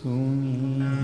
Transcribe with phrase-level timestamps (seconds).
[0.00, 0.96] सुमीशारम्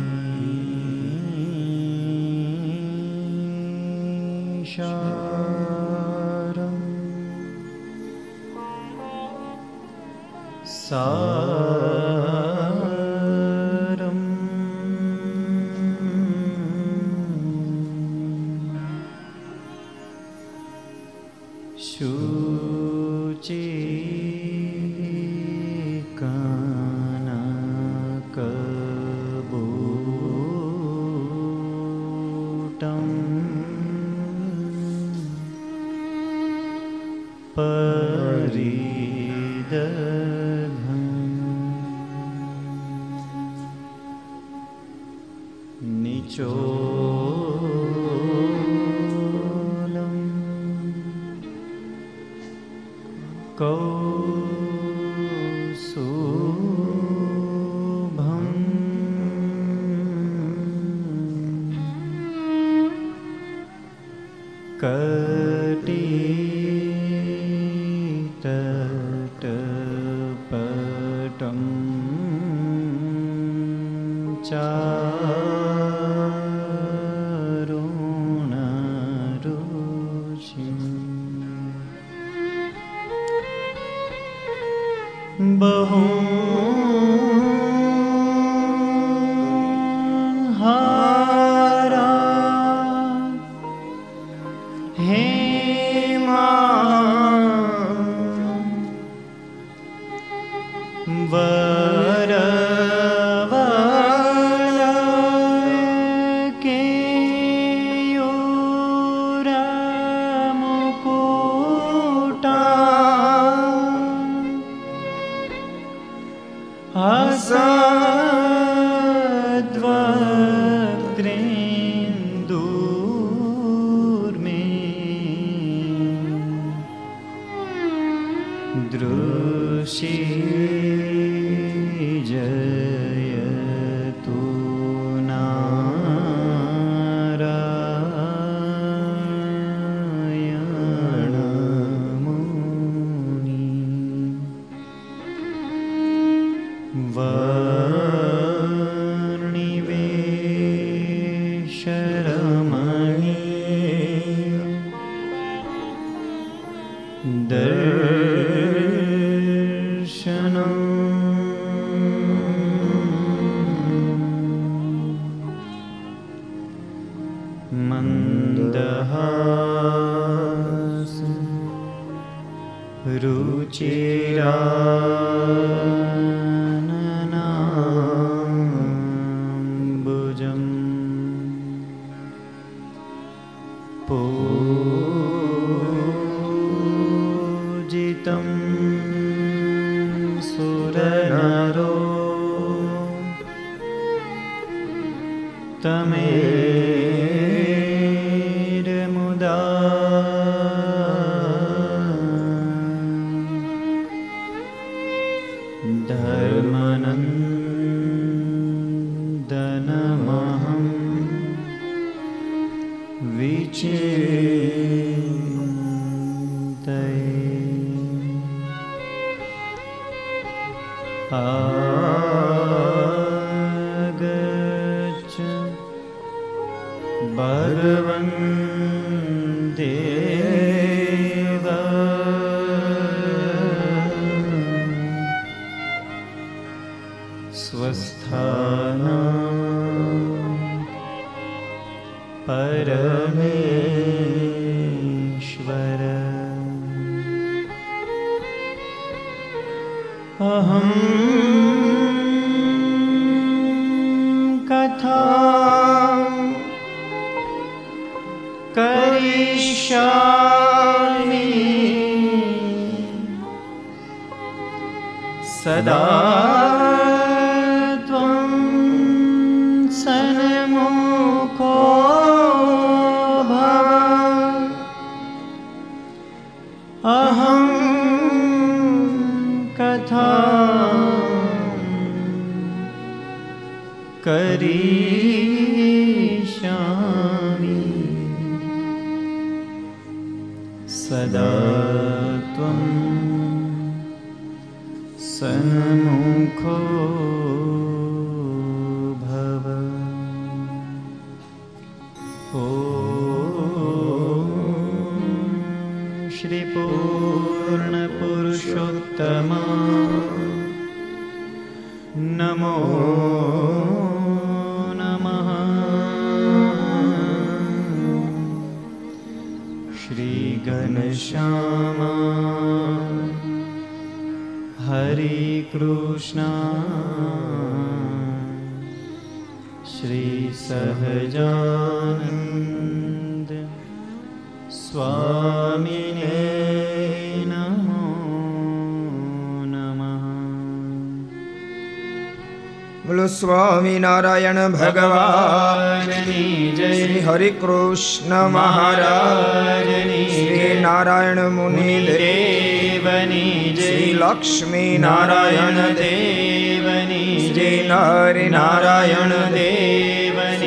[344.27, 349.91] નારાયણ ભગવાન શ્રી હરિકૃષ્ણ મહારાજ
[350.31, 360.16] શ્રી નારાયણ મુનિ દેવની શ્રી લક્ષ્મી નારાયણ દેવની શ્રી નરિ નારાયણ દેવ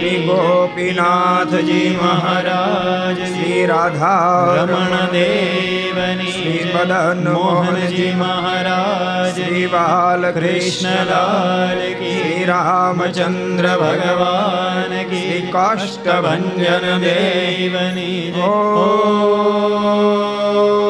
[0.01, 13.79] શ્રી ગોપીનાથજી મહારાજ શ્રી રાધા રમણ દેવની શ્રી મદન મોહનજી મહારાજ શ્રી બાલકૃષ્ણલાલ શ્રી રામચંદ્ર
[13.79, 16.43] ભગવાન કી શ્રી કાષ્ટભન
[17.05, 20.90] દેવની ઓ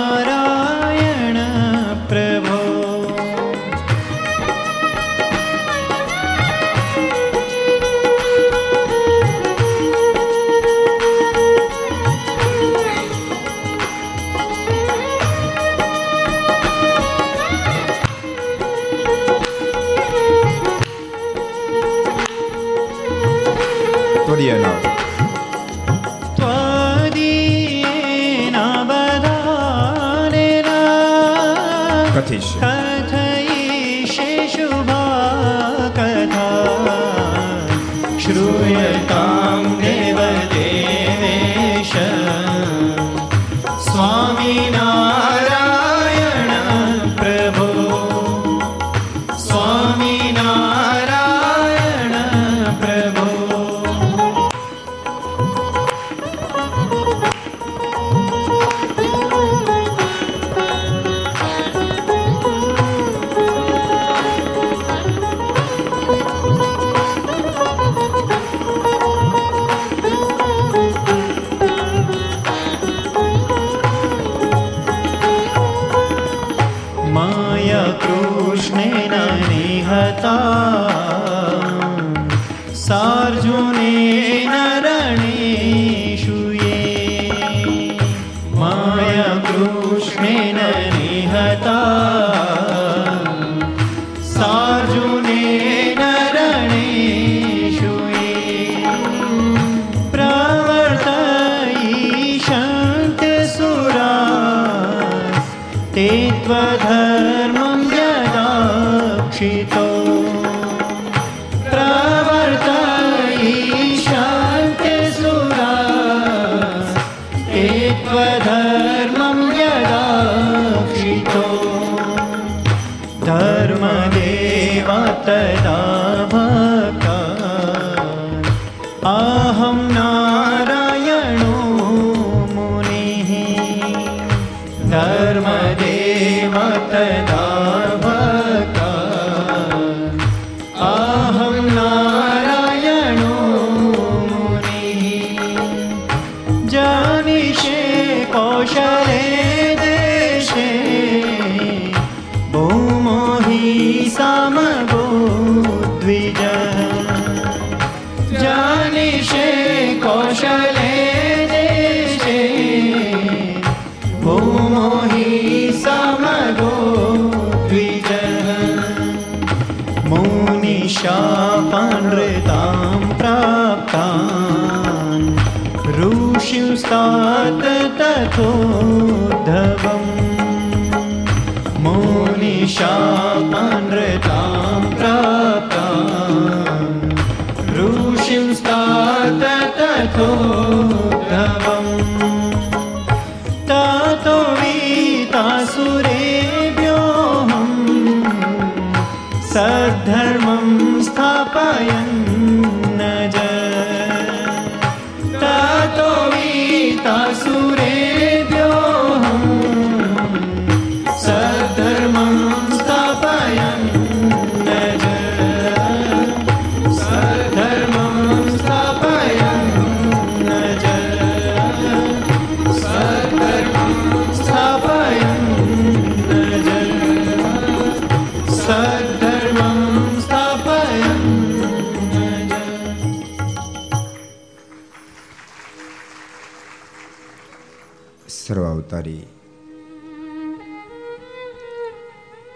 [238.91, 239.27] અવતારી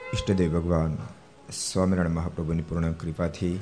[0.09, 0.93] ઈષ્ટદેવ ભગવાન
[1.51, 3.55] સ્વામિનારાયણ મહાપ્રભુની પૂર્ણ કૃપાથી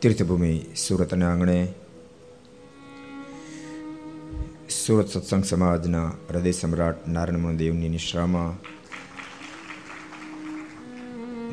[0.00, 1.56] તીર્થભૂમિ સુરતના આંગણે
[4.76, 8.54] સુરત સત્સંગ સમાજના હૃદય સમ્રાટ નારાયણ દેવની નિશ્રામાં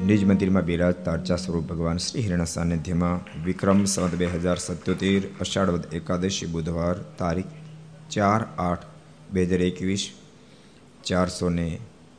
[0.03, 5.93] નિજ મંદિરમાં બિરાજતા અર્ચા સ્વરૂપ ભગવાન શ્રી હિરણા સાનિધ્યમાં વિક્રમ સંવત બે હજાર સત્યોતેર અષાઢવદ
[5.93, 7.62] એકાદશી બુધવાર તારીખ
[8.13, 8.85] ચાર આઠ
[9.31, 10.03] બે હજાર એકવીસ
[11.03, 11.67] ચારસો ને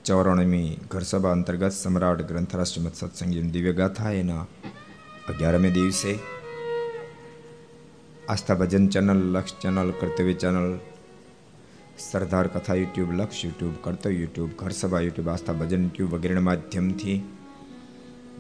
[0.05, 4.45] ચોરાણમી ઘરસભા અંતર્ગત સમ્રાટ ગ્રંથરા શ્રીમદ સત્સંગી દિવ્ય ગાથા એના
[5.27, 6.13] અગિયારમે દિવસે
[8.27, 10.69] Aastha Bhajan channel Laksh channel Kartavya channel
[12.01, 17.19] Sardar Katha YouTube Laksh YouTube Kartavya YouTube Gharsabha YouTube Aastha Bhajan YouTube વગેરેના માધ્યમથી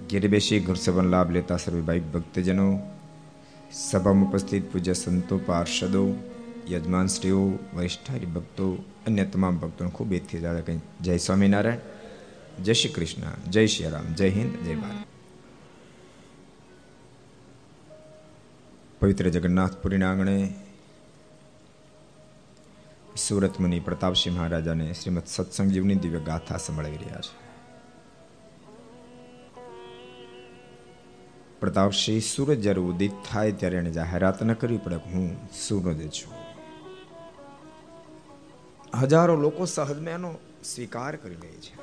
[0.08, 2.68] ઘેર બેસી ઘર સભાનો લાભ લેતા સર્વે ભાઈ ભક્તજનો
[3.80, 6.04] સભામાં ઉપસ્થિત પૂજ્ય સંતો પાર્ષદો
[6.70, 11.78] યજમાન શ્રીઓ વરિષ્ઠ ભક્તો, અન્ય તમામ ભક્તોને ખૂબ એથી જાણે કહી જય સ્વામિનારાયણ,
[12.62, 15.06] જય શ્રી કૃષ્ણ, જય શ્રી રામ, જય હિન્દ, જય ભારત.
[19.00, 20.54] પવિત્ર જગન્નાથપુરીના આંગણે
[23.16, 27.44] સુરત મુનિ પ્રતાપસિંહ મહારાજાને શ્રીમદ સત્સંગજીવની દિવ્ય ગાથા સંભળાવી રહ્યા છે.
[31.60, 35.36] પ્રતાપસિંહ, સૂરજ જ્યારે ઉદિત થાય ત્યારે એને જાહેરાત ન કરવી પડે હું
[35.68, 36.43] સૂરજ છું.
[39.02, 40.34] હજારો લોકો સહજમાં એનો
[40.64, 41.74] સ્વીકાર કરી લે છે.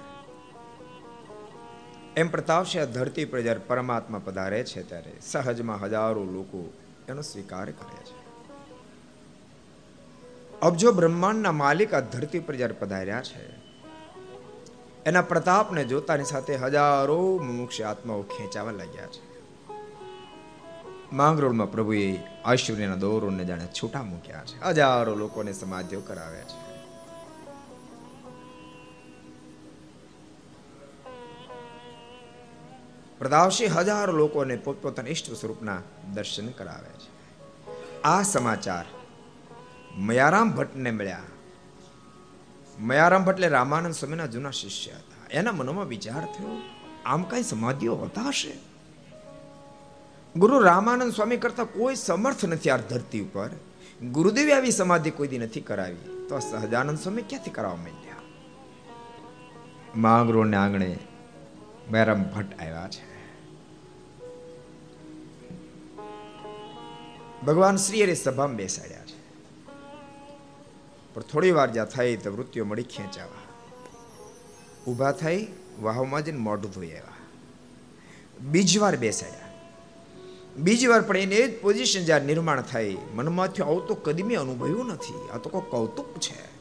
[2.18, 6.74] એમ પ્રતાપશે આ ધરતી પર જ્યારે પરમાત્મા પધારે છે, ત્યારે સહજમાં હજારો લોકો
[7.10, 8.22] એનો સ્વીકાર કરે છે.
[10.62, 13.62] અબજો બ્રહ્માંડના માલિક આ ધરતી પર જ્યારે પધાર્યા છે,
[15.06, 19.32] એના પ્રતાપને જોતાની સાથે હજારો મુમુક્ષ આત્માઓ ખેંચાવા લાગ્યા છે.
[21.14, 24.62] માંગરોળમાં પ્રભુએ આશ્ચર્યના દોરોને જાણે છૂટા મૂક્યા છે.
[24.62, 26.71] હજારો લોકોને સમાધિઓ કરાવ્યા છે.
[33.22, 35.82] પ્રતાપસિંહ હજારો લોકોને પોતપોતાના ઈષ્ટ સ્વરૂપના
[36.14, 37.10] દર્શન કરાવે છે.
[38.02, 38.86] આ સમાચાર
[39.98, 41.20] મયારામ ભટ્ટને મળ્યા.
[42.80, 45.28] મયારામ ભટ્ટ એટલે રામાનંદ સ્વામીના જૂના શિષ્ય હતા.
[45.32, 46.62] એના મનોમાં વિચાર થયો,
[47.06, 48.54] આમ કઈ સમાધિઓ હોતા હશે
[50.36, 53.50] ગુરુ રામાનંદ સ્વામી કરતા કોઈ સમર્થ નથી આ ધરતી ઉપર.
[54.12, 56.26] ગુરુદેવે આવી સમાધિ કોઈ દી નથી કરાવી.
[56.30, 58.16] તો સહજાનંદ સ્વામી ક્યાંથી કરાવવા માંડ્યા?
[59.96, 61.00] માંગરોળને આંગણે
[61.92, 63.11] મયારામ ભટ્ટ આવ્યા છે.
[67.48, 69.22] ભગવાન શ્રી અરે સભામાં બેસાડ્યા છે.
[71.14, 73.68] પણ થોડી વાર જ્યાં થઈ તો વૃત્તિઓ મળી ખેંચાવા.
[74.92, 75.48] ઊભા થઈ
[75.82, 77.04] વાહમાં જઈને મોઢું ધોઈ આવ્યા.
[78.42, 79.52] બીજી વાર બેસાડ્યા.
[80.58, 84.86] બીજી વાર પણ એને જ પોઝિશન જ્યાં નિર્માણ થઈ, મનમાંથી આવું તો કદી મેં અનુભવ્યું
[84.86, 85.30] નથી.
[85.30, 86.52] આ તો કોઈ કૌતુક છે.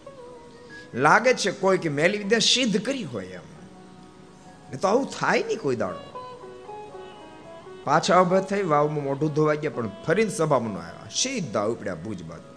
[0.99, 3.41] લાગે છે કોઈ કે મેલી વિદ્યા સિદ્ધ કરી હોય એમ.
[4.71, 6.10] ને તો આવું થાય નહીં કોઈ દાડો.
[7.85, 11.09] પાછા ઊભા થઈ વાવમાં મોઢું ધોવા ગયા પણ ફરીને સભામાં ન આવ્યા.
[11.23, 12.51] સીધા ઉપડ્યા ભુજ બાજુ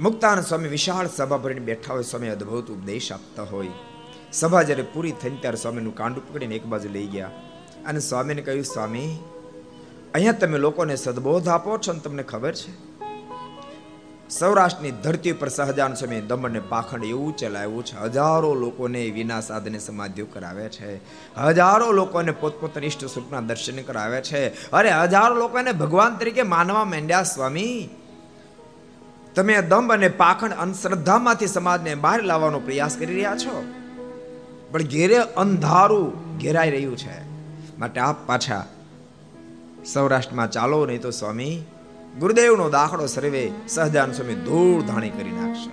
[0.00, 3.68] મુક્તાન સ્વામી વિશાળ સભા ભરીને બેઠા હોય, સ્વામી અદ્ભુત ઉપદેશ આપતા હોય.
[4.32, 7.30] સભા જ્યારે પૂરી થઈ ત્યારે સ્વામીનું કાંડું પકડીને એક બાજુ લઈ ગયા.
[7.86, 9.18] અને સ્વામીને કહ્યું, સ્વામી,
[10.14, 12.91] અહીંયા તમે લોકોને સદબોધ આપો છો ને તમને ખબર છે?
[14.38, 19.78] સૌરાષ્ટ્રની ધરતી પર સહજાન સમય દમણ ને પાખંડ એવું ચલાવ્યું છે, હજારો લોકોને વિના સાધને
[19.78, 21.00] સમાધિઓ કરાવે છે.
[21.38, 24.70] હજારો લોકોને પોતપોતાની ઈષ્ટ સ્વરૂપના દર્શન કરાવે છે.
[24.70, 27.88] અરે હજારો લોકોને ભગવાન તરીકે માનવા માંડ્યા સ્વામી.
[29.34, 33.64] તમે દંભ અને પાખંડ અંધશ્રદ્ધામાંથી સમાજને બહાર લાવવાનો પ્રયાસ કરી રહ્યા છો?
[34.70, 37.22] પણ ઘેરે અંધારું ઘેરાઈ રહ્યું છે.
[37.78, 38.66] માટે આપ પાછા
[39.92, 41.62] સૌરાષ્ટ્રમાં ચાલો, નહીં તો સ્વામી
[42.18, 45.70] ગુરુદેવનો દાખલો સર્વે સહજાન સ્વામી ધૂળ ધાણી કરી નાખશે.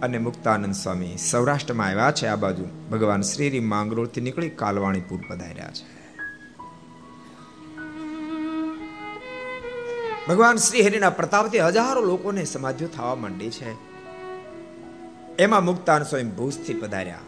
[0.00, 6.14] અને મુક્તાનંદ સ્વામી સૌરાષ્ટ્રમાં આવ્યા છે, આ બાજુ ભગવાન શ્રીરી માંગરોળથી નીકળી કાલવાણીપુર પધાર્યા છે.
[10.28, 13.74] ભગવાન શ્રી હરિના પ્રતાપથી હજારો લોકોને સમાધિઓ થવા માંડી છે.
[15.36, 17.18] એમાં મુક્તાન સ્વયં ભૂજથી પધાર્યા.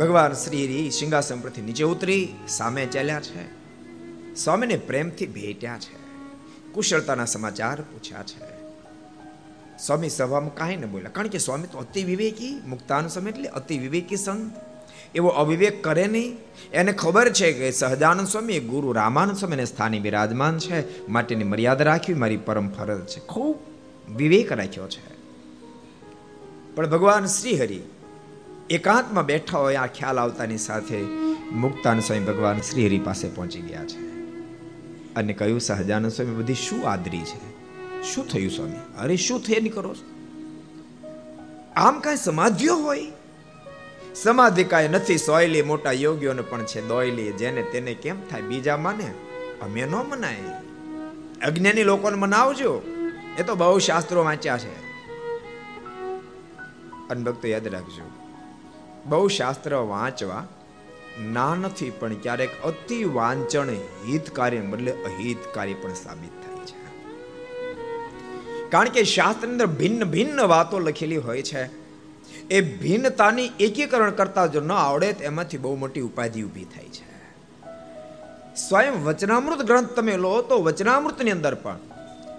[0.00, 3.59] ભગવાન શ્રી હરિ સિંહાસન પરથી નીચે ઉતરી સામે ચાલ્યા છે.
[4.44, 5.96] સ્વામીને પ્રેમથી ભેટ્યા છે.
[6.72, 8.60] કુશળતાના સમાચાર પૂછ્યા છે.
[9.78, 11.10] સ્વામી સભામાં કાંઈ ન બોલ્યા.
[11.10, 14.52] કારણ કે સ્વામી તો અતિ વિવેકી મુક્તાનુ સમય એટલે અતિ વિવેકી સંત.
[15.14, 16.36] એવો અવિવેક કરે નહીં.
[16.72, 21.08] એને ખબર છે કે સહજાનંદ સ્વામી ગુરુ રામાનંદ સ્વામીને સ્થાને બિરાજમાન છે.
[21.08, 23.20] માટેની મર્યાદા રાખવી મારી પરમ ફરજ છે.
[23.20, 23.56] ખૂબ
[24.16, 25.14] વિવેક રાખ્યો છે.
[26.74, 27.80] પણ ભગવાન શ્રી હરિ
[28.70, 31.00] એકાંતમાં બેઠા હોય આ ખ્યાલ આવતાની સાથે
[31.52, 34.09] મુક્તાન સ્વામી ભગવાન શ્રીહરિ પાસે પહોંચી ગયા છે.
[35.16, 37.60] અને કહ્યું, સહજાનંદ સ્વામી, બધી શું આદરી છે?
[38.02, 38.76] શું થયું સ્વામી?
[38.98, 39.94] અરે, શું થયે નહીં કરો
[41.76, 43.06] આમ કાંઈ સમાધિઓ હોય?
[44.14, 48.42] સમાધિ કાંઈ નથી, સોયલી મોટા યોગીઓને પણ છે દોયલી, જેને તેને કેમ થાય?
[48.42, 49.14] બીજા માને?
[49.62, 50.36] અમે ન મનાય.
[51.46, 52.82] અજ્ઞાની લોકોને મનાવજો.
[53.38, 54.90] એ તો બહુ શાસ્ત્રો વાંચ્યા છે.
[57.10, 58.10] અનભક્તો યાદ રાખજો,
[59.06, 60.46] બહુ શાસ્ત્ર વાંચવા
[61.20, 63.68] ના નથી, પણ ક્યારેક અતિ વાંચન
[64.08, 66.78] હિતકારી બદલે અહિતકારી પણ સાબિત થાય છે.
[68.70, 71.64] કારણ કે શાસ્ત્ર અંદર ભિન્ન ભિન્ન વાતો લખેલી હોય છે.
[72.50, 77.10] એ ભિન્નતાની એકીકરણ કરતા જો ન આવડે, તો એમાંથી બહુ મોટી ઉપાધિ ઊભી થાય છે.
[78.68, 81.78] સ્વયં વચનામૃત ગ્રંથ તમે લો, તો વચનામૃતની અંદર પણ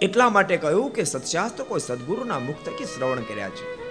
[0.02, 3.82] એટલા માટે કહ્યું કે સત્શાસ્ત્ર કોઈ સદગુરુના મુખ થકી શ્રવણ કર્યા છે.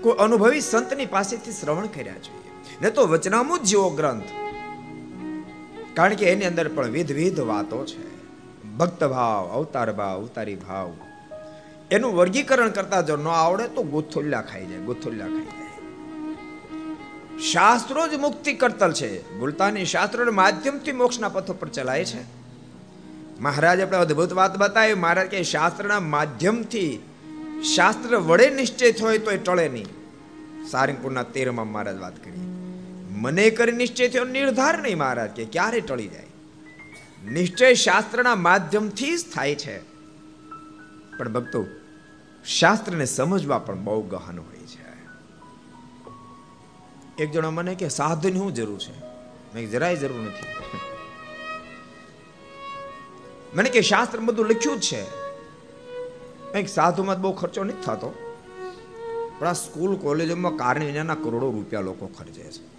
[0.00, 2.41] કોઈ અનુભવી સંતની પાસેથી શ્રવણ કર્યા જોઈએ
[2.80, 4.24] ને તો વચનામૃત જેવો ગ્રંથ.
[5.94, 8.12] કારણ કે એની અંદર પણ વિધ વિધ વાતો છે.
[8.76, 10.92] ભક્ત ભાવ અવતાર ભાવ અવતારી ભાવ
[11.90, 15.62] એનું વર્ગીકરણ કરતા જો ન આવડે તો ગોથોલ્યા ખાઈ જાય ગોથોલ્યા ખાઈ જાય.
[17.38, 19.38] શાસ્ત્રો જ મુક્તિ કરતલ છે.
[19.38, 22.22] ભૂલતાની શાસ્ત્રોના માધ્યમથી મોક્ષના પથો પર ચલાય છે.
[23.40, 24.94] મહારાજ આપણે અદ્ભુત વાત બતાવી.
[24.94, 27.02] મહારાજ કે શાસ્ત્રના માધ્યમથી
[27.74, 29.86] શાસ્ત્ર વડે નિશ્ચય હોય તો એ ટળે નહીં.
[30.70, 32.61] સારંગપુરના તેરમાં મહારાજ વાત કરી
[33.12, 36.26] મને કરી નિશ્ચય થયો, નિર્ધાર નહીં મહારાજ કે ક્યારે ટળી જાય.
[37.30, 39.78] નિશ્ચય શાસ્ત્રના માધ્યમથી જ થાય છે.
[41.18, 41.66] પણ ભક્તો,
[42.46, 44.82] શાસ્ત્રને સમજવા પણ બહુ ગહન હોય છે.
[47.22, 49.00] એક જણો મને કે સાધુની શું જરૂર છે?
[49.54, 50.78] મેં જરાય જરૂર નથી.
[53.54, 55.02] મને કે શાસ્ત્ર બધું લખ્યું જ છે.
[56.52, 58.14] કંઈક સાધુમાં બહુ ખર્ચો નથી થતો.
[59.38, 62.71] પણ આ સ્કૂલ, કોલેજોમાં કારણ વિનાના કરોડો રૂપિયા લોકો ખર્ચે છે.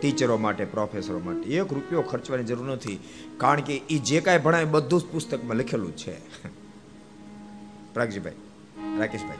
[0.00, 1.50] ટીચરો માટે, પ્રોફેસરો માટે.
[1.50, 3.00] એક રૂપિયો ખર્ચવાની જરૂર નથી.
[3.36, 6.18] કારણ કે એ જે કાંઈ ભણાય બધું જ પુસ્તકમાં લખેલું છે.
[7.94, 8.32] પ્રાગજીભાઈ
[8.98, 9.36] રાકેશભાઈ.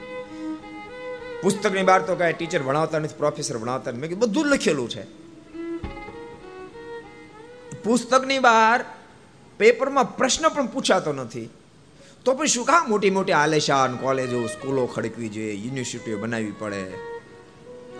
[1.42, 4.00] પુસ્તકની બહાર તો કાંઈ ટીચર ભણાવતા નથી, પ્રોફેસર ભણાવતા નથી.
[4.00, 5.02] મેં બધું લખેલું છે.
[7.84, 8.84] પુસ્તકની બહાર
[9.58, 11.48] પેપરમાં પ્રશ્ન પણ પૂછાતો નથી.
[12.24, 16.84] તો પણ શું કામ મોટી મોટી આલેશાન કોલેજો, સ્કૂલો ખડકવી જોઈએ, યુનિવર્સિટીઓ બનાવવી પડે?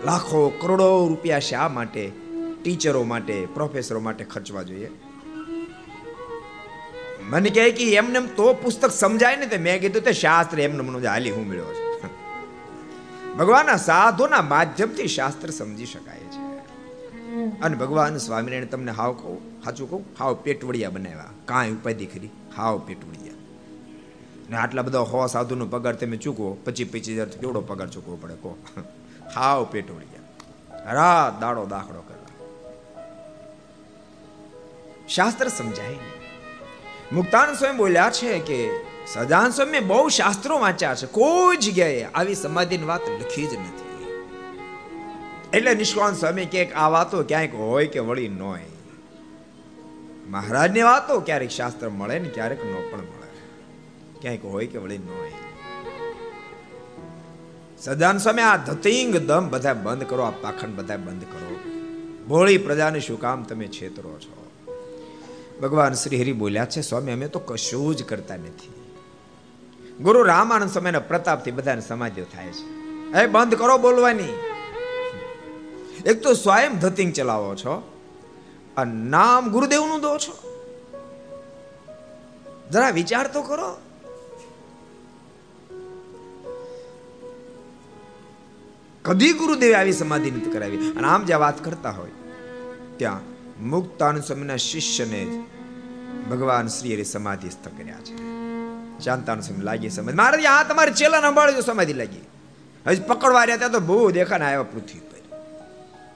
[0.05, 2.28] લાખો, કરોડો રૂપિયા શા માટે?
[2.61, 4.89] ટીચરો માટે, પ્રોફેસરો માટે ખર્ચવા જોઈએ.
[7.29, 11.07] મને કહે કે એમને તો પુસ્તક સમજાય ને તે મેં કીધું તે શાસ્ત્ર એમને મને
[11.07, 11.87] હાલી હું મળ્યો છું.
[13.37, 16.41] ભગવાનના સાધુના માધ્યમથી શાસ્ત્ર સમજી શકાય છે.
[17.61, 21.35] અને ભગવાન સ્વામિનારાયણ તમને હાવ કહું, સાચું કહું, હાવ પેટવડિયા બનાવ્યા.
[21.45, 22.29] કાંઈ ઉપાધિ ખરી?
[22.57, 23.37] હાવ પેટવડિયા
[24.49, 28.33] ને આટલા બધા હો સાધુનો પગાર તમે ચૂકવો, પચીસ પચીસ હજાર કેવડો પગાર ચૂકવો પડે,
[28.33, 28.57] કહો.
[29.35, 32.18] હાવ પેટવડિયા રાત દાડો દાખલો કરવા
[35.09, 36.19] શાસ્ત્ર સમજાય નહીં.
[37.11, 38.69] મુક્તાન સ્વયં બોલ્યા છે કે
[39.07, 41.05] સજાન સ્વામી બહુ શાસ્ત્રો વાંચ્યા છે.
[41.05, 43.89] કોઈ જગ્યાએ આવી સમાધિની વાત લખી જ નથી.
[45.53, 48.65] એટલે નિષ્કાંત સ્વામી કે આ વાતો ક્યાંક હોય કે વળી ન હોય
[50.29, 53.29] મહારાજની વાતો ક્યારેક શાસ્ત્ર મળે ને ક્યારેક ન પણ મળે.
[54.21, 55.31] ક્યાંક હોય કે વળી ન હોય
[57.79, 61.59] સદાન સ્વામી, આ ધતિંગ દમ બધા બંધ કરો, આ પાખંડ બધા બંધ કરો.
[62.27, 64.38] ભોળી પ્રજાને શું કામ તમે છેતરો છો?
[65.61, 68.73] ભગવાન શ્રી હરિ બોલ્યા છે, સ્વામી, અમે તો કશું જ કરતા નથી.
[70.03, 72.65] ગુરુ રામાનંદ સ્વામીના પ્રતાપથી બધાને સમાધિઓ થાય છે.
[73.23, 74.39] એ બંધ કરો બોલવાની.
[76.05, 77.73] એક તો સ્વયં ધતિંગ ચલાવો છો,
[78.77, 80.35] અને નામ ગુરુદેવનું દો છો.
[82.71, 83.77] જરા વિચાર તો કરો.
[89.01, 90.77] કદી ગુરુદેવે આવી સમાધિ નથી કરાવી.
[90.77, 92.09] અને આમ જ્યાં વાત કરતા હોય,
[92.97, 93.19] ત્યાં
[93.69, 95.48] મુક્તાનંદ સ્વામીના શિષ્યને જ
[96.29, 98.17] ભગવાન શ્રી હરિ સમાધિસ્થ કર્યા છે.
[99.03, 102.21] શાંતાનંદ સમય લાગી સમાધિ મહારાજ આ તમારે ચેલા સંભાળજો સમાધિ લાગી.
[102.87, 105.09] હજી પકડવા રહ્યા ત્યાં તો બહુ દેખાને આવ્યા પૃથ્વી પર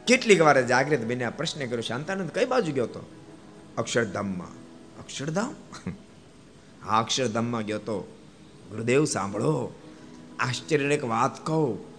[0.07, 3.09] કેટલીક વાર જાગૃત બન્યા પ્રશ્ન કર્યો, શાંતાનંદ, કઈ બાજુ ગયો તો?
[3.77, 4.47] અક્ષરધામમાં.
[4.99, 5.55] અક્ષરધામ?
[6.85, 8.17] હા, અક્ષરધામમાં ગયો તો.
[8.69, 9.73] ગુરુદેવ, સાંભળો.
[10.39, 11.92] આશ્ચર્ય એક વાત કહું.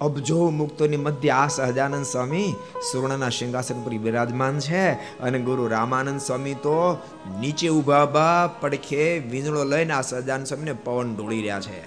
[0.00, 2.54] અબજો મુક્તોની મધ્ય આ સહજાનંદ સ્વામી
[2.92, 6.98] સુવર્ણના સિંહાસન પર બિરાજમાન છે અને ગુરુ રામાનંદ સ્વામી તો
[7.40, 11.80] નીચે ઊભા બા પડખે વીજળો લઈને આ સહજાનંદ સ્વામીને પવન ઢોળી રહ્યા છે.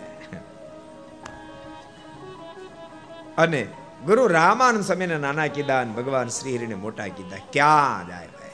[3.36, 3.68] અને
[4.06, 8.50] ગુરુ રામાનંદ સ્વામીને નાના કીધા અને ભગવાન શ્રી હરિને મોટા કીધા, ક્યાં જાય ભાઈ?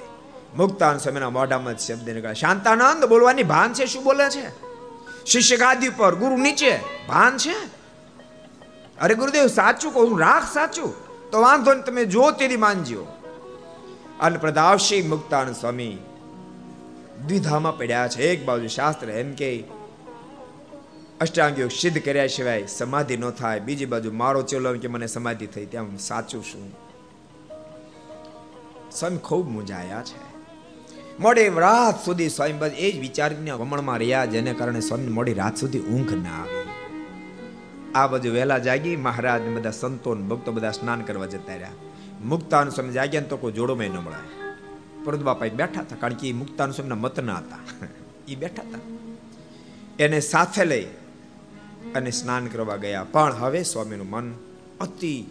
[0.57, 4.49] મુક્તાન સ્વામીના મોઢામાં શબ્દ નીકળ્યા, શાંતાનંદ બોલવાની ભાન છે, શું બોલે છે?
[5.25, 7.74] શિષ્ય ગાદી પર ગુરુ નીચે, ભાન છે?
[9.01, 10.93] અરે ગુરુદેવ, સાચું કહું, રાખ સાચું.
[11.31, 13.07] તો વાંધો ને તમે જો તેની માનજો
[14.19, 15.97] અને પ્રદાવશી મુક્તાન સ્વામી
[17.27, 18.23] દ્વિધામાં પડ્યા છે.
[18.23, 19.63] એક બાજુ શાસ્ત્ર એમ કે
[21.21, 23.59] અષ્ટાંગ યોગ સિદ્ધ કર્યા સિવાય સમાધિ ન થાય.
[23.59, 26.71] બીજી બાજુ, મારો ચેલો કે, મને સમાધિ થઈ, ત્યાં સાચું શું
[28.91, 30.35] સ્વામી ખૂબ મૂંઝાયા છે.
[31.19, 35.79] મોડી રાત સુધી સ્વામી એ જ વિચારીને વમણમાં રહ્યા, જેને કારણે સ્વામી મોડી રાત સુધી
[35.79, 36.84] ઊંઘ ના આવી.
[37.95, 41.71] આ બાજુ વહેલા જાગી મહારાજ બધા સંતો ભક્તો બધા સ્નાન કરવા જતા રહ્યા.
[42.23, 44.45] મુક્તાન સ્વામી જાગ્યા તો કોઈ જોડોમાં ન મળે
[45.03, 47.85] પરંતુ બાપા બેઠા હતા કારણ કે એ મુક્તાન સ્વામીના મત ના હતા.
[48.27, 48.79] એ બેઠા હતા.
[49.99, 50.83] એને સાથે લઈ
[51.95, 53.03] અને સ્નાન કરવા ગયા.
[53.03, 54.33] પણ હવે સ્વામીનું મન
[54.81, 55.25] અતિ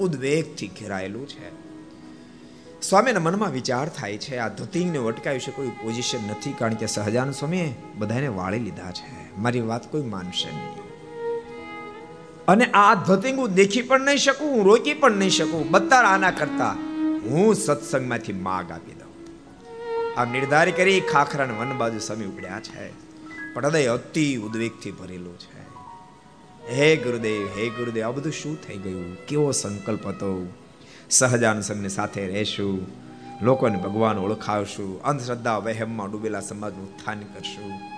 [0.00, 1.48] ઉદ્વેગથી ઘેરાયેલું છે.
[2.80, 7.30] સ્વામીના મનમાં વિચાર થાય છે, આ ધતિંગને અટકાવી છે કોઈ પોઝિશન નથી કારણ કે સહજાન
[7.30, 9.38] સ્વામીએ બધાને વાળી લીધા છે.
[9.38, 10.83] મારી વાત કોઈ માનશે નહીં.
[12.48, 15.70] અને આ ધતિંગ દેખી પણ નહીં શકું રોકી પણ નહીં શકું.
[15.70, 16.70] બતાર આના કરતા
[17.24, 19.04] હું સત્સંગમાંથી માગ આપી દઉં.
[20.20, 23.04] આ નિર્ધાર કરી ખાખરાના વન બાજુ સમી ઉપડ્યા છે.
[23.54, 25.54] પણ હૃદય અતિ ઉદ્વેગથી ભરેલું છે.
[26.70, 29.16] હે ગુરુદેવ હે ગુરુદેવ, આ બધું શું થઈ ગયું?
[29.26, 30.52] કેવો સંકલ્પ હતો?
[31.10, 32.86] સહજાન સંઘની સાથે રહેશું,
[33.42, 37.93] લોકોને ભગવાન ઓળખાવશું, અંધશ્રદ્ધા, વહેમમાં ડૂબેલા સમાજનું ઉત્થાન કરશું.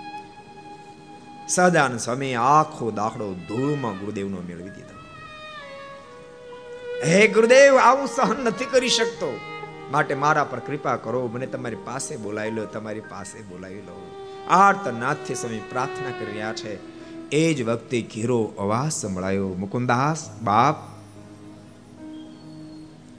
[1.49, 4.97] સહજાનંદ સ્વામી આખો દાખલો ધૂળમાં ગુરુદેવનો મેળવી દીધો.
[7.03, 9.39] હે ગુરુદેવ, આવું સહન નથી કરી શકતો.
[9.91, 14.25] માટે મારા પર કૃપા કરો, મને તમારી પાસે બોલાવી લો, તમારી પાસે બોલાવી લો.
[14.49, 16.79] આર્તનાથથી સ્વામી પ્રાર્થના કરી રહ્યા છે.
[17.29, 20.75] એ જ વખતે ઘેરો અવાજ સંભળાયો, મુકુંદાસ, બાપ,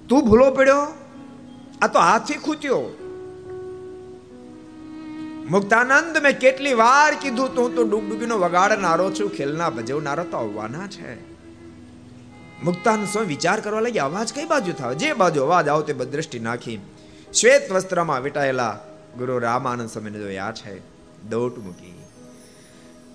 [0.09, 0.87] તું ભૂલો પડ્યો?
[1.83, 3.08] આ તો હાથી ખૂટ્યો.
[5.49, 11.39] મુક્તાનંદ મેં કેટલી વાર કીધું, તું, તો ડૂબડૂબીનો વગાડનારો છું, ખેલના ભજવનારો તો આવવાના છે.
[12.63, 16.81] મુક્તાન સો વિચાર કરવા લાગી, અવાજ કઈ બાજુ થાય જે બાજુ અવાજ આવતો દ્રષ્ટિ નાખી.
[17.41, 18.79] શ્વેત વસ્ત્રમાં વિટાયેલા
[19.19, 20.79] ગુરુ રામાનંદ સ્વામીને જોયા છે,
[21.29, 21.95] દોટ મૂકી.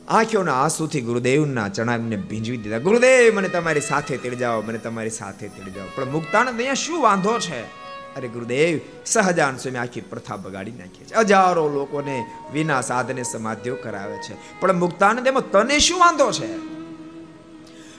[0.08, 2.78] આંખોના આંસુથી ગુરુદેવના ચણાને ભીંજવી દીધા.
[2.78, 5.86] ગુરુદેવ, મને તમારી સાથે તેડી જાઓ, મને તમારી સાથે તેડી જાઓ.
[5.96, 7.83] પણ મુક્તાનંદ અહીંયા શું વાંધો છે?
[8.18, 11.16] અરે ગુરુદેવ, સહજાન સ્વામી આખી પ્રથા બગાડી નાખી છે.
[11.16, 14.60] હજારો લોકોને વિના સાધને સમાધિઓ કરાવે છે.
[14.60, 16.56] પણ મુક્તાનંદ એમાં તને શું વાંધો છે?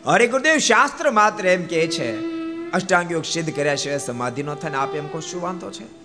[0.05, 2.35] અરે ગુરુદેવ, શાસ્ત્ર માત્ર એમ કે છે
[2.71, 6.05] અષ્ટાંગ યોગ સિદ્ધ કર્યા છે સમાધિ નો થાય આપ એમ કહો શું વાંધો છે?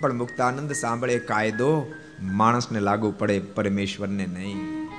[0.00, 4.89] પણ મુક્તાનંદ સાંભળે કાયદો, માણસને લાગુ પડે પરમેશ્વરને નહીં.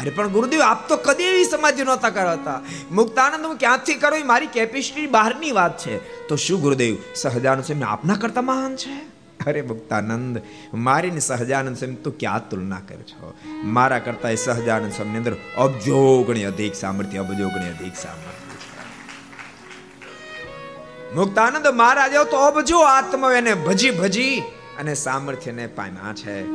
[0.00, 4.22] અરે, પણ ગુરુદેવ, આપ તો કદી એવી સમાધિ નહોતા કરતા મુક્તાનંદ, હું ક્યાંથી કરું એ
[4.22, 6.26] મારી કેપેસિટી બહારની વાત છે.
[6.28, 9.12] તો શું ગુરુદેવ, સહજાનંદ સ્વામી આપના કરતા મહાન છે?
[9.46, 10.42] અરે, મુક્તાનંદ
[10.74, 13.34] મારી સહજાનંદ સ્વામી તું ક્યાં તુલના કરે છો?
[13.64, 18.42] મારા કરતા એ સહજાનંદ સ્વામી અંદર અબજો અધિક સામર્થ્ય અબજો અધિક સામર્થ્ય.
[21.14, 24.40] મુક્તાનંદ મહારાજ તો અબજો આત્મા એને ભજી ભજી
[24.78, 26.46] અને સામર્થ્યને પામ્યા છે.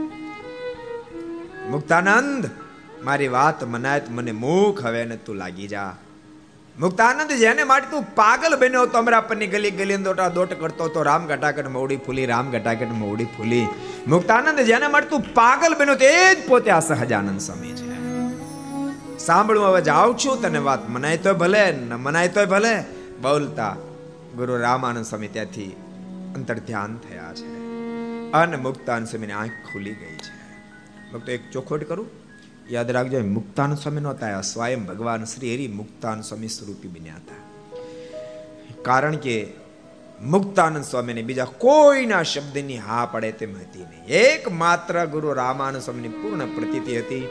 [1.67, 2.49] મુક્તાનંદ
[3.07, 5.95] મારી વાત મનાય મને મુખ હવે ને તું લાગી જા.
[6.79, 11.27] મુક્તાનંદ જેને માટે તું પાગલ બન્યો તો અમરાપરની ગલી ગલી દોટા દોટ કરતો તો રામ
[11.27, 13.67] ઘટાકટ મોડી ફૂલી રામ ઘટાકટ મોડી ફૂલી.
[14.07, 17.97] મુક્તાનંદ જેને માટે તું પાગલ બન્યો તે જ પોતે આ સહજાનંદ સ્વામી છે.
[19.17, 22.81] સાંભળું, હવે જાઉં છું, તને વાત મનાય તો ભલે, ન મનાય તો ભલે.
[23.21, 23.75] બોલતા,
[24.35, 25.75] ગુરુ રામાનંદ સ્વામી ત્યાંથી
[26.35, 27.45] અંતર ધ્યાન થયા છે.
[28.31, 30.37] અને મુક્તાનંદ સ્વામીની આંખ ખુલી ગઈ છે.
[31.11, 32.26] ભક્તો એક ચોખવટ કરું?
[32.71, 37.39] યાદ રાખજો મુક્તાન સ્વામી નહોતા સ્વયં ભગવાન શ્રી હરિ મુક્તાન સ્વામી સ્વરૂપી બન્યા હતા.
[38.81, 39.35] કારણ કે
[40.21, 44.05] મુક્તાનંદ સ્વામીને બીજા કોઈના શબ્દની હા પડે તેમ હતી નહીં.
[44.05, 47.27] એક માત્ર ગુરુ રામાનંદ સ્વામીની પૂર્ણ પ્રતીતિ હતી.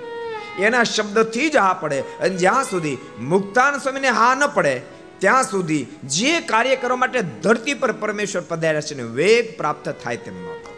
[0.59, 4.81] એના શબ્દથી જ હા પડે અને જ્યાં સુધી મુક્તાન સ્વામીને હા ન પડે,
[5.19, 10.35] ત્યાં સુધી જે કાર્ય કરવા માટે ધરતી પર પરમેશ્વર પધાર્યા છે વેગ પ્રાપ્ત થાય તેમ
[10.35, 10.73] નહોતો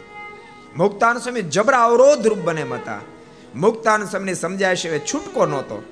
[0.76, 3.00] મુક્તાન સ્વામી જબરા અવરોધ રૂપ બને હતા.
[3.54, 5.82] મુક્તાનંદ સ્વામીને સમજાય છે છૂટકો નહોતો.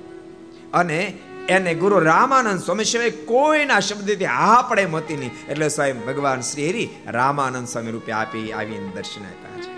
[0.73, 1.17] અને
[1.49, 5.31] એને ગુરુ રામાનંદ સ્વામી સિવાય કોઈના શબ્દથી હા પડે મતી નહીં.
[5.49, 9.77] એટલે સ્વયં ભગવાન શ્રી હરિ રામાનંદ સ્વામી રૂપે આપી આવીને દર્શન આપ્યા છે.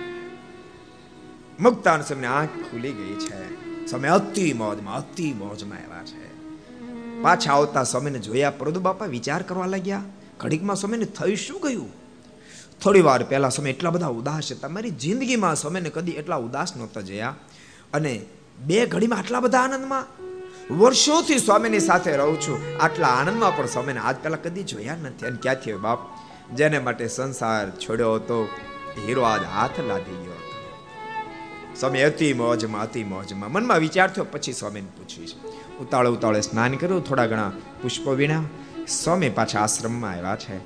[1.59, 3.69] મુક્તાન સ્વામી આંખ ખુલી ગઈ છે.
[3.85, 6.29] સ્વામી અતિ મોજમાં અતિ મોજમાં આવ્યા છે.
[7.21, 10.03] પાછા આવતા સ્વામીને જોયા, પ્રદુ બાપા વિચાર કરવા લાગ્યા.
[10.39, 11.91] ઘડીકમાં સ્વામીને થયું શું ગયું?
[12.83, 14.67] થોડી વાર પહેલા સમય એટલા બધા ઉદાસ હતા.
[14.67, 17.35] મારી જિંદગીમાં સમયને કદી એટલા ઉદાસ નહોતા જયા.
[17.93, 18.21] અને
[18.65, 20.05] બે ઘડીમાં આટલા બધા આનંદમાં?
[20.79, 22.59] વર્ષોથી સ્વામીની સાથે રહું છું.
[22.81, 25.25] આટલા આનંદમાં પણ સ્વામીને આજ પહેલાં કદી જોયા નથી.
[25.25, 25.99] અને ક્યાંથી હોય બાપ?
[26.55, 28.49] જેને માટે સંસાર છોડ્યો હતો,
[29.07, 30.49] હીરો આજ હાથ લાદી ગયો હતો.
[31.79, 33.51] સ્વામી, અતિ મોજમાં અતિ મોજમાં.
[33.51, 35.41] મનમાં વિચાર થયો, પછી સ્વામીને પૂછ્યું છે.
[35.77, 38.43] ઉતાળે ઉતાળે સ્નાન કર્યું, થોડા ઘણા પુષ્પો વીણા
[38.87, 40.57] સ્વામી પાછા આશ્રમમાં આવ્યા છે.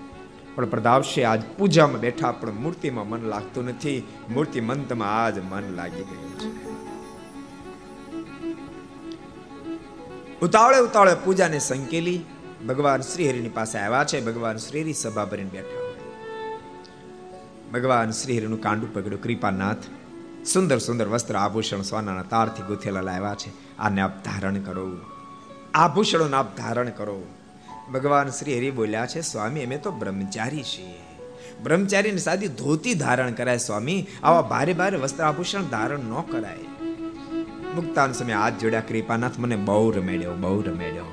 [0.56, 4.08] પણ પ્રતાપસિંહ આજ પૂજામાં બેઠા, પણ મૂર્તિમાં મન લાગતું નથી.
[4.30, 6.63] મૂર્તિ મંતમાં આજ મન લાગી ગયું છે.
[10.44, 12.22] ઉતાવળે ઉતાવળે પૂજાને સંકેલી
[12.68, 14.26] ભગવાન શ્રી હરિની પાસે આવ્યા છે.
[14.26, 16.02] ભગવાન શ્રી હરિ સભા ભરીને બેઠા
[17.74, 19.22] ભગવાન શ્રી હરિનું કાંડું પકડ્યું.
[19.22, 19.78] કૃપાનાથ
[20.46, 23.78] સુંદર સુંદર વસ્ત્ર આભૂષણ સોનાના તારથી ગુથેલા લાવ્યા છે.
[23.78, 24.92] આને આપ ધારણ કરો.
[25.74, 27.24] આભૂષણોને આપ ધારણ કરો.
[27.94, 31.00] ભગવાન શ્રી હરિ બોલ્યા છે, સ્વામી, અમે તો બ્રહ્મચારી છીએ.
[31.64, 34.08] બ્રહ્મચારીને સાદી ધોતી ધારણ કરાય, સ્વામી.
[34.24, 36.83] આવા ભારે ભારે વસ્ત્ર આભૂષણ ધારણ ન કરાય.
[37.76, 41.06] મુક્તાન સમય હાથ જોડ્યા કૃપાનાથ, મને બહુ રમેડ્યો બહુ રમેડ્યો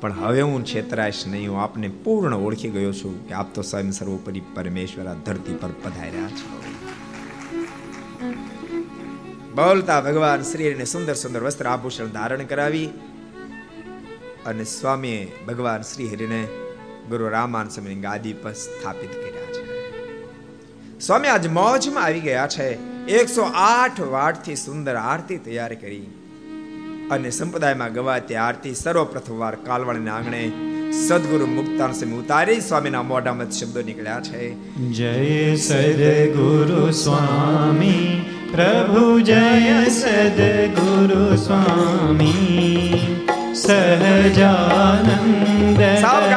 [0.00, 3.90] પણ હવે હું છેતરાશ નહીં, હું આપને પૂર્ણ ઓળખી ગયો છું કે આપ તો સ્વયં
[3.90, 6.64] સર્વોપરી પરમેશ્વર આ ધરતી પર પધાર્યા છો.
[9.54, 12.86] બોલતા ભગવાન શ્રીને સુંદર સુંદર વસ્ત્ર આભૂષણ ધારણ કરાવી
[14.46, 16.48] અને સ્વામીએ ભગવાન શ્રી હરિને
[17.08, 19.64] ગુરુ રામાન સ્વામીની ગાદી પર સ્થાપિત કર્યા છે.
[21.00, 22.93] સ્વામી આજ મોજમાં આવી ગયા છે.
[23.08, 26.08] એકસો આઠ વાટથી સુંદર આરતી તૈયાર કરી
[27.10, 30.52] અને સંપ્રદાયમાં ગવાતી આરતી સર્વપ્રથમ વાર કાલવાણીના આંગણે
[31.08, 34.56] સદગુરુ મુક્તાન સ્વામી ઉતારી સ્વામીના મોઢામાં શબ્દો નીકળ્યા છે.
[34.90, 43.00] જય સદગુરુ સ્વામી પ્રભુ જય સદગુરુ સ્વામી
[43.54, 46.30] સહજાનંદ સાવ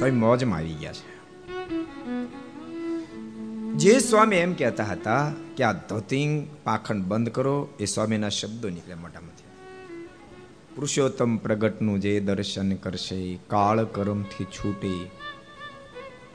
[0.00, 1.08] સ્વામી મોજમાં આવી ગયા છે.
[3.76, 8.94] જે સ્વામી એમ કહેતા હતા કે આ ધોતિંગ પાખંડ બંધ કરો, એ સ્વામીના શબ્દો નીકળે
[8.94, 9.44] મોટામાંથી
[10.74, 14.94] પુરુષોત્તમ પ્રગટનું જે દર્શન કરશે, કાળ કર્મથી છૂટે.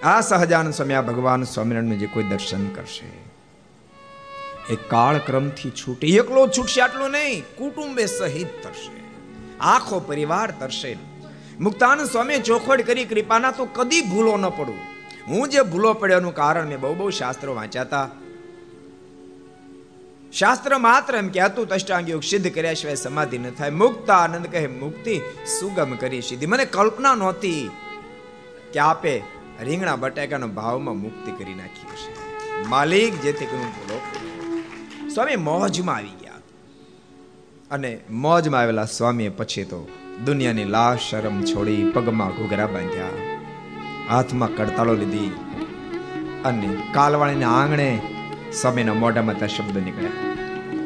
[0.04, 3.10] આ સહજાન સ્વામી, આ ભગવાન સ્વામિનારાયણનું જે કોઈ દર્શન કરશે,
[4.74, 6.08] એ કાળ ક્રમથી છૂટે.
[6.08, 9.04] એકલો છૂટશે, આટલું નહીં, કુટુંબે સહિત તરશે.
[9.60, 11.15] આખો પરિવાર તરશે.
[11.60, 14.78] મુક્તાનંદ સ્વામી ચોખવટ કરી, કૃપાના, તો કદી ભૂલો ન પડું.
[15.28, 18.10] હું જે ભૂલો પડ્યાનું કારણ મેં બહુ બહુ શાસ્ત્રો વાંચ્યા હતા
[20.34, 23.70] શાસ્ત્ર માત્ર એમ કે હતું અષ્ટાંગ યોગ સિદ્ધ કર્યા સિવાય સમાધિ ન થાય.
[23.70, 25.22] મુક્તાનંદ કહે, મુક્તિ
[25.60, 27.70] સુગમ કરી સીધી મને કલ્પના નહોતી
[28.74, 29.22] કે આપે
[29.62, 34.02] રીંગણા બટાકાનો ભાવમાં મુક્તિ કરી નાખી છે માલિક જેથી કરીને ભૂલો
[35.10, 36.32] સ્વામી મોજમાં આવી ગયા.
[37.72, 39.88] અને મોજમાં આવેલા સ્વામીએ પછી તો
[40.24, 43.06] દુનિયાની લાશ શરમ છોડી પગમાં ઘૂઘરા બાંધ્યા.
[44.10, 45.32] હાથમાં કડતાળો લીધી
[46.46, 48.02] અને કાલવાણીના આંગણે
[48.62, 50.10] સમયના મોઢામાં ત્યાં શબ્દ નીકળ્યા.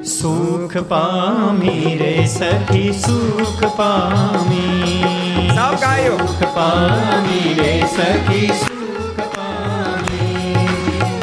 [0.03, 5.03] સુખ પામી રે સખી સુખ પામી.
[5.55, 6.17] સાવ ગાયો.
[6.17, 10.67] સુખ પામી રે સખી સુખ પામી.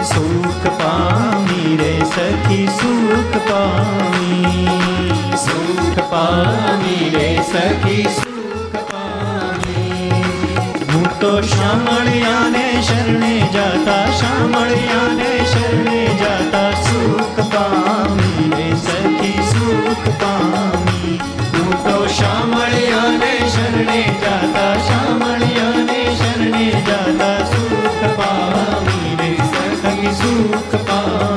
[0.04, 4.68] સુખ પામી રે સખી સુખ પામી.
[5.36, 7.05] સુખ પામી
[7.66, 10.10] રે સખી સુખ પામી
[10.90, 21.18] હું તો શામળિયાને શરણે જાતા શામળિયાને શરણે જાતા સુખ પામી રે સખી સુખ પામી
[21.54, 31.35] હું તો શામળિયાને શરણે જાતા શામળિયાને શરણે જાતા સુખ પામી રે સખી સુખ પામી હું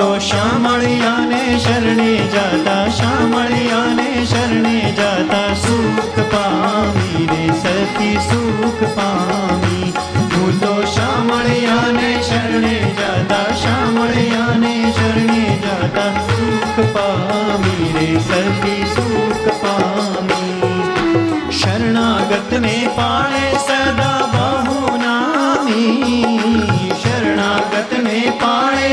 [0.00, 9.92] તો શામળિયાને શરણે જાતા, શામળિયાને શરણે જાતા સુખ પામી રે સતી સુખ પામી.
[10.32, 20.72] હું તો શામળિયાને શરણે જાતા, શામળિયાને શરણે જાતા સુખ પામી રે સતી સુખ પામી.
[21.60, 26.39] શરણાગતને પાળે સદા બહુ નામી.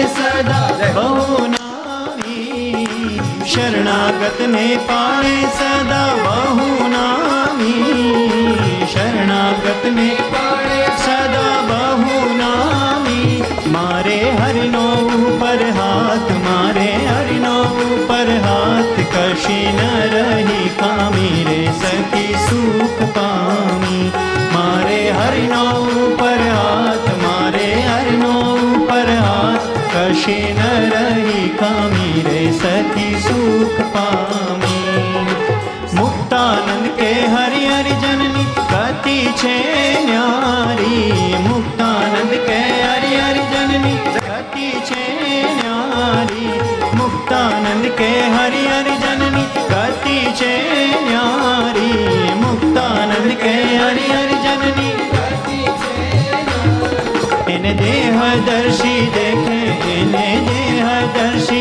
[0.08, 2.88] સદા બહુ નામી
[3.52, 13.42] શરણાગતને પાળે સદા બહુ નામી શરણાગતને પાળે સદા બહુ નામી
[13.76, 14.86] મારે હરનો
[15.22, 17.56] ઉપર હાથ મારે હરનો
[17.88, 19.82] ઉપર હાથ કશી ન
[20.14, 24.06] રહી કામી રે સખી સુખ પામી
[24.54, 25.66] મારે હરનો
[25.98, 26.97] ઉપર હાથ
[30.10, 30.60] કશી ન
[30.92, 35.24] રહી કામી રે સખી સુખ પામી
[35.94, 39.56] મુક્તાનંદ કે હરિ હરિ જનની ગતિ છે
[40.06, 45.04] ન્યારી મુક્તાનંદ કે હરિ હરિ જનની ગતિ છે
[45.58, 46.56] ન્યારી
[46.94, 50.54] મુક્તાનંદ કે હરિ હરિ જનની ગતિ છે
[51.10, 54.96] ન્યારી મુક્તાનંદ કે હરિ હરિ જનની
[57.50, 59.57] એને દેહ દર્શી દેખે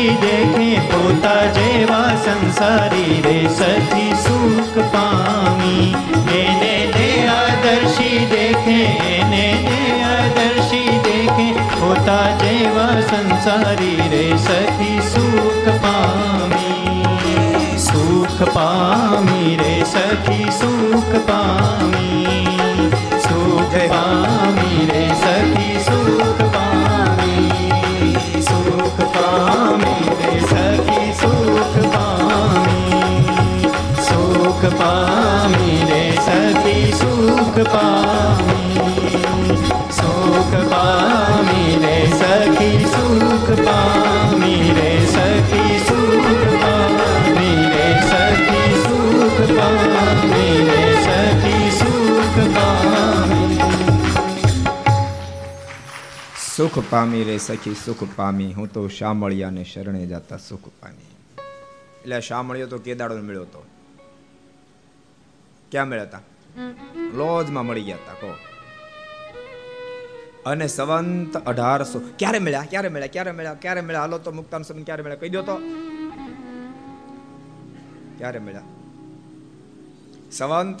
[0.07, 5.95] દર્શી દેખે પોતા જેવા સંસારી રે સખી સુખ પામી.
[6.37, 8.79] એને દેહ આદર્શી દેખે,
[9.15, 11.51] એને દેહ આદર્શી દેખે.
[11.51, 17.77] પોતા જેવા સંસારી રે સખી સુખ પામી.
[17.77, 22.47] સુખ પામી રે સખી સુખ પામી.
[23.29, 26.46] સુખ પામી રે સખી સુખ
[39.91, 44.71] સુખ પામી રે સખી સુખ પામી
[56.55, 61.11] સુખ પામી રે સખી સુખ પામી હું તો શામળિયાને શરણે જાતા સુખ પામી
[62.01, 63.65] એટલે શામળિયો તો કેદાડો મળ્યો હતો
[65.71, 66.21] ક્યાં મળ્યા હતા?
[67.13, 68.37] લોજમાં મળી ગયા હતા કહો.
[70.45, 72.01] અને સંવંત અઢારસો.
[72.19, 72.65] ક્યારે મળ્યા?
[72.69, 73.07] ક્યારે મળ્યા?
[73.07, 73.53] ક્યારે મળ્યા?
[73.53, 73.99] ક્યારે મળ્યા?
[73.99, 75.15] હાલો તો મુક્તાન સંબંધ ક્યારે મળ્યા?
[75.15, 75.55] કહી દો તો.
[78.17, 78.61] ક્યારે મળ્યા?
[80.31, 80.79] સંવંત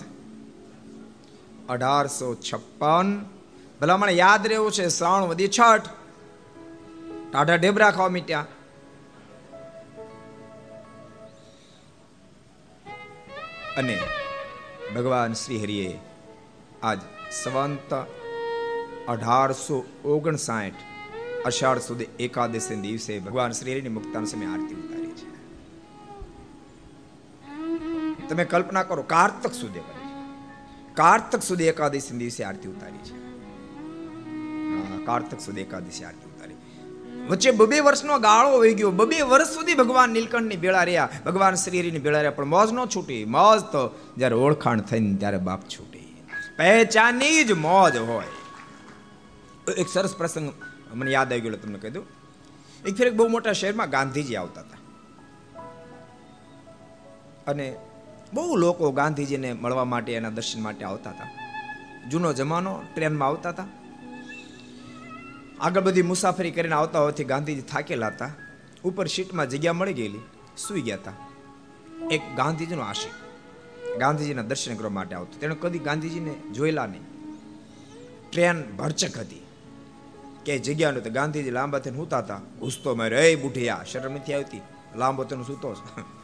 [1.69, 3.25] અઢારસો છપ્પન.
[3.81, 5.87] ભલામણ યાદ રહેવું છે, શ્રાવણ વધી છઠ.
[7.31, 8.45] ટાઢા ઢેબરા ખાવા મીટ્યા.
[13.77, 13.99] અને
[14.95, 15.99] ભગવાન શ્રી હરિએ
[16.83, 16.99] આજ
[17.43, 17.93] સવંત
[19.07, 20.73] અઢારસો ઓગણસાઠ
[21.45, 25.27] અષાઢ સુધી એકાદશી દિવસે ભગવાન શ્રી હરિની મુક્તાન સમય આરતી ઉતારી છે.
[28.27, 29.79] તમે કલ્પના કરો, કારતક સુધી
[30.93, 33.17] કારતક સુધી એકાદશી દિવસે આરતી ઉતારી છે.
[35.05, 36.26] કારતક સુધી એકાદશી આરતી
[37.29, 38.91] વચ્ચે બબે વર્ષનો ગાળો વહી ગયો.
[38.91, 41.09] બબે વર્ષ સુધી ભગવાન નીલકંઠની ભેળા રહ્યા.
[41.25, 43.25] ભગવાન શ્રીની ભેળા રહ્યા, પણ મોજ ન છૂટી.
[43.25, 46.23] મોજ તો જ્યારે ઓળખાણ થઈને ત્યારે બાપ છૂટી.
[46.57, 48.25] પહેચાની જ મોજ હોય.
[49.77, 50.53] એક સરસ પ્રસંગ
[50.93, 52.05] મને યાદ આવી ગયો તમને કહી દઉં.
[52.87, 54.77] એક ફેર એક બહુ મોટા શહેરમાં ગાંધીજી આવતા હતા.
[57.47, 57.75] અને
[58.33, 61.27] બહુ લોકો ગાંધીજીને મળવા માટે, એના દર્શન માટે આવતા હતા.
[62.09, 63.65] જૂનો જમાનો ટ્રેનમાં આવતા હતા.
[65.61, 68.31] આગળ બધી મુસાફરી કરીને આવતા હોવાથી ગાંધીજી થાકેલા હતા.
[68.83, 70.19] ઉપર સીટમાં જગ્યા મળી ગયેલી.
[70.57, 71.13] સૂઈ ગયા હતા.
[72.11, 73.11] એક ગાંધીજીનો આશિક.
[73.97, 75.39] ગાંધીજીના દર્શન કરવા માટે આવતો.
[75.39, 77.01] તેણે કદી ગાંધીજીને જોયેલા નહીં.
[78.31, 79.45] ટ્રેન ભરચક હતી.
[80.45, 82.41] કે જગ્યા નહોતી ગાંધીજી લાંબા થઈને સૂતા હતા.
[82.59, 84.61] ઘૂસતો મારે એ બુઢિયા, શરમ નથી આવતી?
[84.95, 85.75] લાંબો થઈને સૂતો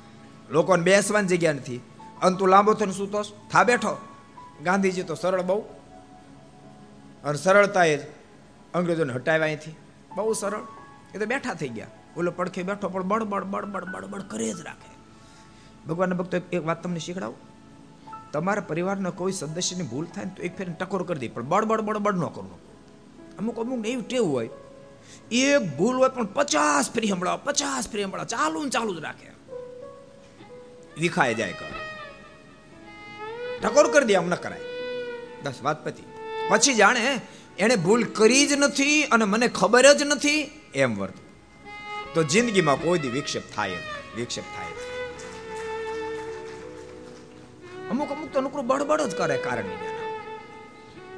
[0.49, 1.81] લોકોને બેસવાની જગ્યા નથી.
[2.21, 3.97] અંતુ લાંબો થઈને સૂતો થા બેઠો.
[4.63, 5.59] ગાંધીજી તો સરળ બહુ.
[7.23, 8.01] અને સરળતાએ જ
[8.73, 9.75] અંગ્રેજોને હટાવ્યા અહીંથી.
[10.15, 10.59] બહુ સરળ.
[11.15, 11.87] એ તો બેઠા થઈ ગયા.
[12.17, 14.93] ઓલો પડખે બેઠો, પણ બળ બળ બળ બળ બળબડ બળ કરે જ રાખે.
[15.87, 17.35] ભગવાનના ભક્તો એક વાત તમને શીખડાવું?
[18.31, 21.97] તમારા પરિવારના કોઈ સદસ્યની ભૂલ થાય ને તો એક ફેર ટકોર કરી દે, પણ બળબડ
[21.97, 22.59] બળ ન કરવું.
[23.37, 24.49] અમુક અમુક ને એવી ટેવ હોય.
[25.31, 29.29] એક ભૂલ હોય પણ પચાસ ફ્રી હમણાં પચાસ ફ્રી હમણાં ચાલુ ને ચાલુ જ રાખે.
[30.99, 31.83] વિખાય જાય કરે
[33.61, 34.59] ટકોર કરી દે, આમ ન કરાય.
[35.43, 36.03] બસ વાત પતી.
[36.49, 37.21] પછી જાણે
[37.59, 40.51] એણે ભૂલ કરી જ નથી અને મને ખબર જ નથી.
[40.75, 41.13] એમ વર્ત.
[42.13, 43.77] તો જિંદગીમાં કોઈ દી વિક્ષેપ થાય
[44.15, 44.71] વિક્ષેપ થાય
[47.89, 49.63] અમુક અમુક તો નોકરું બડબડ જ કરે કારણ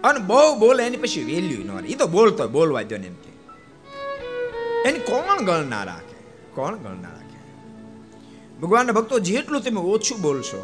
[0.03, 1.87] અને બહુ બોલે એની પછી વેલ્યુ ન રહે.
[1.87, 3.31] એ તો બોલતો બોલવા દો ને એમ કે.
[4.89, 6.17] એને કોણ ગણના રાખે?
[6.53, 7.39] કોણ ગણના રાખે?
[8.59, 10.61] ભગવાનના ભક્તો, જેટલું તમે ઓછું બોલશો,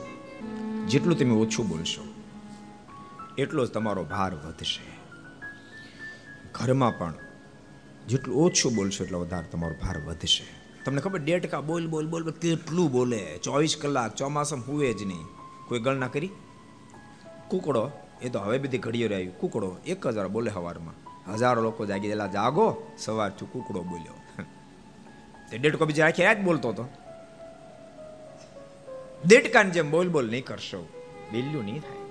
[0.87, 2.03] જેટલું તમે ઓછું બોલશો,
[3.37, 4.90] એટલો જ તમારો ભાર વધશે.
[6.53, 7.13] ઘરમાં પણ
[8.07, 10.43] જેટલું ઓછું બોલશો એટલો વધારે તમારો ભાર વધશે.
[10.85, 13.37] તમને ખબર ડેટકા બોલ બોલ બોલ કેટલું બોલે?
[13.43, 15.25] ચોવીસ કલાક ચોમાસામાં હુએ જ નહીં.
[15.67, 16.29] કોઈ ગણના કરી?
[17.47, 17.91] કુકડો,
[18.21, 20.93] એ તો હવે બધી ઘડીઓ રહ્યું કુકડો, એક હજાર બોલે સવારમાં
[21.33, 22.87] હજારો લોકો જાગી ગયેલા, જાગો.
[22.97, 24.43] સવાર છું કુકડો બોલ્યો.
[25.51, 26.87] તે ડેટકો બીજા આખી રાત બોલતો હતો.
[29.25, 30.87] દેડકાની જેમ બોલ બોલ નહીં કરશો
[31.31, 32.10] બિલ્લું નહીં થાય.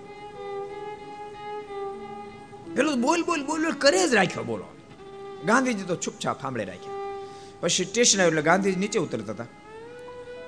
[2.77, 4.67] પેલું બોલ બોલ બોલ કરે જ રાખ્યો, બોલો.
[5.47, 6.95] ગાંધીજી તો છૂપછાપ સાંભળે રાખ્યા.
[7.61, 9.47] પછી સ્ટેશન એટલે ગાંધીજી નીચે ઉતરતા હતા.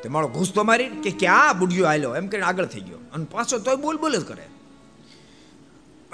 [0.03, 2.99] તે મારો ઘૂસ તો મારી કે ક્યાં બુઢિયો આલ્યો એમ કરીને આગળ થઈ ગયો.
[3.15, 4.47] અને પાછો તોય બોલ બોલ જ કરે.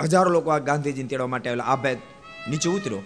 [0.03, 1.65] હજારો લોકો આ ગાંધીજીને તેડવા માટે આવેલા.
[1.65, 1.97] આ ભાઈ
[2.51, 3.03] નીચે ઉતર્યો.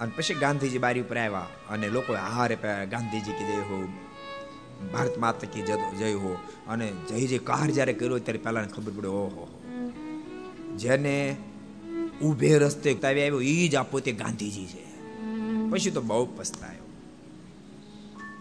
[0.00, 1.46] અને પછી ગાંધીજી બારી ઉપર આવ્યા.
[1.70, 2.56] અને લોકો હારે
[2.90, 3.88] ગાંધીજી કે જય હો.
[4.92, 6.36] ભારત માતા કી જય હો.
[6.68, 9.48] અને જય જય કાર જ્યારે કર્યો ત્યારે પહેલાને ખબર પડે, ઓહો
[10.76, 11.36] જેને
[12.22, 14.94] ઊભે રસ્તે આવ્યો એ જ આ પોતે ગાંધીજી છે.
[15.70, 16.84] પછી તો બહુ પસ્તાયો.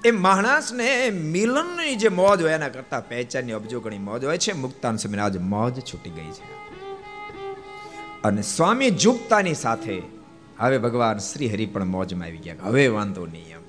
[0.05, 4.53] એ માણસને મિલનની જે મોજ હોય, એના કરતા પહેચાનની અબજો ઘણી મોજ હોય છે.
[4.53, 6.63] મુક્તાન સમય આજ મોજ છૂટી ગઈ છે.
[8.23, 10.01] અને સ્વામી જુગતાની સાથે
[10.59, 12.55] હવે ભગવાન શ્રી હરિ પણ મોજમાં આવી ગયા.
[12.63, 13.59] હવે વાંધો નહીં એમ.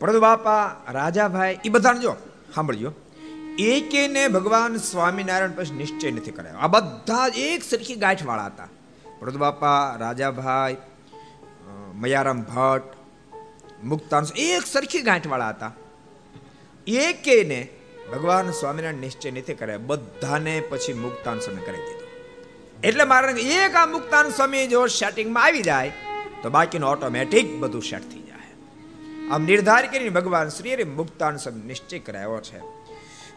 [0.00, 2.16] પરંતુ બાપા, રાજાભાઈ એ બધાને જો,
[2.54, 2.92] સાંભળજો.
[3.58, 6.58] એકેને ભગવાન સ્વામિનારાયણ પછી નિશ્ચય નથી કરાયો.
[6.58, 8.68] આ બધા એક સરખી ગાંઠવાળા હતા.
[9.20, 9.38] પરંતુ
[9.98, 10.76] રાજાભાઈ
[11.94, 12.88] મયારામ ભટ્ટ,
[13.84, 15.72] મુક્તાન એક સરખી ગાંઠવાળા હતા.
[16.86, 17.60] એકેને
[18.12, 19.76] ભગવાન સ્વામિનારાયણ નિશ્ચય નથી કરાય.
[19.76, 22.06] બધાને પછી મુક્તાન સમય કરી દીધો.
[22.84, 25.92] એટલે મારે એક આ મુક્તાન સ્વામી જો સેટિંગમાં આવી જાય,
[26.42, 28.52] તો બાકીનું ઓટોમેટિક બધું સેટ થઈ જાય.
[29.30, 32.60] આમ નિર્ધાર કરીને ભગવાન શ્રી મુક્તાન સમય નિશ્ચય કરાયો છે.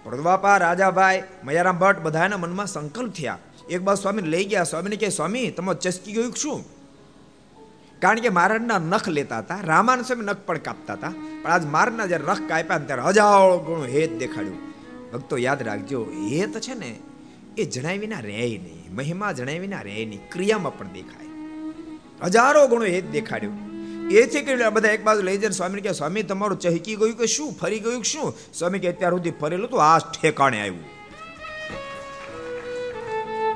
[0.03, 3.37] પ્રદવાપા રાજાભાઈ, મયારામ ભટ્ટ બધાના મનમાં સંકલ્પ થયા.
[3.69, 6.65] એક બાજુ સ્વામી લઈ ગયા, સ્વામીને કહે, સ્વામી તમે ચસકી ગયું શું?
[8.01, 12.05] કારણ કે મારણના નખ લેતા હતા રામાન સ્વામી નખ પણ કાપતા હતા, પણ આજ મારના
[12.05, 14.57] જ્યારે નખ કાપ્યા ને ત્યારે હજારો ગુણું હેત દેખાડ્યું.
[15.11, 16.99] ભક્તો, યાદ રાખજો, હેત છે ને,
[17.57, 21.27] એ જણાવી વિના રહે નહીં, મહિમા જણાવી વિના રહે નહીં, ક્રિયામાં પણ દેખાય.
[22.23, 23.73] હજારો ગુણો હેત દેખાડ્યું.
[24.09, 27.53] એથી કરી બધા એક બાજુ લઈ જઈને સ્વામી કે સ્વામી, તમારું ચહકી ગયું કે શું?
[27.53, 28.33] ફરી ગયું શું?
[28.53, 30.92] સ્વામી કે, અત્યાર સુધી ફરેલું તો આ ઠેકાણે આવ્યું.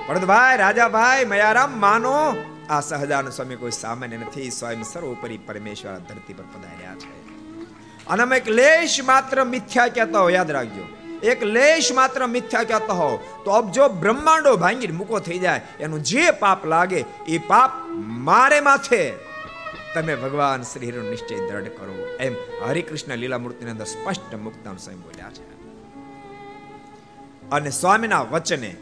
[0.07, 2.35] ભરતભાઈ રાજાભાઈ, મયારામ, માનો.
[2.69, 7.27] આ સહજાન સ્વામી કોઈ સામાન્ય નથી, સ્વયં સર્વોપરી પરમેશ્વર ધરતી પર પધાર્યા છે.
[8.07, 10.97] અને અમે એક લેશ માત્ર મિથ્યા કહેતા હો, યાદ રાખજો.
[11.23, 16.31] એક લેશ માત્ર મિથ્યા કહેતા હો, તો અબજો બ્રહ્માંડો ભાંગીને મૂકો થઈ જાય, એનું જે
[16.31, 19.13] પાપ લાગે, એ પાપ મારે માથે.
[19.95, 22.17] તમે ભગવાન શ્રી હરિનો નિશ્ચય દ્રઢ કરો.
[22.19, 22.35] એમ
[22.67, 25.57] હરિકૃષ્ણ લીલા મૂર્તિની અંદર સ્પષ્ટ મુક્તાન સ્વયં બોલ્યા છે.
[27.49, 28.75] અને સ્વામીના વચને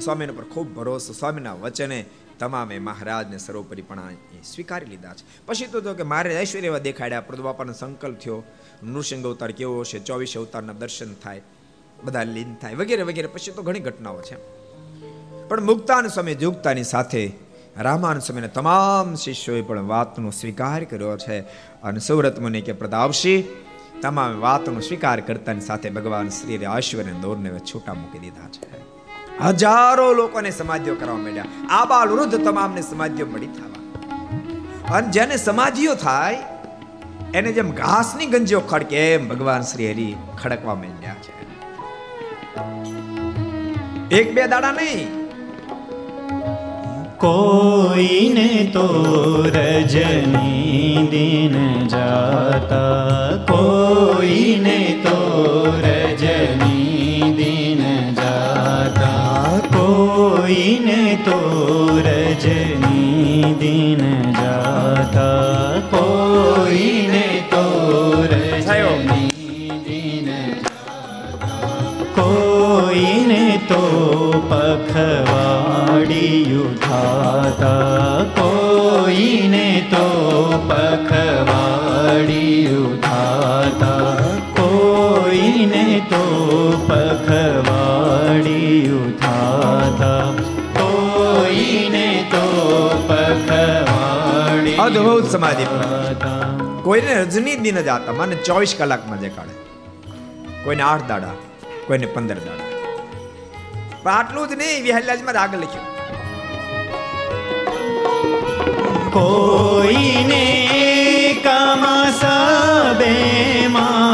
[0.00, 2.04] સ્વામીના પર ખૂબ ભરોસો, સ્વામીના વચને
[2.38, 4.02] તમામે મહારાજને સર્વોપરીપણા
[4.44, 5.46] સ્વીકારી લીધા છે.
[5.46, 8.42] પછી તો કે મારે ઐશ્વર્ય એવા દેખાડ્યા, પ્રભુ બાપાનો સંકલ્પ થયો,
[8.82, 11.42] નૃસિંહ અવતાર કેવો છે, ચોવીસ અવતારના દર્શન થાય,
[12.04, 13.26] બધા લીન થાય, વગેરે વગેરે.
[13.26, 14.36] પછી તો ઘણી ઘટનાઓ છે.
[15.48, 17.32] પણ મુક્તાન સમય જુગતાની સાથે
[17.76, 21.40] રામાન સમયના તમામ શિષ્યોએ પણ વાતનો સ્વીકાર કર્યો છે.
[21.82, 23.44] અને સુરત મુનિ કે પ્રતાપસિંહ
[24.00, 28.91] તમામ વાતનો સ્વીકાર કરતાની સાથે ભગવાન શ્રી ઐશ્વર્ય દોરને છૂટા મૂકી દીધા છે.
[29.40, 31.44] હજારો લોકોને સમાધિઓ કરવા માંડ્યા.
[31.70, 33.72] આબાલ વૃદ્ધ તમામને સમાધિઓ મળી થવા.
[34.94, 36.38] અને જેને સમાધિઓ થાય,
[37.34, 41.42] એને જેમ ઘાસની ગંજીઓ ખડકે, એમ ભગવાન શ્રી હરિ ખડકવા માંડ્યા છે.
[44.16, 45.22] એક બે દાડા નહીં.
[47.16, 48.86] કોઈને તો
[49.54, 53.36] રજની દિન જાતા.
[53.52, 55.16] કોઈને તો
[55.80, 56.61] રજની
[60.52, 61.36] કોઈને તો
[61.98, 64.02] રજની દિન
[64.38, 67.22] જાતા કોઈને
[67.52, 67.62] તો
[68.32, 70.28] રજની દિન
[72.16, 73.40] કોઈને
[73.70, 73.80] તો
[74.50, 75.56] પખવાડિયું
[76.84, 80.04] થાતા કોઈને તો
[80.68, 81.82] પખવાડિયું
[83.00, 84.20] થાતા
[84.58, 86.22] કોઈને તો
[86.88, 88.12] પખવાડિયું
[89.16, 89.31] થાતા
[94.84, 95.64] અદ્ભુત સમાધિ
[96.86, 98.14] કોઈને રજની દિન જ આતા.
[98.20, 99.56] મને ચોવીસ કલાકમાં જે કાઢે
[100.64, 101.34] કોઈને આઠ દાડા
[101.86, 102.68] કોઈને પંદર દાડા.
[104.02, 105.88] પણ આટલું જ નહીં વિહલ્યાજમાં આગળ લખ્યું.
[109.16, 110.44] કોઈને
[111.44, 112.22] કમસ
[113.00, 113.12] બે
[113.76, 114.11] માસે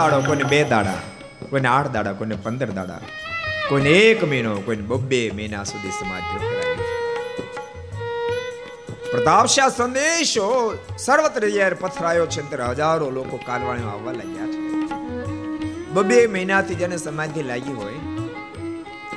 [0.00, 1.00] દાડો, કોઈને બે દાડા,
[1.50, 3.02] કોઈને આઠ દાડા, કોઈને પંદર દાડા.
[3.68, 6.88] કોઈને એક મહિનો, કોઈને બબ્બે મહિના સુધી સમાધિ કરાવી
[9.12, 10.48] પ્રતાપશાહ સંદેશો
[11.04, 14.58] સર્વત્ર યાર પથરાયો છે ત્યારે હજારો લોકો કાલવાણીમાં આવવા લાગ્યા છે.
[15.94, 18.00] બબે મહિનાથી જેને સમાધિ લાગી હોય,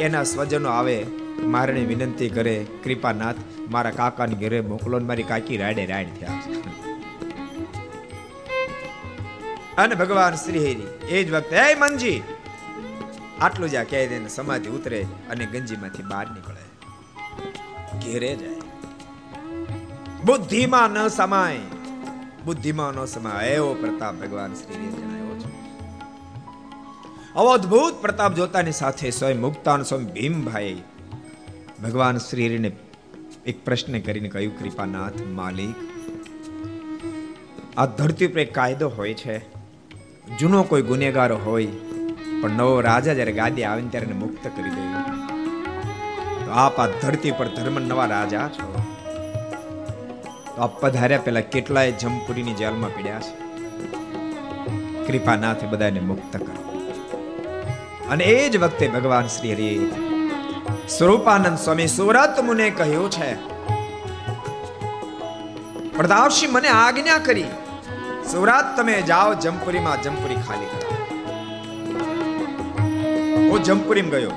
[0.06, 0.98] એના સ્વજનો આવે
[1.56, 3.44] મારે વિનંતી કરે, કૃપાનાથ,
[3.76, 6.42] મારા કાકાની ઘરે મોકલો મારી કાકી રાડે રાડ થયા
[9.78, 12.22] અને ભગવાન શ્રી હરિ એ જ વખતે, હે મનજી
[13.42, 16.64] આટલું જ આ દે સમાધિ ઉતરે અને ગંજીમાંથી બહાર નીકળે.
[18.00, 18.62] ઘેરે જાય.
[20.26, 21.60] બુદ્ધિમાં ન સમાય.
[22.46, 23.48] બુદ્ધિમાં ન સમાય.
[23.48, 25.54] એવો પ્રતાપ ભગવાન શ્રી જણાવ્યો છે.
[27.36, 30.82] અવદભૂત પ્રતાપ જોતાની સાથે સ્વયં મુક્તાન, સ્વયં ભીમભાઈ
[31.84, 32.72] ભગવાન શ્રીને
[33.46, 35.76] એક પ્રશ્ન કરીને કહ્યું, કૃપાનાથ માલિક,
[37.78, 39.53] આ ધરતી પર એક કાયદો હોય છે.
[40.28, 41.66] જૂનો કોઈ ગુનેગાર હોય,
[42.42, 44.84] પણ નવો રાજા જ્યારે ગાદી આવે ત્યારે એને મુક્ત કરી દે.
[46.46, 48.68] તો આપ આ ધરતી પર ધર્મ નવા રાજા છો.
[50.56, 53.34] તો આપ પધાર્યા પહેલા કેટલાય જમપુરીની જેલમાં પીડ્યા છે
[55.08, 56.56] કૃપાનાથે બધાને મુક્ત કરો.
[58.12, 59.92] અને એ જ વખતે ભગવાન શ્રી હરિ
[60.90, 63.34] સ્વરૂપાનંદ સ્વામી સુરત મુને કહ્યું છે
[65.98, 67.46] પ્રતાપસિંહ મને આજ્ઞા કરી
[68.32, 70.66] સુરત તમે જાઓ જમપુરીમાં જમપુરી ખાલી.
[70.66, 70.90] કરો
[73.50, 74.32] હું જમપુરીમાં ગયો.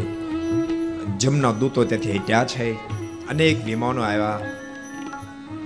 [1.17, 2.94] જમના દૂતો તેથી હટ્યા છે.
[3.29, 4.39] અનેક વિમાનો આવ્યા.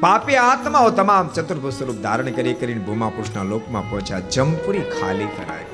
[0.03, 4.19] પાપી આત્માઓ તમામ ચતુર્ભુજ સ્વરૂપ ધારણ કરી કરીને ભૂમા પુરુષના લોકમાં પહોંચ્યા.
[4.35, 5.67] જમપુરી ખાલી કરાવી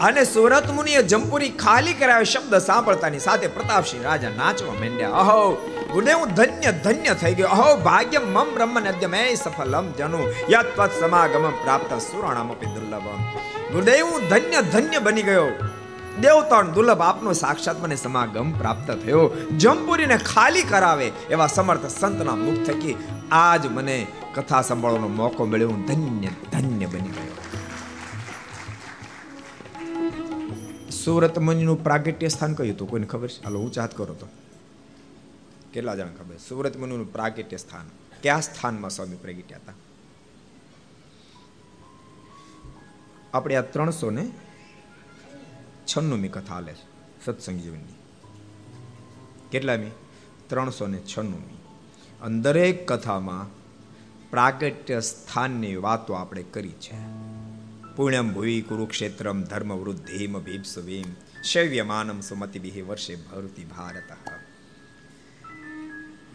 [0.00, 5.10] અને સુરત મુનિએ જમપુરી ખાલી કરાવ્યો શબ્દ સાંભળતાની સાથે પ્રતાપસિંહ રાજા નાચવા માંડ્યા.
[5.22, 5.40] અહો
[5.92, 7.48] ગુરુદેવ હું ધન્ય ધન્ય થઈ ગયો.
[7.56, 10.22] અહો ભાગ્ય મમ બ્રહ્મ નદ્ય મે સફલમ જનુ.
[10.52, 13.20] યત્વત સમાગમ પ્રાપ્ત સુરાણામપી દુર્લભમ.
[13.72, 15.48] ગુરુદેવ હું ધન્ય ધન્ય બની ગયો.
[16.20, 19.30] દેવતાણ દુર્લભ આપનો સાક્ષાત મને સમાગમ પ્રાપ્ત થયો.
[19.56, 22.96] જંબુરીને ખાલી કરાવે એવા સમર્થ સંતના મુખ થકી
[23.32, 25.68] આજ મને કથા સંભાળવાનો મોકો મળ્યો.
[25.68, 27.32] હું ધન્ય ધન્ય બની ગયો.
[30.90, 32.90] સુરત મુનિનું પ્રાગટ્ય સ્થાન કયું હતું?
[32.90, 33.44] કોઈને ખબર છે?
[33.44, 34.26] હાલો, હું ચાત કરો તો.
[35.72, 36.36] કેટલા જણા ખબર?
[36.48, 37.86] સુરત મુનિનું પ્રાગટ્ય સ્થાન.
[38.22, 39.72] કયા સ્થાનમાં સ્વામી પ્રગટ્યા હતા?
[43.34, 44.30] આપણે આ ત્રણસો ને
[45.96, 47.94] છન્નુમી કથા હાલે છે, સત્સંગ જીવનની.
[49.50, 49.90] કેટલામી
[50.46, 51.58] ત્રણસો ને છન્નુમી
[52.22, 53.46] અને દરેક કથામાં
[54.30, 56.96] પ્રાગટ્ય સ્થાનની વાતો આપણે કરી છે.
[57.96, 61.04] પુણ્યમ ભુવિ કુરુક્ષેત્રમ ધર્મ વૃદ્ધિમ ભીપ્સવીમ
[61.42, 64.12] શૈવ્યમાનમ સુમતિભિ વર્ષે ભરતી ભારત.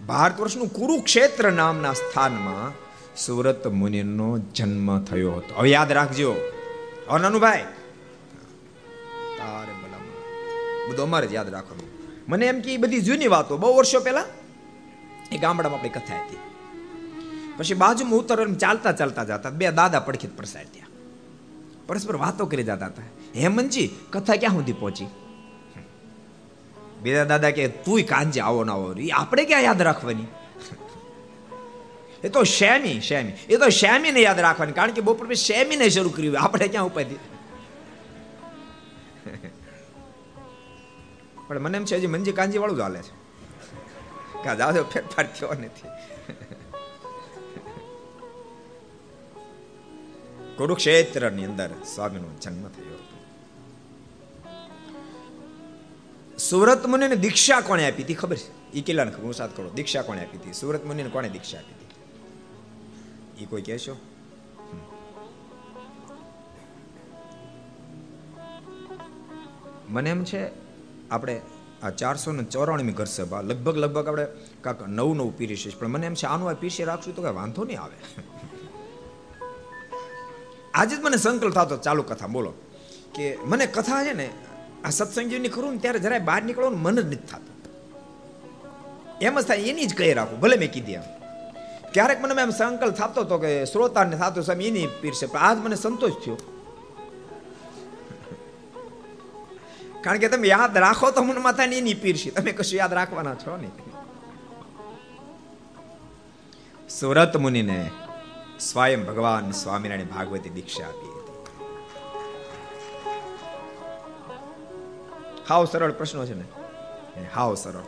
[0.01, 2.85] ભારત વર્ષનું કુરુક્ષેત્ર નામના સ્થાનમાં
[3.15, 5.55] સુરત મુનિનો જન્મ થયો હતો.
[5.55, 6.35] હવે યાદ રાખજો.
[7.09, 7.84] હવે
[9.45, 11.89] તારે ભલામણ બધું અમારે જ યાદ રાખવાનું.
[12.27, 14.25] મને એમ કે એ બધી જૂની વાતો, બહુ વર્ષો પહેલા?
[15.31, 16.37] એ ગામડામાં આપણી કથા હતી.
[17.57, 20.89] પછી બાજુમાં ઉતર ચાલતા ચાલતા જતા, બે દાદા પડખી પ્રસાર ત્યાં
[21.87, 23.03] પરસ્પર વાતો કરી જતા હતા.
[23.35, 25.07] હેમંતજી, કથા ક્યાં સુધી પહોંચી?
[27.01, 28.93] બીજા દાદા કે, તુંય કાંજે આવો ના આવો.
[28.93, 30.27] એ આપણે ક્યાં યાદ રાખવાની?
[32.23, 36.09] એ તો શેમી શેમી એ તો શેમીને યાદ રાખવાની, કારણ કે બપોર પછી શેમીને શરૂ
[36.09, 36.39] કર્યું.
[36.39, 37.15] આપણે ક્યાં ઉપાધી?
[41.47, 43.25] પણ મને એમ છે હજી મંજી કાંજી વાળું જ હાલે છે.
[44.43, 45.89] કાં દાદો ફેરફાર થયો નથી.
[50.57, 52.99] કુરુક્ષેત્રની અંદર સ્વામીનો જન્મ થયો.
[56.37, 58.71] સુરત મુનિને દીક્ષા કોણે આપી હતી ખબર છે?
[58.71, 59.31] એ કિલ્લાને ખબર?
[59.31, 60.53] સાત કરો દીક્ષા કોણે આપી હતી?
[60.53, 63.43] સુરત મુનિને કોણે દીક્ષા આપી હતી?
[63.43, 63.97] એ કોઈ કહેશો?
[69.89, 70.64] મને એમ છે
[71.11, 71.41] આપણે
[71.83, 74.25] આ ચારસો ને ચોરાણમી ઘર સભા લગભગ લગભગ આપણે
[74.61, 77.63] કાંક નવું નવું પીરીશીશ પણ મને એમ છે, આનું આ પીરસી રાખશું તો કઈ વાંધો
[77.63, 77.95] નહીં આવે.
[80.73, 82.53] આજે જ મને સંકલ્પ થતો ચાલુ કથા, બોલો.
[83.15, 84.29] કે મને કથા છે ને,
[84.85, 87.55] આ સત્સંગીની કરું ને, ત્યારે જરાય બહાર નીકળવાનું મન જ નથી થતું.
[89.21, 91.01] એમ જ થાય, એની જ કહી રાખું, ભલે મેં કીધી એમ.
[91.93, 95.75] ક્યારેક મને એમ સંકલ્પ થતો હતો કે શ્રોતાને થતો સ્વામી એની પીરસે પણ આજ મને
[95.75, 96.54] સંતોષ થયો.
[100.05, 102.29] કારણ કે તમે યાદ રાખો તો મને માથા એની પીરશે.
[102.37, 103.69] તમે કશું યાદ રાખવાના છો ને
[106.97, 107.79] સુરત મુનિને
[108.67, 111.39] સ્વયં ભગવાન સ્વામિનારાયણ ભાગવતી દીક્ષા આપી હતી.
[115.49, 116.45] હાવ સરળ પ્રશ્નો છે ને.
[117.35, 117.87] હાવ સરળ.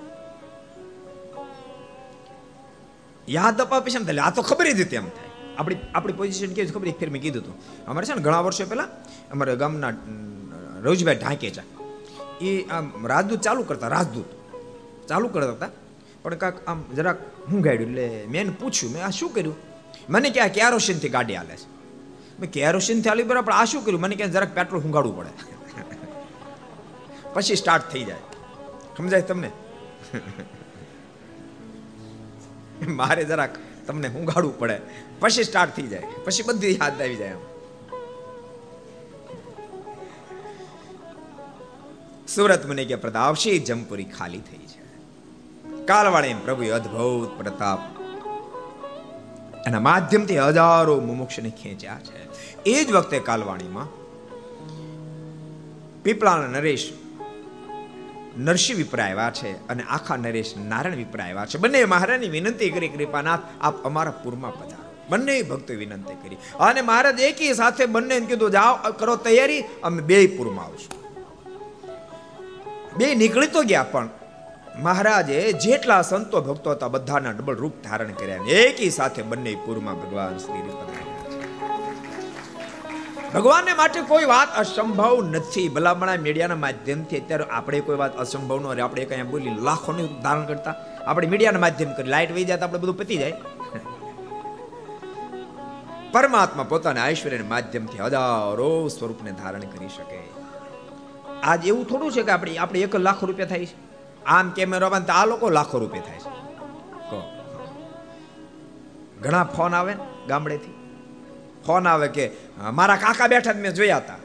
[3.37, 5.31] યાદ અપાવે છે ને આ તો ખબર જ હતી એમ થાય.
[5.57, 7.55] આપણી આપણી પોઝિશન કેવી છે ખબર એક ફેર મેં કીધું હતું.
[7.85, 8.89] અમારે છે ને ઘણા વર્ષો પહેલા
[9.31, 9.93] અમારે ગામના
[10.85, 11.67] રવજીભાઈ ઢાંકેચા
[12.41, 14.25] એ આમ રાજદૂત ચાલુ કરતા, રાજદૂત.
[15.07, 15.69] ચાલુ કરતા હતા.
[16.23, 17.17] પણ કાંક આમ જરાક
[17.51, 19.55] હું ગાડ્યું એટલે મેં પૂછ્યું, મેં આ શું કર્યું?
[20.09, 21.65] મને કે આ કેરોસીનથી ગાડી હાલે છે?
[22.39, 24.01] મેં કેરોસીનથી હાલી બરાબર, આ શું કર્યું?
[24.01, 25.29] મને કે જરાક પેટ્રોલ હુંગાડવું પડે.
[27.33, 28.17] પછી સ્ટાર્ટ થઈ જાય.
[28.97, 29.51] સમજાય તમને?
[32.87, 33.49] મારે જરાક
[33.87, 34.81] તમને હુંગાડવું પડે.
[35.19, 36.03] પછી સ્ટાર્ટ થઈ જાય.
[36.25, 37.56] પછી બધી યાદ આવી જાય આમ.
[42.35, 44.81] સુરત મને કે પ્રતાપશી જમપુરી ખાલી થઈ છે.
[45.85, 47.79] કાલવાળી પ્રભુએ અદ્ભુત પ્રતાપ
[49.67, 52.27] એના માધ્યમથી હજારો મુમુક્ષને ખેંચ્યા છે.
[52.63, 53.87] એ જ વખતે કાલવાણીમાં
[56.03, 56.93] પીપળાના નરેશ
[58.37, 61.57] નરસિંહ વિપરા આવ્યા છે અને આખા નરેશ નારાયણ વિપરા આવ્યા છે.
[61.57, 65.05] બંને મહારાજની વિનંતી કરી, કૃપાનાથ, આપ અમારા પૂરમાં પધારો.
[65.09, 66.37] બંને ભક્તો વિનંતી કરી.
[66.59, 71.06] અને મહારાજ એકી સાથે બંને કીધું, જાઓ, કરો તૈયારી, અમે બે પૂરમાં આવશું.
[72.95, 74.09] બે નીકળી તો ગયા પણ
[74.79, 80.37] મહારાજે જેટલા સંતો ભક્તો હતા બધાના ડબલ રૂપ ધારણ કર્યા એકી સાથે બંને પૂરમાં ભગવાન
[80.37, 80.61] શ્રી
[83.33, 85.69] ભગવાનને માટે કોઈ વાત અસંભવ નથી.
[85.69, 90.75] ભલામણા મીડિયાના માધ્યમથી અત્યારે આપણે કોઈ વાત અસંભવ ન આપણે કઈ બોલી લાખોનું ધારણ કરતા.
[91.05, 92.09] આપણે મીડિયાના માધ્યમ કરી.
[92.09, 93.33] લાઇટ વહી જાય આપણે બધું પતી જાય.
[96.11, 100.36] પરમાત્મા પોતાના ઐશ્વર્યના માધ્યમથી હજારો સ્વરૂપને ધારણ કરી શકે.
[101.43, 103.75] આજ એવું થોડું છે કે આપણે આપણે એક લાખ રૂપિયા થાય છે.
[104.25, 106.37] આમ કેમેરા આ લોકો લાખો રૂપિયા થાય છે.
[109.21, 110.73] ઘણા ફોન આવે ને ગામડેથી.
[111.65, 112.31] ફોન આવે કે
[112.71, 114.17] મારા કાકા બેઠા મેં જોયા હતા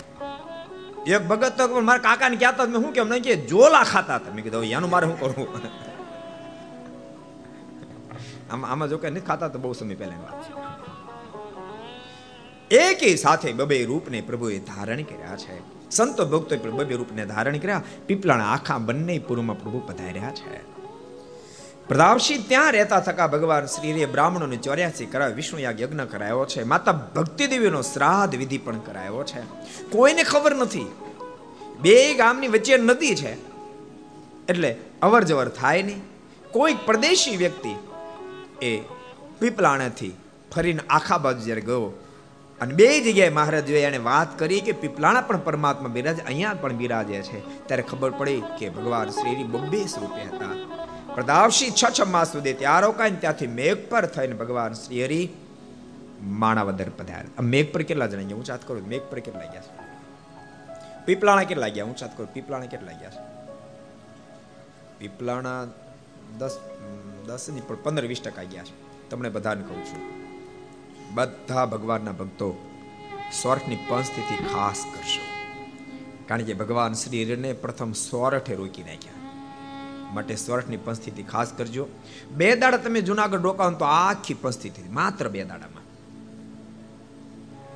[1.07, 4.45] એક ભગત તો મારા કાકાને કહેતા મેં શું કેમ નહીં કે જોલા ખાતા હતા મેં
[4.45, 5.49] કીધું એનું મારે શું કરવું?
[8.53, 10.53] આમાં આમાં જો કે નથી ખાતા, તો બહુ સમય પહેલાની વાત છે.
[12.77, 15.82] એકે સાથે બબે રૂપને પ્રભુએ ધારણ કર્યા છે.
[15.95, 17.83] સંતો ભક્તો બબે રૂપને ધારણ કર્યા.
[18.07, 20.73] પીપળાના આખા બંને પૂર્વમાં પ્રભુ પધાર્યા છે.
[21.89, 26.63] પ્રતાપસિંહ ત્યાં રહેતા થકા ભગવાન શ્રીએ બ્રાહ્મણોને ચોર્યાસી કરાવ્યો વિષ્ણુ યાગ યજ્ઞ કરાયો છે.
[26.63, 29.41] માતા ભક્તિ દેવીનો શ્રાદ્ધ વિધિ પણ કરાયો છે.
[29.91, 30.87] કોઈને ખબર નથી.
[31.81, 33.33] બે ગામની વચ્ચે નદી છે.
[34.47, 36.03] એટલે અવર જવર થાય નહીં.
[36.51, 37.75] કોઈક પ્રદેશી વ્યક્તિ
[38.67, 38.83] એ
[39.39, 40.13] પીપલાણાથી
[40.55, 42.02] ફરીને આખા બાજુ જ્યારે ગયો
[42.63, 47.23] અને બે જગ્યાએ મહારાજોએ એને વાત કરી કે પીપલાણા પણ પરમાત્મા બિરાજ, અહીંયા પણ બિરાજે
[47.23, 47.67] છે.
[47.67, 50.55] ત્યારે ખબર પડી કે ભગવાન શ્રી બબ્બે સ્વરૂપે હતા.
[51.15, 55.29] પ્રદાવશી છ છ માસ સુધી ત્યાં રોકાઈને ત્યાંથી મેઘ પર થઈને ભગવાન શ્રી હરિ
[56.23, 57.43] માણાવદર પધાર્યા.
[57.43, 59.73] મેઘ પર કેટલા જણા ગયા હું ચાત કરું, મેઘ પર કેટલા ગયા છે?
[61.07, 61.85] પીપલાણા કેટલા ગયા?
[61.85, 63.23] હું ચાત કરું, પીપલાણા કેટલા ગયા છે?
[64.99, 65.67] પીપલાણા
[66.39, 66.59] દસ
[67.27, 68.75] દસની પણ પંદર વીસ ટકા ગયા છે.
[69.11, 70.22] તમને બધાને કહું છું.
[71.15, 72.69] બધા ભગવાનના ભક્તો
[73.43, 75.21] સોરઠની પંચથી ખાસ કરશો.
[76.27, 79.13] કારણ કે ભગવાન શ્રી હરિને પ્રથમ સોરઠે રોકી નાખ્યા.
[80.13, 81.87] માટે સોરઠની પરિસ્થિતિ ખાસ કરજો.
[82.31, 85.83] બે દાડા તમે જુનાગઢ રોકાવો તો આખી પરિસ્થિતિ માત્ર બે દાડામાં.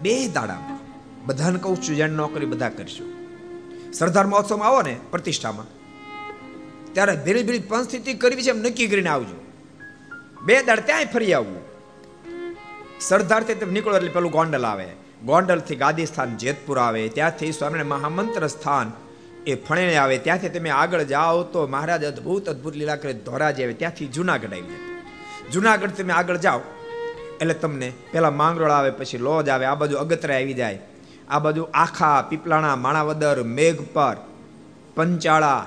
[0.02, 0.78] બે દાડામાં.
[1.26, 3.04] બધાને કહું છું જેને નોકરી બધા કરશો
[3.92, 5.66] સરદાર મહોત્સવમાં આવો ને, પ્રતિષ્ઠામાં.
[6.92, 9.46] ત્યારે ધીરે ધીરે પંચસ્થિતિ કરવી છે એમ નક્કી કરીને આવજો.
[10.42, 11.75] બે દાડ ત્યાંય ફરી આવવું.
[13.00, 14.86] સરદારથી તમે નીકળો એટલે પેલું ગોંડલ આવે.
[15.24, 17.08] ગોંડલથી ગાદી સ્થાન જેતપુર આવે.
[17.08, 18.92] ત્યાંથી સ્વામિનારાયણ મહામંત્ર સ્થાન
[19.46, 20.18] એ ફણેને આવે.
[20.18, 23.72] ત્યાંથી તમે આગળ જાઓ તો મહારાજ અદ્ભુત અદ્ભુત લીલા કરે ધોરાજી આવે.
[23.72, 25.02] ત્યાંથી જુનાગઢ આવી જાય.
[25.52, 26.60] જુનાગઢ તમે આગળ જાઓ
[27.40, 30.78] એટલે તમને પેલા માંગરોળ આવે, પછી લોજ આવે, આ બાજુ અગતરા આવી જાય.
[31.28, 34.16] આ બાજુ આખા પીપલાણા, માણાવદર, મેઘપર,
[34.94, 35.66] પંચાળા,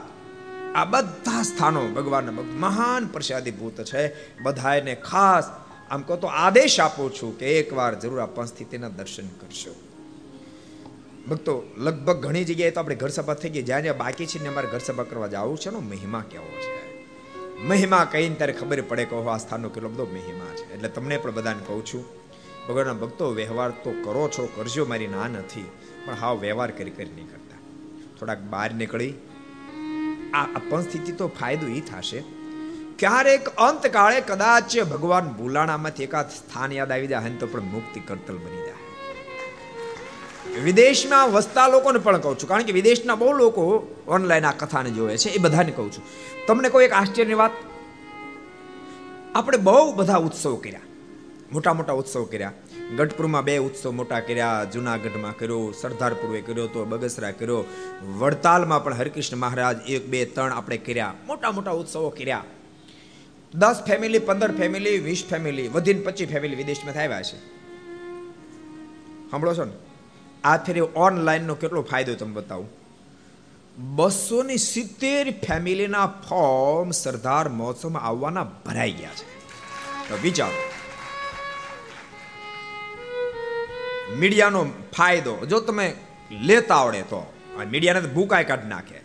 [0.76, 4.14] આ બધા સ્થાનો ભગવાનના મહાન પ્રસાદીભૂત છે.
[4.42, 5.44] બધાને ખાસ
[5.90, 9.76] આમ કહો તો આદેશ આપું છું કે એકવાર જરૂર આ પંચસ્થિતિના દર્શન કરશો.
[11.30, 13.62] ભક્તો, લગભગ ઘણી જગ્યાએ તો આપણે ઘર સભા થઈ ગઈ.
[13.62, 16.80] જ્યાં જ્યાં બાકી છે ને અમારે ઘર સભા કરવા જવું છે ને, મહિમા કેવો છે?
[17.64, 20.74] મહિમા કહીને ત્યારે ખબર પડે કે આ સ્થાનનો કેટલો બધો મહિમા છે.
[20.74, 22.06] એટલે તમને પણ બધાને કહું છું,
[22.68, 25.66] ભગવાનના ભક્તો, વ્યવહાર તો કરો છો, કરજો, મારી ના નથી,
[26.06, 27.58] પણ હાવ વ્યવહાર કરી કરી નહીં કરતા.
[28.20, 29.14] થોડાક બહાર નીકળી.
[30.34, 32.24] આ પરિસ્થિતિ તો ફાયદો એ થશે
[33.00, 38.64] ક્યારેક અંતકાળે કદાચ ભગવાન ભૂલાણામાંથી એકાદ સ્થાન યાદ આવી જાય તો પણ મુક્તિ કરતલ બની
[38.66, 38.78] જાય.
[40.66, 43.64] વિદેશમાં વસતા લોકોને પણ કહું છું, કારણ કે વિદેશના બહુ લોકો
[44.08, 46.04] ઓનલાઈન આ કથાને જોવે છે, એ બધાને કહું છું.
[46.48, 47.56] તમને કોઈ એક આશ્ચર્યની વાત?
[49.36, 50.86] આપણે બહુ બધા ઉત્સવ કર્યા,
[51.52, 52.54] મોટા મોટા ઉત્સવ કર્યા.
[52.98, 57.62] ગઢપુરમાં બે ઉત્સવ મોટા કર્યા, જુનાગઢમાં કર્યો સરદારપુરે કર્યો તો બગસરા કર્યો.
[58.20, 62.46] વડતાલમાં પણ હરિકૃષ્ણ મહારાજ એક બે ત્રણ આપણે કર્યા, મોટા મોટા ઉત્સવો કર્યા.
[63.54, 67.38] દસ ફેમિલી પંદર ફેમિલી વીસ ફેમિલી વધીને પચીસ ફેમિલી વિદેશમાં આવ્યા છે.
[69.32, 69.72] સાંભળો છો ને?
[70.44, 72.70] આ ફેરી ઓનલાઈનનો કેટલો ફાયદો તમે બતાવું.
[73.96, 79.40] બસો ની સિત્તેર ફેમિલીના ફોર્મ સરદાર મહોત્સવમાં આવવાના ભરાઈ ગયા છે.
[80.10, 80.70] તો વિચારો.
[84.16, 84.66] મીડિયાનો
[84.98, 85.96] ફાયદો, જો તમે
[86.32, 87.34] લેતા આવડે તો
[87.72, 89.02] મીડિયાને ભૂકાય કાઢી નાખે.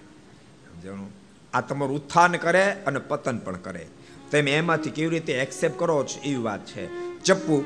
[1.55, 3.87] આ તમારું ઉત્થાન કરે અને પતન પણ કરે.
[4.35, 6.89] તમે એમાંથી કેવી રીતે એક્સેપ્ટ કરો છો એવી વાત છે.
[7.23, 7.65] ચપ્પુ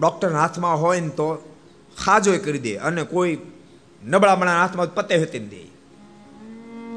[0.00, 1.56] ડૉક્ટરના હાથમાં હોય ને તો
[2.04, 3.38] ખાજો કરી દે અને કોઈ
[4.04, 5.62] નબળામણા હાથમાં પતે હતી દે.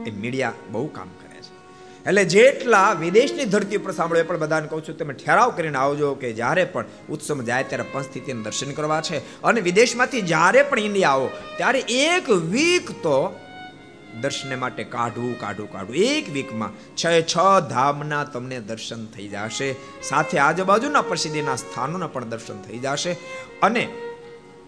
[0.10, 1.56] એ મીડિયા બહુ કામ કરે છે.
[2.10, 6.16] એટલે જેટલા વિદેશની ધરતી ઉપર સાંભળો, એ પણ બધાને કહું છું, તમે ઠેરાવ કરીને આવજો
[6.16, 9.42] કે જ્યારે પણ ઉત્સવ જાય ત્યારે પંચસ્થિતિને દર્શન કરવા છે.
[9.42, 13.40] અને વિદેશમાંથી જ્યારે પણ ઇન્ડિયા આવો, ત્યારે એક વીક તો
[14.22, 17.38] દર્શને માટે કાઢવું કાઢવું કાઢવું એક વીકમાં છ છ
[17.70, 19.76] ધામના તમને દર્શન થઈ જશે.
[20.04, 23.18] સાથે આજુબાજુના પ્રસિદ્ધિના સ્થાનોના પણ દર્શન થઈ જશે.
[23.62, 23.90] અને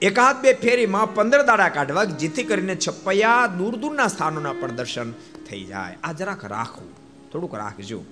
[0.01, 5.11] એકાદ બે ફેરીમાં પંદર દાડા કાઢવા, જેથી કરીને છપ્પૈયા દૂર દૂરના સ્થાનોના પણ દર્શન
[5.49, 5.97] થઈ જાય.
[6.03, 6.95] આ જરાક રાખવું
[7.31, 8.03] થોડુંક રાખજો.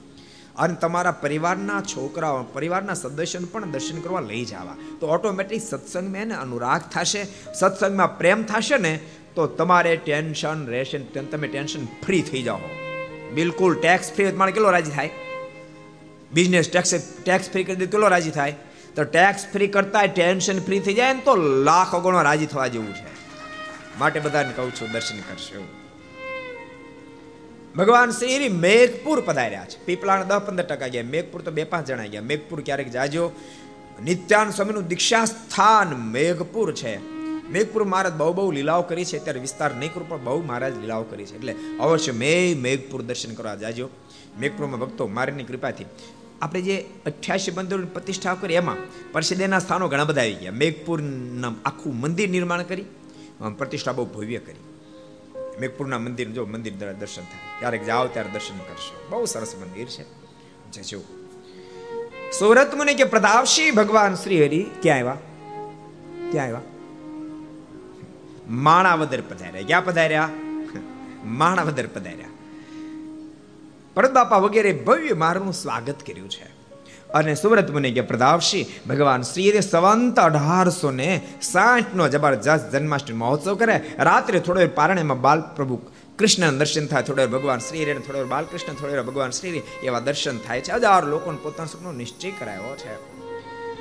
[0.57, 4.77] અને તમારા પરિવારના છોકરાઓ, પરિવારના સદસ્યને પણ દર્શન કરવા લઈ જવા.
[4.99, 7.27] તો ઓટોમેટિક સત્સંગમાં એને અનુરાગ થશે.
[7.53, 8.99] સત્સંગમાં પ્રેમ થશે ને
[9.35, 12.59] તો તમારે ટેન્શન રહેશે તમે ટેન્શન ફ્રી થઈ જાઓ.
[13.33, 15.09] બિલકુલ ટેક્સ ફ્રી મારે કેટલો રાજી થાય?
[16.33, 18.55] બિઝનેસ ટેક્સ ટેક્સ ફ્રી કરી દે કેટલો રાજી થાય?
[18.95, 22.93] તો ટેક્સ ફ્રી કરતા ટેન્શન ફ્રી થઈ જાય ને તો લાખો ગણો રાજી થવા જેવું
[22.93, 23.15] છે.
[23.99, 25.67] માટે બધાને કહું છું, દર્શન કરશો.
[27.75, 29.85] ભગવાન શ્રી મેઘપુર પધાર્યા છે.
[29.85, 31.03] પીપળાના દસ પંદર ટકા ગયા.
[31.03, 32.21] મેઘપુર તો બે પાંચ જણા ગયા.
[32.21, 33.31] મેઘપુર ક્યારેક જાજો.
[34.03, 37.14] નિત્યાન સ્વામીનું દીક્ષા સ્થાન મેઘપુર છે.
[37.49, 39.19] મેઘપુર મહારાજ બહુ બહુ લીલાઓ કરી છે.
[39.19, 41.35] ત્યારે વિસ્તાર નહીં કરું પણ બહુ મહારાજ લીલાઓ કરી છે.
[41.35, 43.89] એટલે અવશ્ય મેં મેઘપુર દર્શન કરવા જાજો.
[44.39, 45.85] મેઘપુરમાં ભક્તો, મારીની કૃપાથી.
[46.41, 48.77] આપણે જે અઠ્યાસી મંદિરોની પ્રતિષ્ઠા કરી, એમાં
[49.11, 50.51] પરિષદેના સ્થાનો ઘણા બધા આવી ગયા.
[50.51, 52.85] મેઘપુરના આખું મંદિર નિર્માણ કરી
[53.57, 54.63] પ્રતિષ્ઠા બહુ ભવ્ય કરી.
[55.59, 57.59] મેઘપુરના મંદિર, જો મંદિર દર્શન થાય.
[57.59, 59.07] ક્યારેક જાઓ ત્યારે દર્શન કરશો.
[59.09, 60.03] બહુ સરસ મંદિર છે.
[60.71, 61.01] જજો
[62.39, 65.17] સુરત મુનિ કે પ્રતાપસિંહ ભગવાન શ્રી હરિ, ક્યાં આવ્યા?
[66.31, 66.61] ક્યાં આવ્યા?
[68.49, 69.61] માણાવદર પધાર્યા.
[69.61, 70.29] ક્યાં પધાર્યા?
[71.25, 72.27] માણાવદર પધાર્યા.
[73.93, 76.55] પરત બાપા વગેરે ભવ્ય મારનું સ્વાગત કર્યું છે.
[77.13, 83.95] અને સુવ્રત મુનિ કે પ્રતાપસિંહ ભગવાન શ્રીએ સંવંત અઢારસો ને સાઠનો જબરજસ્ત જન્માષ્ટમી મહોત્સવ કરે.
[83.99, 85.81] રાત્રે થોડો પારણેમાં બાલ પ્રભુ
[86.19, 90.61] કૃષ્ણ દર્શન થાય, થોડો ભગવાન શ્રી રે થોડો બાલકૃષ્ણ, થોડો ભગવાન શ્રી એવા દર્શન થાય
[90.61, 90.71] છે.
[90.71, 93.14] હજાર લોકોને પોતાના સપનો નિશ્ચય કરાયો છે.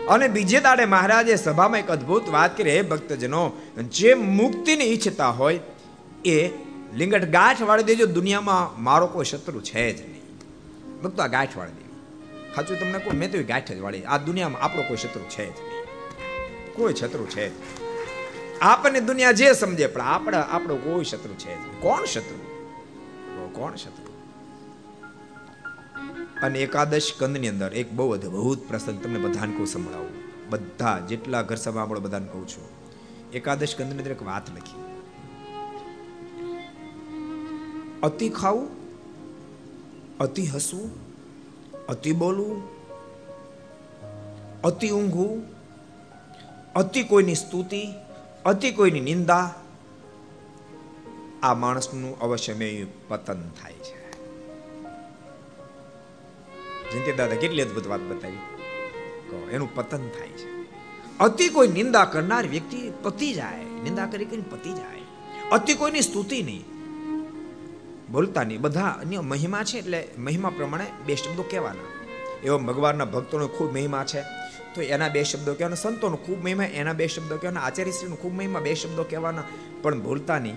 [0.08, 3.52] અને બીજે દાડે મહારાજે સભામાં એક અદ્ભુત વાત કરી, હે ભક્તજનો,
[3.88, 5.60] જે મુક્તિની ઈચ્છતા હોય
[6.24, 6.50] એ
[6.94, 10.22] લિંગટ ગાંઠ વાળી દેજો, દુનિયામાં મારો કોઈ શત્રુ છે જ નહીં.
[11.02, 11.84] ભક્તો, આ ગાંઠ વાળી દેવી
[12.54, 14.04] સાચું તમને કહું, મેં તો ગાંઠ જ વાળી.
[14.04, 16.74] આ દુનિયામાં આપણો કોઈ શત્રુ છે જ નહીં.
[16.74, 17.46] કોઈ શત્રુ છે
[18.60, 22.40] આપણને દુનિયા જે સમજે, પણ આપણે, આપણો કોઈ શત્રુ છે કોણ શત્રુ?
[23.52, 24.03] કોણ શત્રુ?
[26.44, 30.12] અને એકાદશ કંદની અંદર એક બહુ અદ્ભુત પ્રસંગ તમને બધાને કહું સંભળાવું.
[30.50, 32.68] બધા જેટલા ઘર સભા આપણે બધાને કહું છું.
[33.32, 34.80] એકાદશ કંદની અંદર એક વાત લખી.
[38.02, 38.68] અતિ ખાવું,
[40.18, 40.90] અતિ હસવું,
[41.86, 42.62] અતિ બોલવું,
[44.64, 45.42] અતિ ઊંઘવું,
[46.74, 47.82] અતિ કોઈની સ્તુતિ,
[48.44, 49.54] અતિ કોઈની નિંદા,
[51.42, 52.54] આ માણસનું અવશ્ય
[53.08, 53.93] પતન થાય છે.
[56.94, 58.36] જયંતિ દાદા કેટલી અદભુત વાત બતાવી.
[59.52, 60.62] એનું પતન થાય છે.
[61.18, 63.64] અતિ કોઈ નિંદા કરનાર વ્યક્તિ પતી જાય.
[63.82, 65.00] નિંદા કરી કરીને પતી જાય.
[65.52, 66.64] અતિ કોઈની સ્તુતિ નહીં.
[68.12, 68.60] બોલતા નહીં.
[68.60, 72.08] બધા અન્ય મહિમા છે એટલે મહિમા પ્રમાણે બે શબ્દો કહેવાના.
[72.44, 74.22] એવો ભગવાનના ભક્તોનો ખૂબ મહિમા છે.
[74.74, 78.60] તો એના બે શબ્દો કહેવાના, સંતોનો ખૂબ મહિમા, એના બે શબ્દો કહેવાના, આચાર્યશ્રીનો ખૂબ મહિમા,
[78.60, 79.42] બે શબ્દો કહેવાના.
[79.82, 80.56] પણ ભૂલતા નહીં.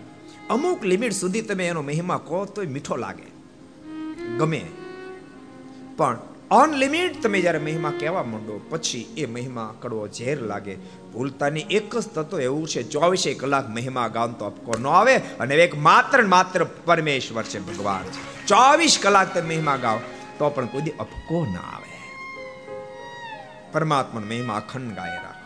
[0.50, 3.32] અમુક લિમિટ સુધી તમે એનો મહિમા કહો તો મીઠો લાગે.
[4.38, 4.66] ગમે.
[5.98, 6.18] પણ
[6.52, 10.76] અનલિમિટ તમે જ્યારે મહિમા કહેવા માંડો, પછી એ મહિમા કડવો ઝેર લાગે.
[11.14, 15.56] ભૂલતાની એક જ તત્વ એવું છે ચોવીસે કલાક મહિમા ગામ તો અપકો ન આવે અને
[15.56, 18.06] એક માત્ર માત્ર પરમેશ્વર છે, ભગવાન
[18.48, 20.00] ચોવીસ કલાક તમે મહિમા ગાઓ,
[20.40, 21.94] તો પણ કોઈ અપકો ના આવે.
[23.72, 25.38] પરમાત્મા મહિમા અખંડ ગાય રાખો.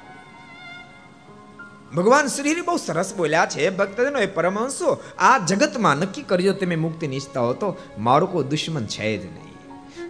[1.96, 7.06] ભગવાન શ્રી બહુ સરસ બોલ્યા છે, ભક્તજનો, એ પરમહંસો, આ જગતમાં નક્કી કરજો, તમે મુક્તિ
[7.06, 9.51] ઈચ્છતા હો તો મારો કોઈ દુશ્મન છે જ નહીં.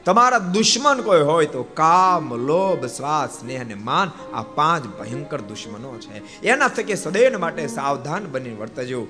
[0.06, 5.97] તમારા દુશ્મન કોઈ હોય તો કામ, લોભ શ્વાસ સ્નેહ અને માન આ પાંચ ભયંકર દુશ્મનો
[5.97, 6.41] છે.
[6.43, 9.08] એના થકી સદૈવ માટે સાવધાન બની વર્તજો.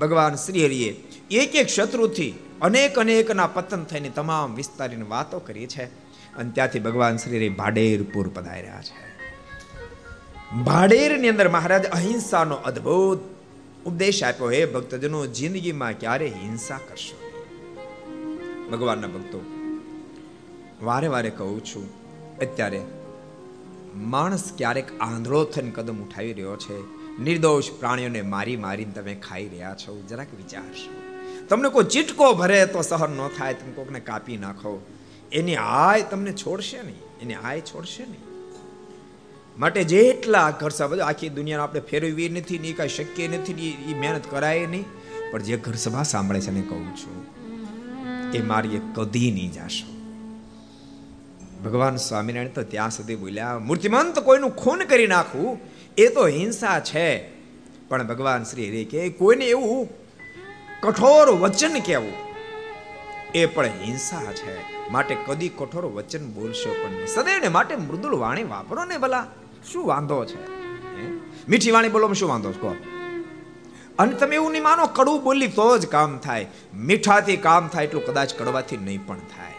[0.00, 5.84] ભગવાન શ્રી હરિએ એક એક શત્રુથી અનેક અનેકના પતન થઈને તમામ વિસ્તારીની વાતો કરી છે.
[6.36, 9.06] અને ત્યાંથી ભગવાન શ્રી હરિ ભાડેરપુર પધાર્યા છે.
[10.62, 13.18] ભાડેરની અંદર મહારાજ અહિંસાનો અદ્ભુત
[13.86, 14.50] ઉપદેશ આપ્યો.
[14.50, 17.16] હે ભક્તજનો, જિંદગીમાં ક્યારે હિંસા કરશો
[18.70, 19.55] ભગવાનના ભક્તો
[20.82, 21.86] વારે વારે કહું છું,
[22.38, 22.80] અત્યારે
[23.94, 26.78] માણસ ક્યારેક આંધળો થઈને કદમ ઉઠાવી રહ્યો છે.
[27.22, 30.02] નિર્દોષ પ્રાણીઓને મારી મારીને તમે ખાઈ રહ્યા છો.
[30.02, 30.92] જરાક વિચારશો.
[31.48, 34.86] તમને કોઈ ચીટકો ભરે તો સહન ન થાય, તમે કોકને કાપી નાખો.
[35.32, 37.02] એની આય તમને છોડશે નહીં.
[37.22, 38.24] એની આય છોડશે નહીં.
[39.58, 44.30] માટે જેટલા ઘર બધું આખી દુનિયા આપણે ફેરવવી નથી, ને કાંઈ શક્ય નથી એ મહેનત
[44.30, 44.84] કરાય નહીં.
[45.32, 47.26] પણ જે ઘર સભા સાંભળે છે ને કહું છું,
[48.32, 49.95] એ મારી કદી નહીં જાશો.
[51.66, 55.58] ભગવાન સ્વામિનારાયણ તો ત્યાં સુધી બોલ્યા, મૂર્તિમંત કોઈનું ખૂન કરી નાખવું
[55.98, 57.08] એ તો હિંસા છે.
[57.88, 59.88] પણ ભગવાન શ્રી હરે કે કોઈને એવું
[60.82, 62.14] કઠોર વચન કહેવું,
[63.34, 64.54] એ પણ હિંસા છે.
[64.90, 67.06] માટે કદી કઠોર વચન બોલશો પણ નહીં.
[67.06, 69.22] સદૈવને માટે મૃદુલ વાણી વાપરો ને ભલા,
[69.72, 70.42] શું વાંધો છે?
[71.48, 72.60] મીઠી વાણી બોલો, શું વાંધો છે?
[72.60, 72.74] કહો.
[73.98, 76.46] અને તમે એવું નહીં માનો, કડવું બોલી તો જ કામ થાય.
[76.74, 79.52] મીઠાથી કામ થાય, એટલું કદાચ કડવાથી નહીં પણ થાય.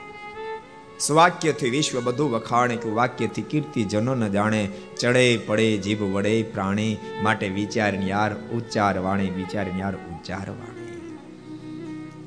[1.00, 4.70] સ્વાક્યથી વિશ્વ બધું વખાણે કે વાક્યથી કીર્તિ જનો ન જાણે,
[5.00, 11.18] ચડે પડે જીભ વડે પ્રાણી, માટે વિચાર યાર ઉચ્ચાર વાણી વિચાર યાર ઉચ્ચાર વાણી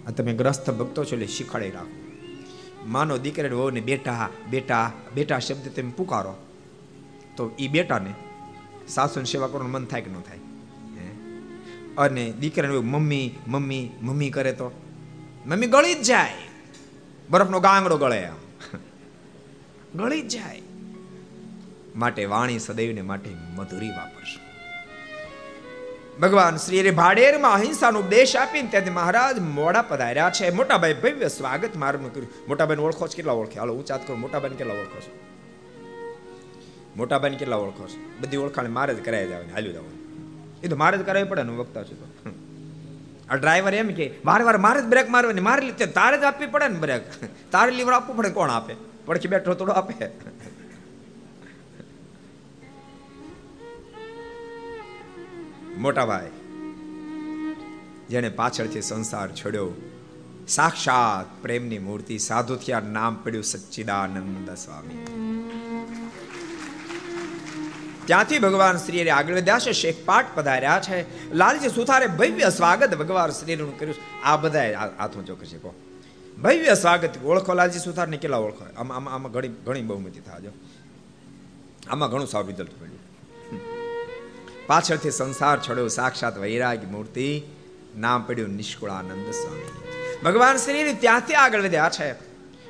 [0.07, 1.97] આ તમે ગ્રસ્ત ભક્તો છો એટલે શીખવાડી રાખો.
[2.87, 6.35] માનો દીકરા હોવ ને બેટા બેટા બેટા શબ્દ તમે પુકારો.
[7.37, 8.15] તો એ બેટાને
[8.89, 10.39] સાસુની સેવા કરવાનું મન થાય કે ન થાય?
[11.99, 14.71] અને દીકરાને મમ્મી મમ્મી મમ્મી કરે તો?
[15.47, 16.33] મમ્મી ગળી જ જાય.
[17.31, 18.35] બરફનો ગાંગડો ગળે આમ
[19.97, 20.63] ગળી જાય.
[21.97, 24.51] માટે વાણી સદૈવને માટે મધુરી વાપરશે.
[26.21, 30.51] ભગવાન શ્રી હરે ભાડેરમાં અહિંસાનો ઉપદેશ આપીને ત્યાંથી મહારાજ મોડા પધાર્યા છે.
[30.51, 33.17] મોટાભાઈ ભવ્ય સ્વાગત મારું કર્યું મોટાભાઈ ઓળખો છો?
[33.17, 33.59] કેટલા ઓળખે?
[33.59, 34.17] હાલો ઊંચાત કરો.
[34.17, 35.19] મોટાભાઈ કેટલા ઓળખો છો?
[36.97, 38.11] મોટાભાઈ કેટલા ઓળખો છો?
[38.21, 39.99] બધી ઓળખાણ મારે જ કરાવી જવાની હાલ્યું જવાનું.
[40.63, 42.31] એ તો મારે જ કરાવી પડે ને વક્તા છું તો.
[43.31, 46.69] આ ડ્રાઈવર એમ કે વાર વાર મારે જ બ્રેક મારવાની, મારે તારે જ આપવી પડે
[46.69, 47.25] ને બ્રેક.
[47.53, 48.90] તારે લીવર આપવું પડે, કોણ આપે?
[49.07, 50.11] પડખી બેઠો થોડો આપે.
[55.79, 56.31] મોટા ભાઈ
[58.11, 59.71] જેને પાછળથી સંસાર છોડ્યો,
[60.49, 65.05] સાક્ષાત પ્રેમની મૂર્તિ સાધુ થયા નામ પડ્યું સચ્ચિદાનંદ સ્વામી.
[68.05, 70.99] ત્યાંથી ભગવાન શ્રી આગળ વધ્યા છે શેખ પાઠ પધાર્યા છે.
[71.35, 75.75] લાલજી સુથારે ભવ્ય સ્વાગત ભગવાન શ્રીનું કર્યું આ બધા હાથ ઊંચો કરશે કહો.
[76.43, 77.25] ભવ્ય સ્વાગત.
[77.25, 78.65] ઓળખો લાલજી સુથારને કેટલા ઓળખો?
[78.77, 80.51] આમાં આમાં આમાં ઘણી ઘણી બહુમતી થાજો
[81.89, 83.01] આમાં ઘણું સારું રિઝલ્ટ મળ્યું
[84.67, 87.43] પાછળથી સંસાર છોડ્યો સાક્ષાત વૈરાગ મૂર્તિ.
[87.99, 89.63] નામ પડ્યું નિષ્કુળાનંદ સ્વામી.
[90.25, 92.15] ભગવાન શ્રી ત્યાંથી આગળ વધ્યા છે.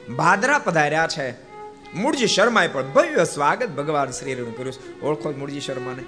[0.08, 1.30] ભાદરા પધાર્યા છે.
[1.94, 6.04] મૂળજી શર્માએ પણ ભવ્ય સ્વાગત ભગવાન શ્રીનું કર્યું ઓળખો મૂળજી શર્માને?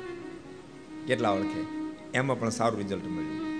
[1.06, 1.66] કેટલા ઓળખે?
[2.14, 3.51] એમાં પણ સારું રિઝલ્ટ મળ્યું.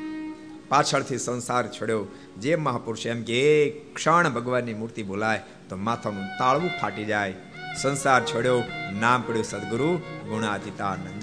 [0.72, 2.06] પાછળથી સંસાર છોડ્યો.
[2.40, 7.34] જે મહાપુરુષ એમ કે એક ક્ષણ ભગવાનની મૂર્તિ બોલાય, તો માથાનું તાળવું ફાટી જાય.
[7.82, 8.62] સંસાર છોડ્યો.
[9.00, 9.96] નામ પડ્યું સદગુરુ
[10.28, 11.22] ગુણાતીતાનંદ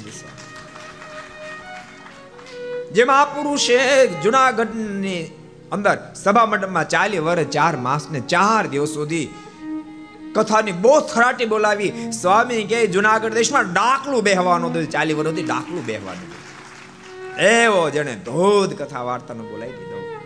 [2.93, 5.25] જે મહાપુરુષે જુનાગઢની
[5.71, 9.29] અંદર સભા મંડપમાં ચાલી વર ચાર માસ ને ચાર દિવસ સુધી
[10.35, 12.11] કથાની બહુ થરાટી બોલાવી.
[12.21, 14.89] સ્વામી કે, જુનાગઢ દેશમાં ડાકલું બેહવાનું હતું.
[14.89, 16.48] ચાલી વર્ષથી ડાકલું બેહવાનું
[17.39, 20.21] એવો જેને ધોધ કથા વાર્તાનો બોલાવી દીધો.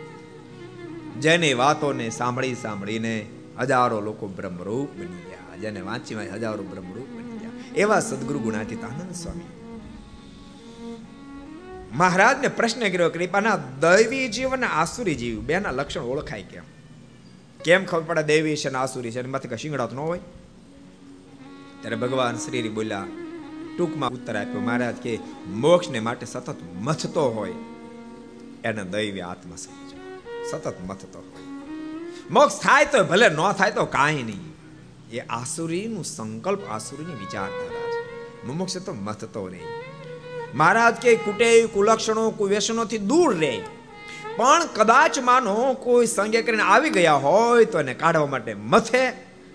[1.20, 3.26] જેની વાતોને સાંભળી સાંભળીને
[3.60, 5.58] હજારો લોકો બ્રહ્મરૂપ બની ગયા.
[5.58, 7.50] જેને વાંચી વાંચી હજારો બ્રહ્મરૂપ બની ગયા.
[7.76, 9.42] એવા સદગુરુ ગુણાતીતાનંદ સ્વામી.
[11.94, 16.64] મહારાજને પ્રશ્ન કર્યો, કૃપાના, દૈવી જીવ અને આસુરી જીવ બેના લક્ષણ ઓળખાય કેમ?
[17.64, 18.24] કેમ ખબર પડે?
[18.24, 19.22] દૈવી છે ને આસુરી છે?
[19.22, 20.20] કઈ શિંગડા ન હોય?
[21.82, 23.06] ત્યારે ભગવાન શ્રી બોલ્યા
[23.78, 27.54] ટૂંકમાં ઉત્તર આપ્યો, મહારાજ, કે મોક્ષને માટે સતત મથતો હોય,
[28.64, 29.98] એને દૈવી આત્મા સમજો
[30.52, 31.44] સતત મથતો હોય.
[32.32, 34.54] મોક્ષ થાય તો ભલે ન થાય તો કાંઈ નહીં.
[35.12, 38.04] એ આસુરીનું સંકલ્પ, આસુરીની વિચારધારા છે.
[38.48, 39.62] મુમુક્ષ તો મથતો નહીં
[40.54, 43.62] મહારાજ કે કુટે કુલક્ષણો કુવ્યસનોથી દૂર રહે.
[44.36, 49.10] પણ કદાચ માનો કોઈ સંગે કરીને આવી ગયા હોય તો એને કાઢવા માટે મથે.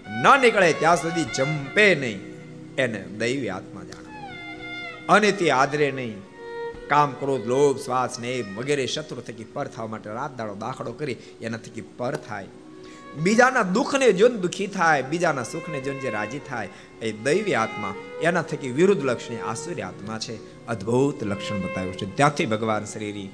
[0.09, 2.29] ન નીકળે ત્યાં સુધી જંપે નહીં.
[2.75, 3.78] એને દૈવી આત્મા
[5.09, 6.23] અને તે આદરે નહીં.
[6.89, 11.17] કામ ક્રોધ લોભ, શ્વાસ ને વગેરે શત્રુ થકી પર થવા માટે રાત દાડો દાખલો કરી
[11.41, 12.47] એના થકી પર થાય.
[13.17, 16.69] બીજાના દુઃખને જોન દુઃખી થાય, બીજાના સુખને જોન જે રાજી થાય,
[17.03, 20.67] એ દૈવી આત્મા એના થકી વિરુદ્ધ લક્ષણી આસુરી આત્મા છે.
[20.67, 22.17] અદ્ભુત લક્ષણ બતાવ્યું છે.
[22.17, 23.29] ત્યાંથી ભગવાન શ્રીની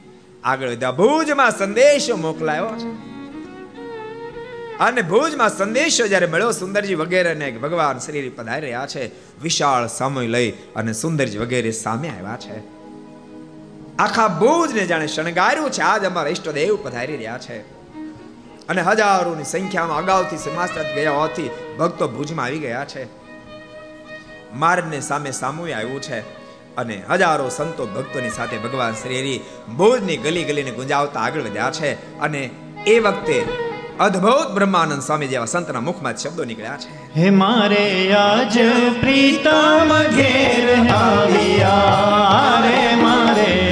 [0.45, 0.93] આગળ વધ્યા.
[0.93, 3.13] ભુજમાં સંદેશો મોકલાયો છે.
[4.81, 9.11] અને ભુજમાં સંદેશો જ્યારે મળ્યો, સુંદરજી વગેરેને ભગવાન શ્રી પધારી રહ્યા છે,
[9.43, 12.59] વિશાળ સમય લઈ અને સુંદરજી વગેરે સામે આવ્યા છે.
[13.99, 17.59] આખા ભુજને જાણે શણગાર્યું છે, આજ અમારા ઈષ્ટદેવ પધારી રહ્યા છે.
[18.68, 23.25] અને હજારોની સંખ્યામાં અગાઉથી સમાસ્તત ગયા હોવાથી ભક્તો ભુજમાં આવી ગયા છે.
[24.55, 26.45] માર્ગને સામે સામું આવ્યું છે
[26.77, 29.41] અને હજારો સંતો ભક્તોની સાથે ભગવાન શ્રી
[29.77, 32.51] ભુજની ગલી ગલીને ગુંજાવતા આગળ વધ્યા છે અને
[32.87, 33.45] એ વખતે
[34.01, 37.20] અદ્ભુત બ્રહ્માનંદ સ્વામી જેવા સંતના મુખમાં શબ્દો નીકળ્યા છે.
[37.20, 38.59] હે મારે આજ
[39.01, 43.63] પ્રીતમ ઘેર આવ્યા રે મારે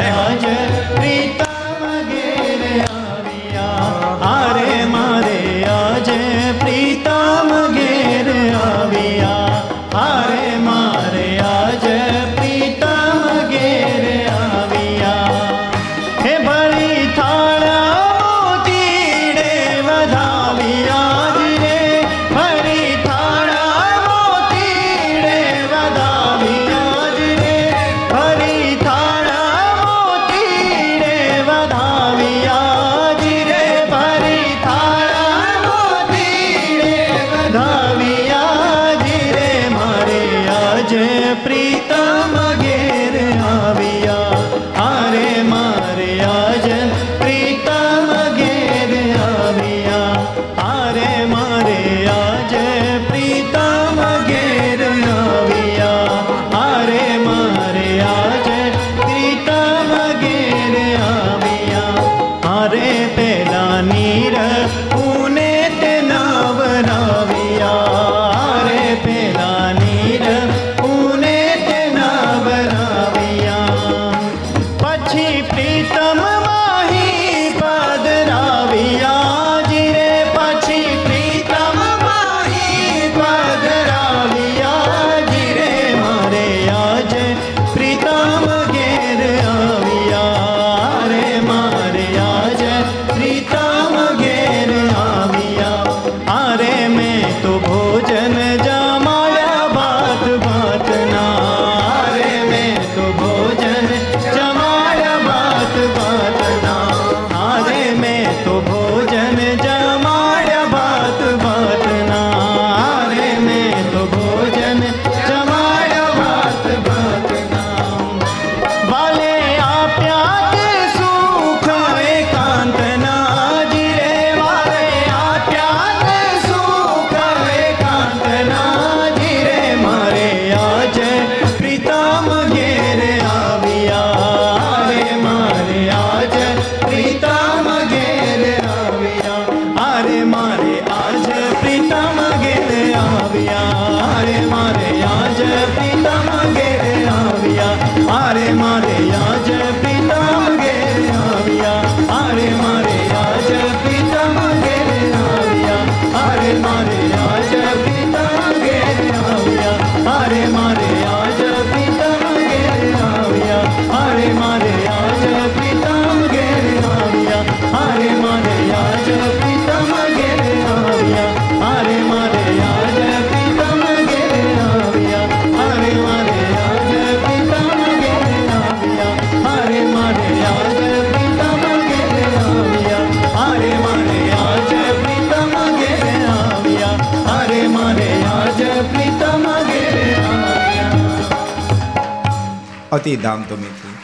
[192.93, 193.94] અતિ ધામધૂમીથી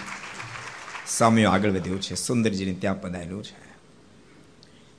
[1.07, 2.15] સામ્યો આગળ વધ્યું છે.
[2.15, 3.75] સુંદરજીને ત્યાં પધારેલું છે.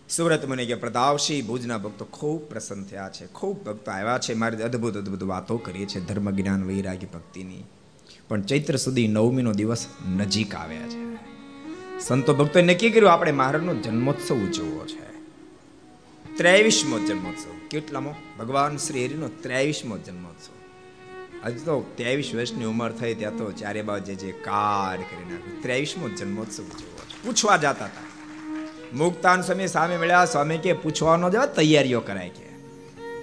[0.09, 3.27] સુરત મને કે પ્રતાપસિંહ ભુજના ભક્તો ખૂબ પ્રસન્ન થયા છે.
[3.27, 4.33] ખૂબ ભક્તો આવ્યા છે.
[4.33, 7.63] મારી અદ્ભુત અદ્ભુત વાતો કરીએ છે ધર્મ જ્ઞાન વૈરાગ્ય, ભક્તિની.
[8.27, 9.85] પણ ચૈત્ર સુધી નવમીનો દિવસ
[10.17, 11.17] નજીક આવ્યા છે.
[11.99, 15.27] સંતો ભક્તોએ નક્કી કર્યું, આપણે મહારાજનો જન્મોત્સવ ઉજવવો છે.
[16.37, 17.67] ત્રેવીસમો જન્મોત્સવ.
[17.67, 18.15] કેટલામો?
[18.39, 20.58] ભગવાન શ્રી હરિનો ત્રેવીસમો જન્મોત્સવ.
[21.45, 25.61] હજી તો ત્રેવીસ વર્ષની ઉંમર થઈ ત્યાં તો ચારે બાજુ જે જે કાર નાખ્યું.
[25.61, 26.63] ત્રેવીસમો જન્મોત્સવ
[27.25, 28.07] પૂછવા જતા હતા.
[28.93, 32.47] મુક્તાન સ્વામી સામે મળ્યા, સ્વામી કે, પૂછવાનો જવા તૈયારીઓ કરાય કે.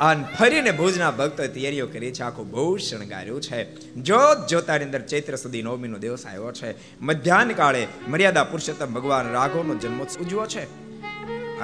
[0.00, 3.94] અને ફરીને ભુજના ભક્તો તૈયારીઓ કરી છે, આખું બહુ શણગાર્યું છે.
[3.94, 9.74] જોત જોતાની અંદર ચૈત્ર સુધી નવમીનો દિવસ આવ્યો છે મધ્યાહન કાળે મર્યાદા પુરુષોત્તમ ભગવાન રાઘવનો
[9.74, 10.64] જન્મોત્સવ ઉજવો છે.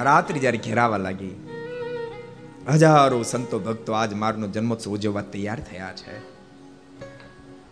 [0.03, 1.33] રાત્રિ જ્યારે ઘેરાવા લાગી,
[2.73, 6.32] હજારો સંતો ભક્તો આજ મારનો જન્મોત્સવ ઉજવવા તૈયાર થયા છે.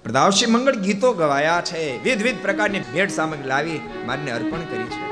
[0.04, 2.04] પ્રદાવશી મંગળ ગીતો ગવાયા છે.
[2.04, 5.12] વિવિધ પ્રકારની ભેટ સામગ્રી લાવી મારને અર્પણ કરી છે.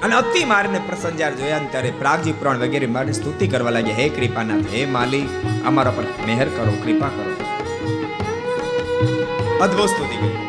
[0.00, 4.64] અને અતિ મારને પ્રસંજાર જોયા ત્યારે પ્રાગજી પુરાણ વગેરે મારી સ્તુતિ કરવા લાગ્યા, હે કૃપાનાથ,
[4.72, 5.28] હે માલી,
[5.66, 7.34] અમારા પર મહેર કરો, કૃપા કરો.
[9.60, 10.48] અદ્ભુત સ્તુતિ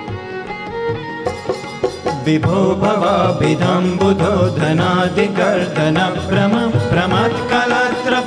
[2.26, 8.22] વિભો ભવાભિધામ બુધો ધનાધિ ગર્દન પ્રમ પ્રમત્કલાત્ર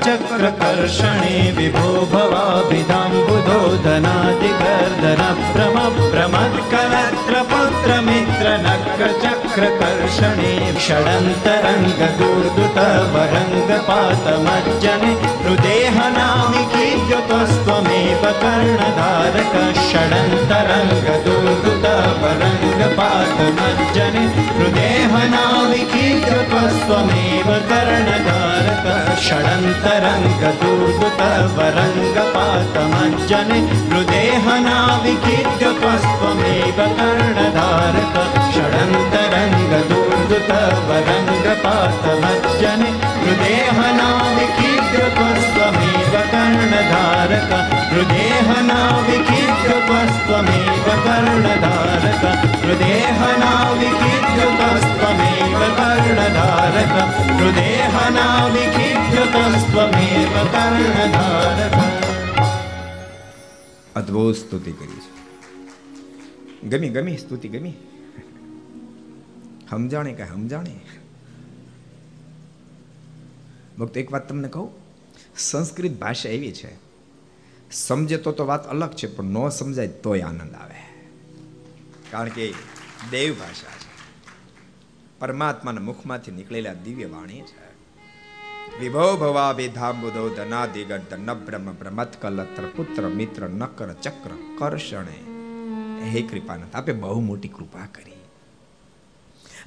[0.00, 5.20] नक्रचक्रकर्षणे विभो भवाभिधाम्बुधो धनादिगर्दन
[5.54, 5.76] भ्रम
[6.12, 10.52] प्रमत्कलत्र पुत्रमित्र नक्रचक्रकर्षणे
[10.86, 12.78] षडन्तरङ्ग दुर्दुत
[13.14, 15.12] वरङ्गपातमज्जने
[15.44, 19.54] हृदेहनामिकीद्युतस्त्वमेव कर्णधारक
[19.88, 21.86] षडन्तरङ्ग दुर्दुत
[22.22, 24.24] वरङ्गपातमज्जने
[24.58, 28.86] हृदेहनामिकीद्युतस्त्वमेव कर्णधारक
[29.23, 31.21] षडन्तरङ्गदुर्गुत
[31.57, 33.59] वरङ्गपातमज्जने
[33.91, 38.17] मृदेहनाविकीर्गपस्त्वमेव कर्णधारत
[38.55, 40.51] षडन्तरङ्गदुर्गुत
[40.89, 42.91] वरङ्गपातमज्जने
[44.94, 52.24] वरङ्गपातमज्जने हृदेहनाविकीद्युतस्त्वमेव कर्णधारक हृदेहनाविकीद्युतस्त्वमेव कर्णधारक
[52.60, 56.94] हृदेहनाविकीद्युतस्त्वमेव कर्णधारक
[57.40, 61.76] हृदेहनाविकीद्युतस्त्वमेव कर्णधारक
[63.92, 65.02] અદ્ભુત સ્તુતિ કરી છે
[66.70, 67.74] ગમી ગમી સ્તુતિ ગમી
[69.68, 70.74] સમજાણે કે સમજાણે
[73.78, 74.68] ભક્ત એક વાત તમને કહું
[75.37, 76.85] સંસ્કૃત ભાષા એવી છે.
[77.71, 80.75] સમજે તો તો વાત અલગ છે, પણ ન સમજાય તોય આનંદ આવે.
[82.11, 82.53] કારણ કે
[83.11, 83.85] દેવ ભાષા છે.
[85.19, 87.65] પરમાત્માના મુખમાંથી નીકળેલા દિવ્ય વાણી છે.
[88.79, 95.19] વિભો ભવા વેધાંબુદો ધન બ્રહ્મ બ્રહ્મત કલત્ર પુત્ર મિત્ર નકર ચક્ર કરશણે
[96.09, 98.11] હે કૃપાનાથ, આપે બહુ મોટી કૃપા કરી.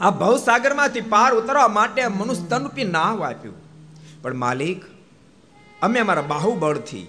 [0.00, 3.54] આ ભવસાગરમાંથી પાર ઉતરવા માટે મનુષ્ય તનરૂપી નાવ આપ્યું.
[4.22, 4.82] પણ માલિક
[5.82, 7.06] અમે અમારા બાહુબળથી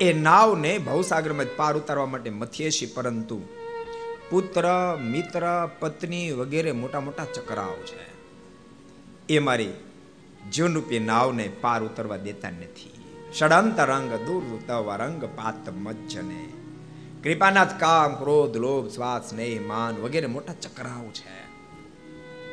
[0.00, 3.42] એ નાવને ભવસાગરમાં પાર ઉતારવા માટે મથીએ છીએ, પરંતુ
[4.30, 8.06] પુત્ર, મિત્ર, પત્ની વગેરે મોટા મોટા ચક્રાઓ છે.
[9.28, 9.72] એ મારી
[10.52, 12.92] જીવનરૂપી નાવને પાર ઉતરવા દેતા નથી.
[13.38, 16.48] ષડંત રંગ દુર્તવ રંગ પાત મજ્જને
[17.22, 21.46] કૃપાનાથ કામ, ક્રોધ, લોભ શ્વાસ સ્નેહ, માન વગેરે મોટા ચક્રાઓ છે.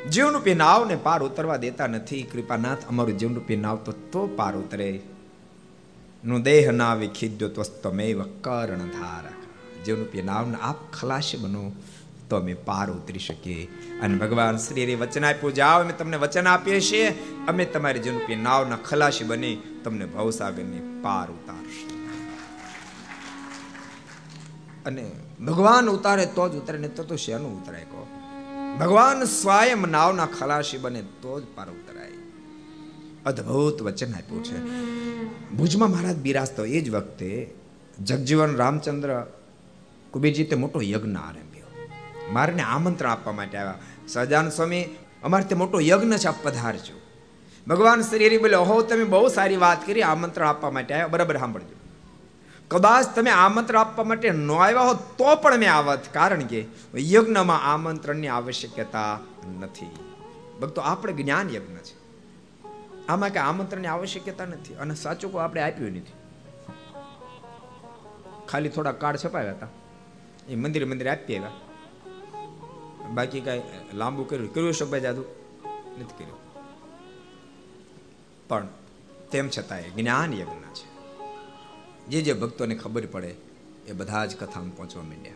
[0.10, 2.24] જીવનરૂપી નાવને પાર ઉતરવા દેતા નથી.
[2.24, 5.02] કૃપાનાથ અમારું જીવનરૂપી નાવ તો તો પાર ઉતરે.
[6.26, 9.44] નું દેહ ના વિખિદ્યો ત્વસ્તમેવ કર્ણ ધારક
[9.86, 11.72] જીવનરૂપી નાવને આપ ખલાસી બનો,
[12.30, 13.66] તો અમે પાર ઉતરી શકીએ.
[14.02, 17.10] અને ભગવાન શ્રી વચન આપ્યું, જાઓ, અમે તમને વચન આપીએ છીએ.
[17.48, 22.04] અમે તમારી જીવનરૂપી નાવના ખલાસી બની, તમને ભવસાગરની પાર ઉતારશું.
[24.86, 25.12] અને
[25.46, 28.08] ભગવાન ઉતારે તો જ ઉતરે ને તો તો શેનું ઉતરાય કહો?
[28.80, 32.13] ભગવાન સ્વયં નાવના ખલાસી બને, તો જ પાર ઉતરાય.
[33.26, 34.58] અદ્ભુત વચન આપ્યું છે.
[35.52, 37.54] ભુજમાં મહારાજ બિરાજતો એ જ વખતે
[38.00, 39.22] જગજીવન રામચંદ્ર
[40.12, 41.90] કુબેરજી તે મોટો યજ્ઞ આરંભ્યો.
[42.32, 43.74] મારે આમંત્રણ આપવા માટે આવ્યા.
[44.08, 44.86] સજાન સ્વામી,
[45.24, 47.02] અમારે તે મોટો યજ્ઞ છે આપ પધારજો
[47.68, 51.08] ભગવાન શ્રી હરિ બોલે હો તમે બહુ સારી વાત કરી, આમંત્રણ આપવા માટે આવ્યા.
[51.08, 51.76] બરાબર સાંભળજો.
[52.68, 57.74] કદાચ તમે આમંત્રણ આપવા માટે ન આવ્યા હો તો પણ મેં આવત કારણ કે યજ્ઞમાં
[57.74, 59.20] આમંત્રણની આવશ્યકતા
[59.60, 59.86] નથી.
[60.62, 62.03] ભક્તો, આપણે જ્ઞાન યજ્ઞ છે.
[63.10, 66.14] આમાં કે આમંત્રણની આવશ્યકતા નથી અને સાચું કોઈ આપણે આપ્યું નથી.
[68.48, 69.68] ખાલી થોડા કાર્ડ છપાવ્યા હતા.
[70.50, 71.52] એ મંદિરે મંદિરે આપી આવ્યા
[73.14, 73.64] બાકી કાંઈ
[73.94, 74.54] લાંબુ કર્યું.
[74.54, 75.22] કર્યું શકભાઈ જાદુ?
[76.00, 76.38] નથી કર્યું.
[78.48, 78.68] પણ
[79.32, 80.94] તેમ છતાં જ્ઞાન યજ્ઞ છે.
[82.08, 83.36] જે જે ભક્તોને ખબર પડે
[83.88, 85.34] એ બધા જ કથામાં પહોંચવા માંડ્યા.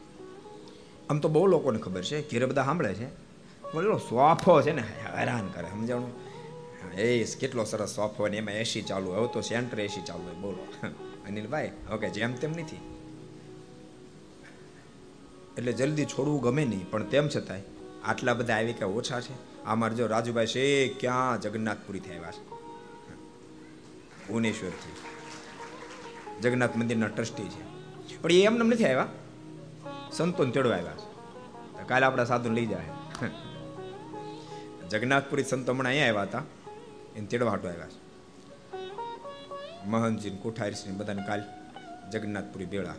[1.09, 2.31] આમ તો બહુ લોકોને ખબર છે.
[2.31, 3.07] ઘેરે બધા સાંભળે છે.
[3.73, 4.83] બોલો સોફો છે ને,
[5.17, 6.26] હેરાન કરે, સમજાણું?
[6.97, 10.33] એ કેટલો સરસ સોફો ને એમાં એસી ચાલુ હવે તો સેન્ટર એસી ચાલુ હોય.
[10.33, 10.73] બોલો.
[11.27, 12.79] અનિલભાઈ ઓકે જેમ તેમ નથી.
[15.57, 17.61] એટલે જલ્દી છોડવું ગમે નહીં, પણ તેમ છતાંય
[18.05, 19.63] આટલા બધા આવી કે ઓછા છે.
[19.63, 22.49] આમાં જો રાજુભાઈ છે ક્યાં જગન્નાથપુરીથી આવ્યા છે?
[24.27, 24.93] ભુવનેશ્વરથી.
[26.41, 27.63] જગન્નાથ મંદિરના ટ્રસ્ટી છે.
[28.21, 29.07] પણ એ એમને નથી આવ્યા?
[30.11, 31.07] સંતોને તેડવા આવ્યા છે.
[31.87, 32.85] કાલે આપણા સાધુ લઈ જાય
[34.89, 36.43] જગન્નાથપુરી સંતો હમણાં અહીંયા આવ્યા હતા.
[37.17, 37.99] એને તેડવા હાટો આવ્યા છે.
[39.85, 41.41] મહંતજી કોઠારીસિંહ બધાને કાલ
[42.11, 42.97] જગન્નાથપુરી ભેળા.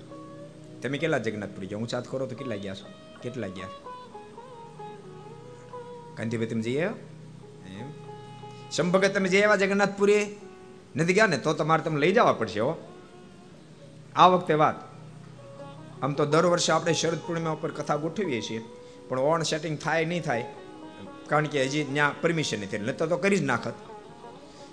[0.82, 1.78] તમે કેટલા જગન્નાથપુરી ગયા?
[1.78, 2.86] ઊંચાત કરો તો કેટલા ગયા છો?
[3.22, 3.70] કેટલા ગયા?
[6.16, 7.88] કાંતિભાઈ તમે જઈએ એમ.
[8.72, 10.22] શંભગત તમે જઈ આવ્યા જગન્નાથપુરી?
[10.96, 11.38] નથી ગયા ને?
[11.38, 12.72] તો તમારે તમે લઈ જવા પડશે હો.
[14.16, 14.78] આ વખતે વાત.
[16.02, 18.62] આમ તો દર વર્ષે આપણે શરદ પૂર્ણિમા ઉપર કથા ગોઠવીએ છીએ.
[19.08, 20.44] પણ ઓન સેટિંગ થાય નહીં થાય,
[21.26, 22.76] કારણ કે હજી ત્યાં પરમિશન નથી.
[22.76, 23.74] એટલે તો કરી જ નાખત.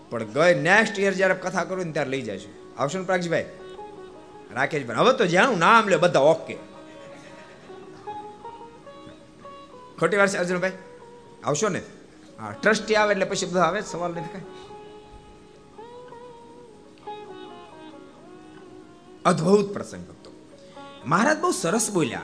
[0.10, 3.46] પણ ગઈ નેક્સ્ટ યર જ્યારે કથા કરું ને ત્યારે લઈ છે આવશે ને પ્રાગજીભાઈ?
[4.52, 6.58] રાકેશભાઈ, હવે તો જ્યાંનું નામ લે બધા, ઓકે.
[10.00, 10.72] ખોટી વાર છે અર્જુનભાઈ?
[11.44, 11.82] આવશો ને?
[12.40, 14.46] હા ટ્રસ્ટી આવે એટલે પછી બધા આવે સવાલ નથી કાંઈ.
[19.26, 20.32] અદ્ભુત પ્રસંગ હતો.
[21.06, 22.22] મહારાજ બહુ સરસ બોલ્યા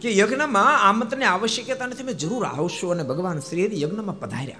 [0.00, 4.56] કે યજ્ઞમાં આમંત્રણની આવશ્યકતા નથી તમે જરૂર આવશો અને ભગવાન શ્રી યજ્ઞમાં પધાર્યા.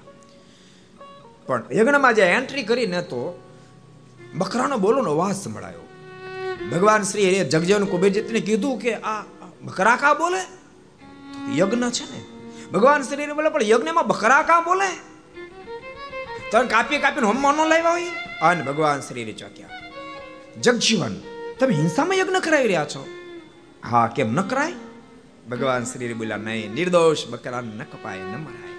[1.51, 3.21] પણ યજ્ઞમાં જે એન્ટ્રી કરીને તો
[4.35, 5.85] બકરાનો બોલોનો અવાજ સંભળાયો.
[6.73, 9.21] ભગવાન શ્રી હરિએ જગજીવન કુબેરજીતને કીધું કે આ
[9.63, 10.43] બકરા કા બોલે?
[11.57, 12.21] યજ્ઞ છે ને.
[12.73, 14.91] ભગવાન શ્રી હરિએ બોલે પણ યજ્ઞમાં બકરા કા બોલે?
[16.53, 18.11] તને કાપી કાપીને હોમમાં ન લાવ્યા હોય?
[18.43, 19.69] અને ભગવાન શ્રી હરિ ચોક્યા,
[20.61, 21.15] જગજીવન,
[21.59, 23.03] તમે હિંસામાં યજ્ઞ કરાવી રહ્યા છો?
[23.91, 24.75] હા, કેમ ન કરાય?
[25.51, 28.70] ભગવાન શ્રી બોલ્યા, નહીં, નિર્દોષ, બકરા ન કપાય, ન મરાય.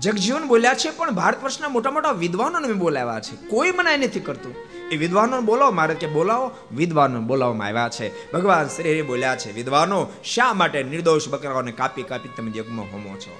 [0.00, 3.48] જગજીવન બોલ્યા છે, પણ ભારત વર્ષના મોટા મોટા વિદ્વાનોને મેં બોલાવ્યા છે.
[3.48, 4.54] કોઈ મનાય નથી કરતું.
[4.92, 6.50] એ વિદ્વાનો બોલાવો, મારે કે બોલાવો.
[6.76, 8.32] વિદ્વાનો બોલાવવામાં આવ્યા છે.
[8.32, 13.38] ભગવાન શ્રી બોલ્યા છે, વિદ્વાનો, શા માટે નિર્દોષ બકરાઓને કાપી કાપી તમે યજ્ઞમાં હોમો છો?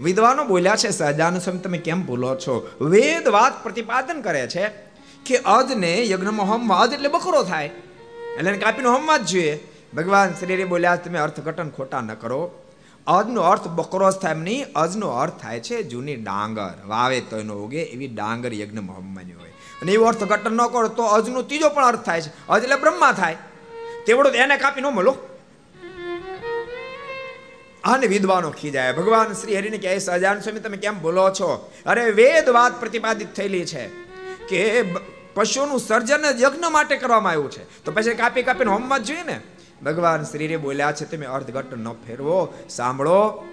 [0.00, 2.70] વિદ્વાનો બોલ્યા છે સહજાન સ્વામી, તમે કેમ ભૂલો છો?
[2.80, 4.68] વેદ વાત પ્રતિપાદન કરે છે
[5.26, 7.66] કે અજને યજ્ઞમાં હોમવા અજ એટલે બકરો થાય.
[8.38, 9.68] એટલે કાપીને હોમવા જ જોઈએ.
[9.96, 12.61] ભગવાન શ્રી બોલ્યા, તમે અર્થઘટન ખોટા ન કરો.
[13.06, 16.82] અજનો અર્થ બકરો થાય એમ નહીં, અજનો અર્થ થાય છે જૂની ડાંગર.
[16.86, 19.48] વાવે તો એનો ઉગે એવી ડાંગર યજ્ઞ મોહમ્મદની હોય.
[19.82, 22.48] અને એવો અર્થ ઘટન ન કરો તો અજનો ત્રીજો પણ અર્થ થાય છે.
[22.48, 23.36] અજ એટલે બ્રહ્મા થાય.
[24.06, 25.16] તેવડો એને કાપી ન મળો.
[27.84, 28.92] અને વિદ્વાનો ખીજાય.
[28.92, 31.72] ભગવાન શ્રી હરિને કહે સહજાન સ્વામી, તમે કેમ બોલો છો?
[31.86, 33.88] અરે, વેદ વાત પ્રતિપાદિત થયેલી છે
[34.48, 34.82] કે
[35.34, 37.84] પશુનું સર્જન યજ્ઞ માટે કરવામાં આવ્યું છે.
[37.84, 39.40] તો પછી કાપી કાપીને હોમવા જોઈએ ને?
[39.84, 42.54] ભગવાન શ્રીરે બોલ્યા છે, તમે અર્ધઘટ ન ફેરવો.
[42.68, 43.44] સાંભળો.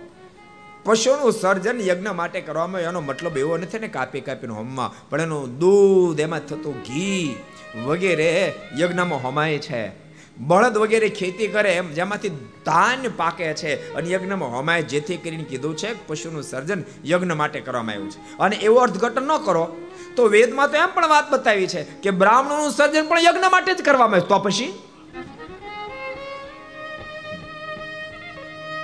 [0.83, 2.81] પશુનું સર્જન યજ્ઞ માટે કરવામાં.
[2.81, 7.35] એનો મતલબ એવો નથી ને કાપી કાપીને હોમમાં, પણ એનું દૂધ એમાં થતું ઘી
[7.85, 10.09] વગેરે યજ્ઞમાં હોમાય છે.
[10.37, 12.29] બળદ વગેરે ખેતી કરે એમ, જેમાંથી
[12.65, 17.95] ધાન પાકે છે, અને યજ્ઞમાં હોમાય, જેથી કરીને કીધું છે, પશુનું સર્જન યજ્ઞ માટે કરવામાં
[17.95, 18.37] આવ્યું છે.
[18.39, 19.77] અને એવો અર્થઘટન ન કરો.
[20.15, 23.81] તો વેદમાં તો એમ પણ વાત બતાવી છે કે બ્રાહ્મણોનું સર્જન પણ યજ્ઞ માટે જ
[23.81, 24.27] કરવામાં આવ્યું.
[24.27, 24.73] તો પછી?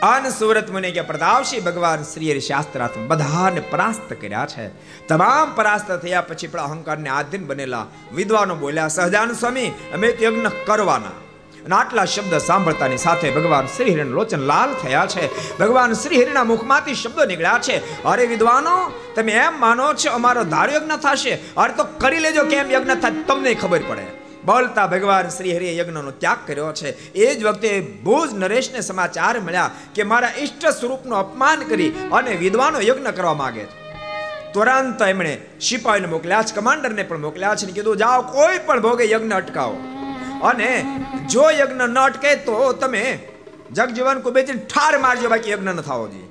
[0.06, 4.68] અન સુરત મુનિ કે પ્રતાપશી ભગવાન શ્રી શાસ્ત્રાર્થ બધાને પરાસ્ત કર્યા છે.
[5.08, 11.16] તમામ પરાસ્ત થયા પછી પણ અહંકારને આધીન બનેલા વિદ્વાનો બોલ્યા સહજાન સ્વામી, અમે યજ્ઞ કરવાના.
[11.66, 15.58] અને આટલા શબ્દ સાંભળતાની સાથે ભગવાન શ્રી હરિના લોચન લાલ થયા છે.
[15.58, 18.04] ભગવાન શ્રી હરિના મુખમાંથી શબ્દો નીકળ્યા છે.
[18.04, 21.34] અરે વિદ્વાનો, તમે એમ માનો છો અમારો ધાર યજ્ઞ થશે.
[21.58, 24.25] અરે તો કરી લેજો કેમ યજ્ઞ થાય, તમને ખબર પડે.
[24.46, 27.14] બોલતા ભગવાન શ્રી હરિએ યજ્ઞનો ત્યાગ કર્યો છે.
[27.14, 32.82] એ જ વખતે ભુજ નરેશને સમાચાર મળ્યા કે મારા ઈષ્ટ સ્વરૂપનું અપમાન કરી અને વિદ્વાનો
[32.82, 33.86] યજ્ઞ કરવા માંગે છે.
[34.54, 39.32] તુરંત એમણે સિપાહીને મોકલ્યા છે, કમાન્ડરને પણ મોકલ્યા છે કીધું, જાઓ, કોઈ પણ ભોગે યજ્ઞ
[39.32, 39.78] અટકાવો.
[40.44, 40.86] અને
[41.30, 43.20] જો યજ્ઞ ન અટકે તો તમે
[43.72, 46.25] જગજીવન કુબેરજીને ઠાર મારજો, બાકી યજ્ઞ ન થવો જોઈએ.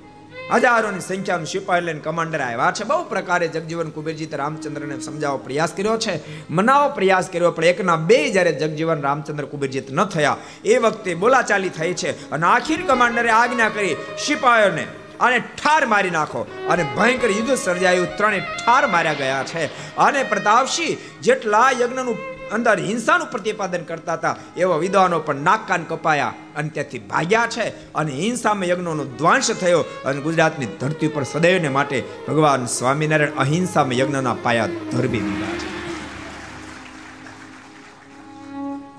[0.52, 2.84] હજારોની સંખ્યામાં સિપાહી લઈને કમાન્ડર આવ્યા છે.
[2.84, 6.20] બહુ પ્રકારે જગજીવન કુબેરજી રામચંદ્રને સમજાવવા પ્રયાસ કર્યો છે.
[6.50, 10.36] મનાવવા પ્રયાસ કર્યો, પણ એકના બે જ્યારે જગજીવન રામચંદ્ર કુબેરજીત ન થયા.
[10.64, 13.96] એ વખતે બોલાચાલી થઈ છે અને આખીર કમાન્ડરે આજ્ઞા કરી,
[14.26, 14.86] સિપાહીઓને
[15.20, 16.46] અને ઠાર મારી નાખો.
[16.68, 18.16] અને ભયંકર યુદ્ધ સર્જાયું.
[18.16, 19.96] ત્રણે ઠાર માર્યા ગયા છે.
[19.96, 24.36] અને પ્રતાપસિંહ જેટલા યજ્ઞનું અંદર હિંસાનું પ્રતિપાદન કરતા હતા.
[24.56, 29.80] એવા વિદ્વાનો પણ નાક કાન કપાયા અને ત્યાંથી ભાગ્યા છે અને હિંસામાં યજ્ઞોનો ધ્વંસ થયો
[29.80, 35.74] અને ગુજરાતની ધરતી પર સદૈવને માટે ભગવાન સ્વામિનારાયણ અહિંસામાં યજ્ઞના પાયા ધરબી દીધા છે.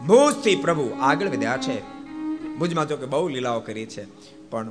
[0.07, 1.81] ભૂજથી પ્રભુ આગળ વધ્યા છે.
[2.57, 4.05] ભુજમાં તો કે બહુ લીલાઓ કરી છે.
[4.49, 4.69] પણ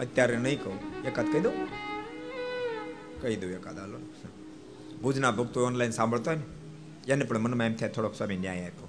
[0.00, 1.06] અત્યારે નહીં કહું.
[1.06, 1.52] એકાદ કહી દઉં?
[3.22, 3.98] કહી દઉં એકાદ, હાલો.
[5.02, 6.55] ભુજના ભક્તો ઓનલાઈન સાંભળતો હોય ને?
[7.12, 8.88] એને પણ મનમાં એમ થાય, થોડોક સ્વામી ન્યાય આપ્યો.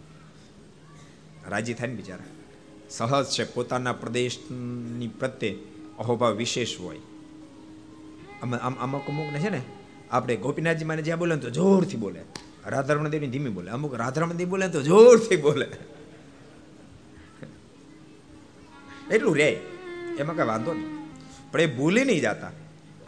[1.50, 2.24] રાજી થાય ને બિચારા.
[2.90, 5.58] સહજ છે, પોતાના પ્રદેશની પ્રત્યે
[6.00, 7.00] અહોભાવ વિશેષ હોય.
[8.42, 9.62] આમ અમુક અમુક ને છે ને,
[10.12, 12.22] આપણે ગોપીનાથજી માને જ્યાં બોલે તો જોરથી બોલે.
[12.66, 13.72] રાધારમણ દેવની ધીમી બોલે.
[13.72, 15.68] અમુક રાધારમણ દેવ બોલે તો જોરથી બોલે.
[19.12, 19.62] એટલું રે.
[20.20, 20.98] એમાં કઈ વાંધો નહીં.
[21.52, 22.52] પણ એ ભૂલી નહીં જતા.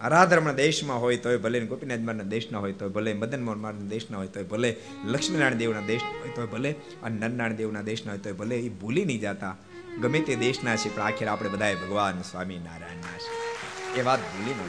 [0.07, 4.17] રાધારમણ દેશમાં હોય તોય ભલે ગોપીનાથ મારના દેશના હોય તોય ભલે મદન મોહન મારના દેશના
[4.17, 6.71] હોય તોય ભલે, લક્ષ્મીનારાયણ દેવના દેશના હોય તોય ભલે
[7.03, 9.55] અને નરનારાયણ દેવના દેશના હોય તોય ભલે, એ ભૂલી નહીં જતા.
[10.01, 13.99] ગમે તે દેશના છે, પણ આખરે આપણે બધાએ ભગવાન સ્વામી નારાયણના છે.
[13.99, 14.61] એ વાત ભૂલી ન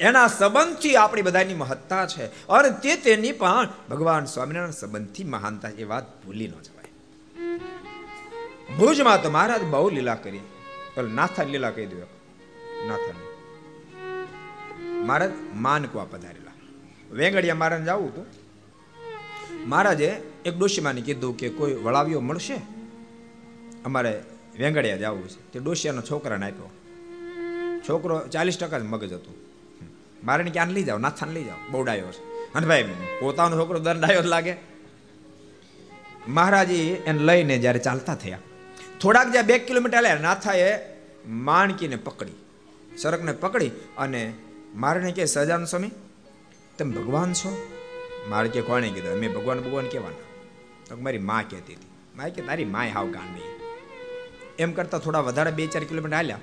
[0.00, 5.84] એના સંબંધથી આપણી બધાની મહત્તા છે અને તે તેની પણ ભગવાન સ્વામિનારાયણ સંબંધથી મહાનતા, એ
[5.84, 6.90] વાત ભૂલી ન જવાય.
[8.78, 10.40] ભુજમાં તો મહારાજ બહુ લીલા કરી
[11.14, 11.96] નાથા લીલા કહી દો
[12.88, 13.21] નાથાની.
[15.02, 16.52] મહારાજ માનકવા પધારેલા.
[17.10, 18.26] વેંગડિયા મહારાજ જવું હતું.
[19.66, 20.10] મહારાજે
[20.44, 22.56] એક ડોશીમાને કીધું કે કોઈ વળાવ્યો મળશે?
[23.84, 24.22] અમારે
[24.58, 25.52] વેંગડિયા જવું છે.
[25.52, 26.70] તે ડોશિયાનો છોકરાને આપ્યો.
[27.88, 29.34] છોકરો ચાલીસ ટકા જ મગજ હતું.
[30.24, 30.98] મારે ક્યાં લઈ જાઓ?
[30.98, 31.70] નાથાને લઈ જાઓ?
[31.70, 32.22] બહુ ડાયો છે.
[32.54, 34.54] અને ભાઈ, પોતાનો છોકરો દંડ આવ્યો જ લાગે.
[36.28, 38.38] મહારાજી એને લઈને જ્યારે ચાલતા થયા,
[39.00, 40.78] થોડાક જ્યાં બે કિલોમીટર આવ્યા નાથાએ
[41.26, 42.32] માણકીને પકડી.
[42.98, 44.32] સરકને પકડી અને
[44.74, 45.90] મારને કે સજાન સ્વામી
[46.78, 47.70] તમે ભગવાન છો?
[48.28, 49.18] મારે કે કોણે કીધું?
[49.18, 50.22] મેં ભગવાન ભગવાન કહેવાના.
[50.88, 51.86] તો મારી માં કહેતી હતી.
[52.16, 53.40] મારે કે તારી માય હાવ ગાંડી
[54.58, 56.38] એમ કરતા થોડા વધારે બે ચાર કિલોમીટર હાલ્યા.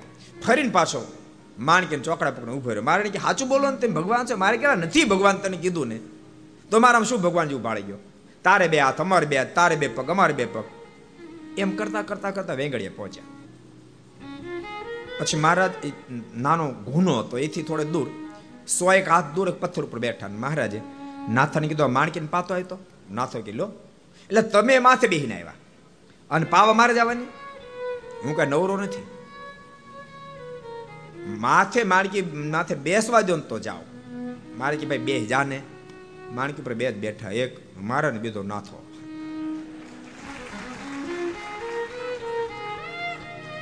[0.46, 1.12] ફરીને પાછો
[1.58, 2.82] માણકીને ચોકડા પકડીને ઊભો રહ્યો.
[2.82, 4.34] મારે કે સાચું બોલો ને તેમ ભગવાન છે?
[4.34, 6.00] મારે કેવા નથી ભગવાન તને કીધું ને.
[6.70, 7.96] તો મારામાં શું ભગવાન જેવું ભાળી ગયો?
[8.44, 10.64] તારે બે હાથ, અમારે બે હાથ, તારે બે પગ, અમારે બે પગ.
[11.58, 13.39] એમ કરતા કરતા કરતા વેંગળીએ પહોંચ્યા.
[15.20, 15.70] પછી મહારાજ
[16.36, 18.10] નાનો ગુનો હતો, એથી થોડે દૂર.
[18.68, 20.28] સો એક હાથ દૂર એક પથ્થર ઉપર બેઠા.
[20.28, 20.82] મહારાજે
[21.30, 22.78] નાથાને કીધું માણકીને પાતો આવ્યો
[23.10, 23.72] નાથો લો.
[24.24, 25.52] એટલે તમે માથે બેહીને આવ્યા.
[26.30, 27.24] અને પાવા મારે જવાની?
[28.24, 29.06] હું કઈ નવરો નથી.
[31.38, 33.78] માથે માણકી, માથે બેસવા દો તો જાઓ.
[34.56, 35.62] માણકી ભાઈ બે જાને.
[36.32, 37.30] માણકી પર બે જ બેઠા.
[37.30, 38.86] એક મારા ને બીજો નાથો.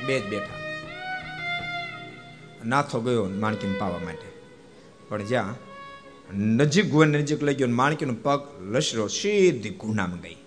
[0.05, 0.58] બે જ બેઠા.
[2.65, 4.27] નાથો ગયો માણકીને પાવા માટે.
[5.09, 5.55] પણ જ્યાં
[6.57, 8.41] નજીક ગયો નજીક લઈ ગયો માણકીનો પગ
[8.71, 10.37] લસરો સીધી ગુનામાં ગઈ.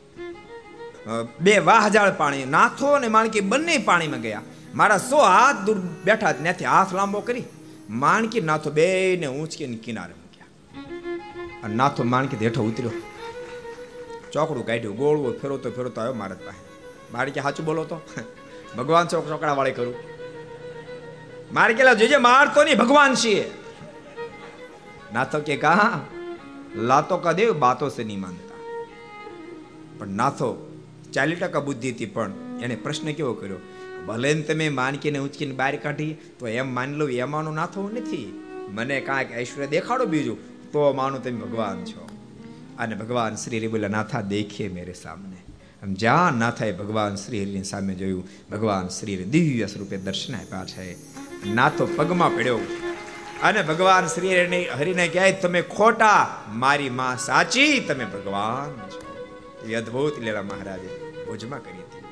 [1.41, 4.43] બે વાહજાળ પાણી, નાથો અને માણકી બંને પાણીમાં ગયા.
[4.75, 7.45] મારા સો હાથ દૂર બેઠા ત્યાંથી હાથ લાંબો કરી
[7.91, 10.51] માણકી નાથો બે ને ઊંચકીને કિનારે મૂક્યા.
[11.65, 12.93] અને નાથો માણકી હેઠો ઉતર્યો.
[14.33, 16.63] ચોકડું કાઢ્યું, ગોળવો ફેરવતો ફેરવતો આવ્યો મારા પાસે.
[17.13, 18.01] મારે કે સાચું બોલો તો?
[18.79, 19.95] ભગવાન ચોક ચોકડા વાળે કરું.
[21.53, 23.51] મારે કેલા જોજે મારતો નહીં, ભગવાન છીએ.
[25.13, 26.01] નાથો કે કહા
[26.77, 28.55] લાતો કા દેવ, બાતો સે નહીં માનતા.
[29.99, 30.81] પણ નાથો
[31.13, 33.57] ચાલીસ ટકા બુદ્ધિ હતી, પણ એને પ્રશ્ન કેવો કર્યો?
[34.07, 38.45] ભલે ને તમે માનકીને ઉંચકીને બહાર કાઢી, તો એમ માની લો, એમાંનો નાથો નથી.
[38.69, 42.09] મને કાંઈક ઐશ્વર્ય દેખાડો બીજું, તો માનું તમે ભગવાન છો.
[42.79, 45.37] અને ભગવાન શ્રી બોલા નાથા દેખીએ મેરે સામને.
[45.83, 51.12] આમ જ્યાં નાથાએ ભગવાન શ્રી હરિની સામે જોયું, ભગવાન શ્રી દિવ્ય સ્વરૂપે દર્શન આપ્યા છે.
[51.47, 52.59] નાથો પગમાં પડ્યો.
[53.43, 60.11] અને ભગવાન શ્રી હરિને ક્યાંય તમે ખોટા, મારી માં સાચી, તમે ભગવાન છો.
[60.21, 60.89] લીલા મહારાજે
[61.25, 62.03] ભુજમાં કરી હતી.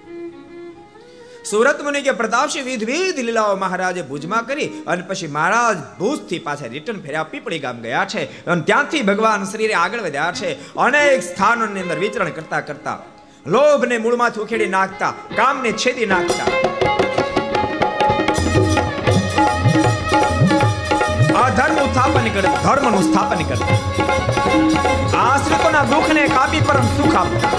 [1.44, 6.66] સુરત મુનિ કે પ્રતાપસિંહ વિધ વિધ લીલાઓ મહારાજે ભુજમાં કરી અને પછી મહારાજ ભુજથી પાછા
[6.66, 8.46] રિટર્ન ફેર્યા, પીપળી ગામ ગયા છે.
[8.46, 10.74] અને ત્યાંથી ભગવાન શ્રી આગળ વધ્યા છે.
[10.74, 12.98] અનેક સ્થાનોની અંદર વિચરણ કરતા કરતા
[13.46, 16.44] લોભને મૂળમાંથી ઉખેડી નાખતા, કામને છેદી નાખતા.
[21.50, 23.64] અધર્મનું સ્થાપન કરે, ધર્મનું સ્થાપન કરે.
[25.20, 27.52] આશ્રિતોના દુઃખને કાપી પરમ સુખ આપતા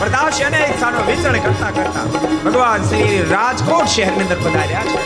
[0.00, 2.06] પ્રતાપસિંહ અનેક સ્થાનો વિચરણ કરતા કરતા
[2.44, 4.98] ભગવાન શ્રી રાજકોટ શહેરની અંદર પધાર્યા છે.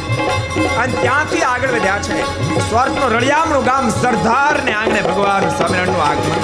[0.77, 2.17] અને ત્યાંથી આગળ વધ્યા છે.
[2.71, 6.41] સ્વર્ગનું રળિયામણું ગામ સરદારને આંગણે ભગવાન સ્વામિનારાયણનું આગમન.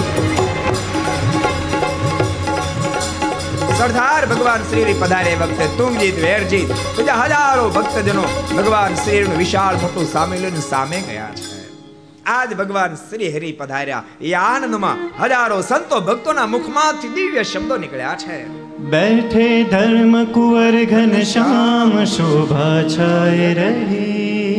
[3.79, 8.25] સરદાર ભગવાન શ્રી પધારે વખતે તુંગજીત વેરજીત બીજા હજારો ભક્તજનો
[8.57, 11.54] ભગવાન શ્રીનું વિશાળ મોટું સામેલન સામે ગયા છે.
[12.27, 18.39] આજ ભગવાન શ્રી હરિ પધાર્યા એ આનંદમાં હજારો સંતો ભક્તોના મુખમાંથી દિવ્ય શબ્દો નીકળ્યા છે
[18.87, 24.55] બેઠે ધર્મ કુંવર ઘન શ્યામ શોભા છાય રહી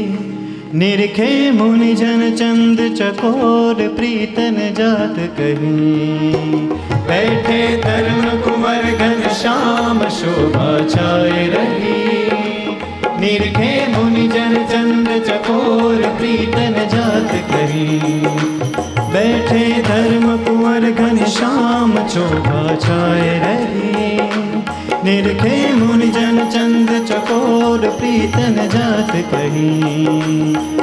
[0.75, 6.61] નિરખે મુનિજન ચંદ ચકોર પ્રીતન જાત કહી
[7.07, 12.24] બેઠે ધર્મ કુંવર ઘન શ્યામ શોભા છાય રહી
[13.19, 17.99] निरखे मुनि जन चंद चकोर प्रीतन जात कही
[19.13, 23.93] बैठे धर्म कुंवर घन श्याम शोभा छाए रही।
[25.05, 29.69] निरखे मुनि जन चंद चकोर प्रीतन जात कही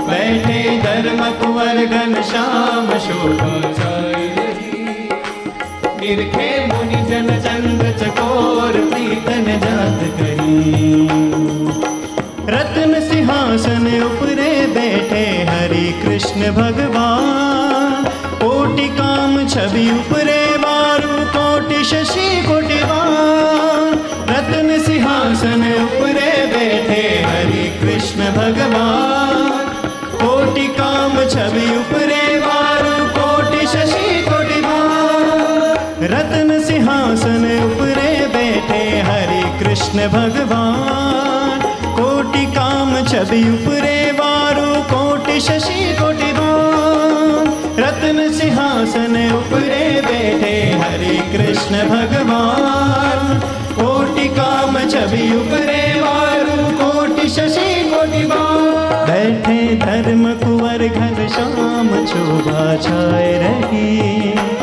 [0.08, 4.82] बैठे धर्म कुंवर घन श्याम शोभा छाए रही।
[6.00, 10.60] निरखे मुनि जन चंद चकोर प्रीतन जात कही
[12.91, 18.03] रत्न सिंहासन उपरे बैठे हरि कृष्ण भगवान
[18.41, 23.93] कोटि काम छवि उपरे बारू कोटि शशि कोटिवान
[24.31, 29.71] रत्न सिंहासन उपरे बैठे हरि कृष्ण भगवान
[30.23, 40.75] कोटि काम छवि उपरे बारू कोटि शशि कोटिवान रत्न सिंहासन उपरे बैठे हरि कृष्ण भगवान
[41.15, 41.40] कोटि
[43.12, 47.42] છબી ઉપરે વારું કોટ શશી કોટિવા
[47.78, 53.42] રત્ન સિંહાસન ઉપરે બેઠે હરે કૃષ્ણ ભગવાન.
[53.74, 63.38] કોટિ કામ છબી ઉપરે વારું કોટ શશી કોટિવા બેઠે ધર્મ કુંવર ઘર શામ શોભા છાય
[63.44, 64.61] રહી.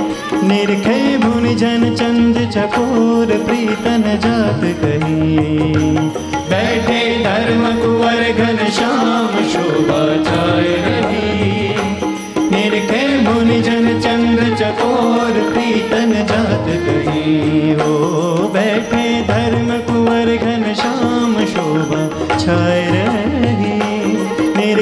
[0.48, 5.40] निरखे भुन जन चंद चकोर प्रीतन जात कही
[6.50, 11.68] बैठे धर्म कुंवर घन श्याम शोभा छाए रही
[12.54, 17.92] निरखे भुन जन चंद्र चकोर प्रीतन जात कही हो
[18.56, 22.02] बैठे धर्म कुंवर घन श्याम शोभा
[22.36, 23.17] छाए रही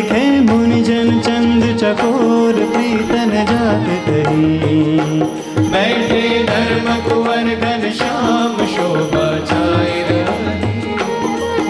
[0.07, 4.77] निरखे मुनि जन चंद चकोर प्रीतन जात कही।
[5.71, 10.71] बैठे धर्म कुंवर घन श्याम शोभा छाए रही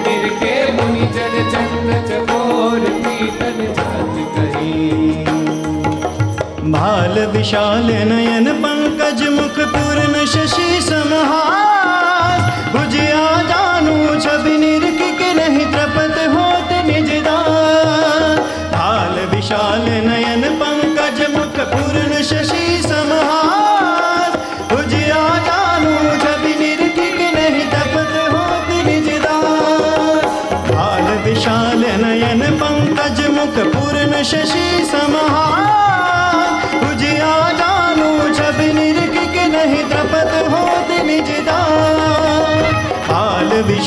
[0.04, 4.76] निरखे मुनि जन चंद्र चकोर प्रीतन जात कही।
[6.72, 10.26] भाल विशाल नयन पंकज मुख पूर्ण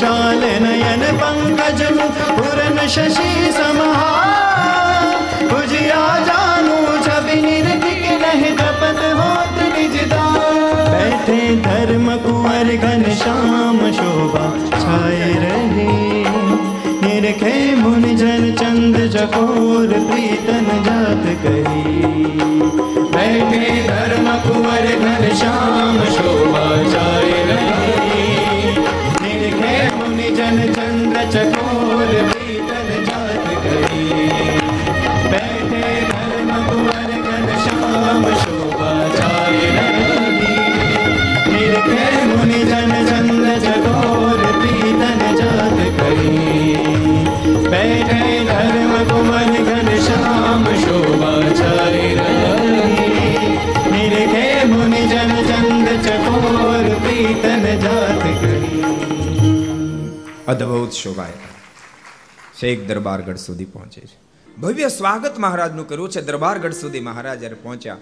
[0.00, 5.08] विशाल नयन पंकज मुख पूर्ण शशि समहार
[5.56, 6.76] उजिया जानू
[7.06, 10.38] छब निरख के नहीं त्रपत होत निजदार
[10.92, 14.46] बैठे धर्म कुंवर घन श्याम शोभा
[14.80, 15.88] छाए रहे
[17.04, 22.02] निरखे मुन जन चंद चकोर प्रीतन जात कही
[23.16, 28.19] बैठे धर्म कुंवर घन श्याम शोभा छाए रहे
[31.29, 31.60] Trời
[60.51, 61.33] અદ્ભુત શોભાય.
[62.59, 64.17] શેખ દરબારગઢ સુધી પહોંચે છે.
[64.57, 66.21] ભવ્ય સ્વાગત મહારાજનું કર્યું છે.
[66.21, 67.97] દરબારગઢ સુધી મહારાજ જ્યારે પહોંચ્યા,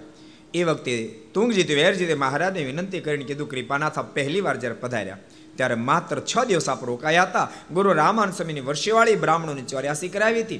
[0.54, 0.94] એ વખતે
[1.34, 5.18] તુંગજીત વેરજીતે મહારાજને વિનંતી કરીને કીધું, કૃપાનાથ પહેલી વાર જ્યારે પધાર્યા,
[5.56, 7.46] ત્યારે માત્ર છ દિવસ આપ રોકાયા હતા.
[7.72, 10.58] ગુરુ રામાન સ્વામીની વર્ષેવાળી બ્રાહ્મણોની ચોર્યાસી કરાવી હતી.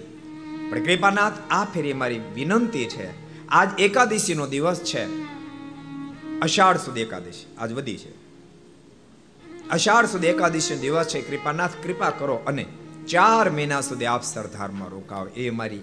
[0.71, 3.11] પણ કૃપાનાથ, આ ફેરી મારી વિનંતી છે.
[3.49, 5.05] આજ એકાદશીનો દિવસ છે.
[6.41, 7.47] અષાઢ સુધી એકાદશી.
[7.57, 8.20] આજ વધી છે.
[9.73, 11.21] અષાઢ સુધી એકાદશી દિવસ છે.
[11.21, 12.67] કૃપાનાથ, કૃપા કરો અને
[13.09, 15.29] ચાર મહિના સુધી આપ સરદારમાં રોકાવ.
[15.37, 15.81] એ મારી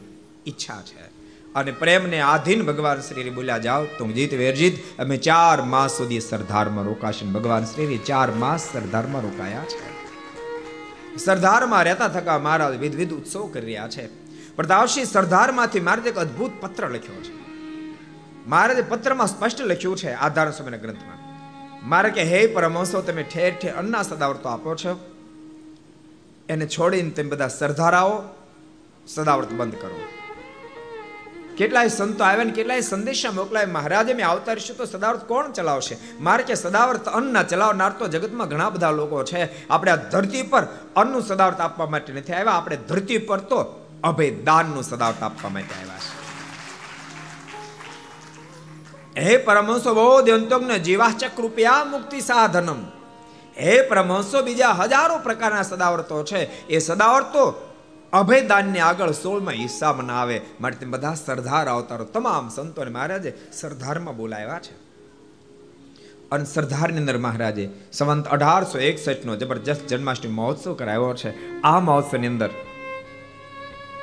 [0.48, 1.18] ઈચ્છા છે.
[1.56, 3.86] અને પ્રેમને આધીન ભગવાન શ્રી બોલ્યા જાઓ.
[3.86, 5.00] તુંગજીત વેરજીત.
[5.00, 9.98] અમે ચાર માસ સુધી સરદારમાં રોકાશે ભગવાન શ્રી ચાર માસ સરદારમાં રોકાયા છે.
[11.18, 14.08] સરદારમાં રહેતા થકા મહારાજ વિધવિધ ઉત્સવ કરી રહ્યા છે.
[14.56, 17.38] પ્રતાપસિંહ સરદારમાંથી મહારાજે એક અદ્ભુત પત્ર લખ્યો છે.
[18.48, 20.14] મહારાજે પત્રમાં સ્પષ્ટ લખ્યું છે.
[20.14, 21.17] આધાર સમયના ગ્રંથમાં.
[21.88, 25.00] મારે કે, હે પરમહંસો, તમે ઠેર ઠેર અન્ના સદાવર્તો આપો છો.
[26.50, 28.24] એને છોડીને તમે બધા સરધારાઓ
[29.08, 30.00] સદાવર્ત બંધ કરો.
[31.58, 35.98] કેટલાય સંતો આવ્યા ને કેટલાય સંદેશા મોકલાય, મહારાજે, મેં આવતા રહીશું તો સદાવર્ત કોણ ચલાવશે?
[36.20, 39.68] મારે કે સદાવર્ત અન્ન ચલાવનાર તો જગતમાં ઘણા બધા લોકો છે.
[39.68, 40.64] આપણે આ ધરતી પર
[40.96, 42.52] અન્નનું સદાવર્ત આપવા માટે નથી આવ્યા.
[42.52, 46.17] આપણે ધરતી પર તો અભય દાનનું સદાવર્ત આપવા માટે આવ્યા છે.
[49.18, 52.86] હે પરમહંસો બોધ્યંતોગ્ન જીવાચક રૂપિયા મુક્તિ સાધનમ.
[53.60, 56.68] હે પરમહંસો બીજા હજારો પ્રકારના સદાવર્તો છે.
[56.68, 57.74] એ સદાવર્તો
[58.14, 64.18] અભયદાનને આગળ સોળમાં હિસ્સામાં ના આવે માટે તેમ બધા સરદાર અવતારો, તમામ સંતોને મહારાજે સરદારમાં
[64.18, 64.88] બોલાવ્યા છે.
[66.32, 71.62] અને સરદારની અંદર મહારાજે સંવંત અઢારસો એકસઠનો જબરજસ્ત જન્માષ્ટમી મહોત્સવ કરાયો છે.
[71.62, 72.50] આ મહોત્સવની અંદર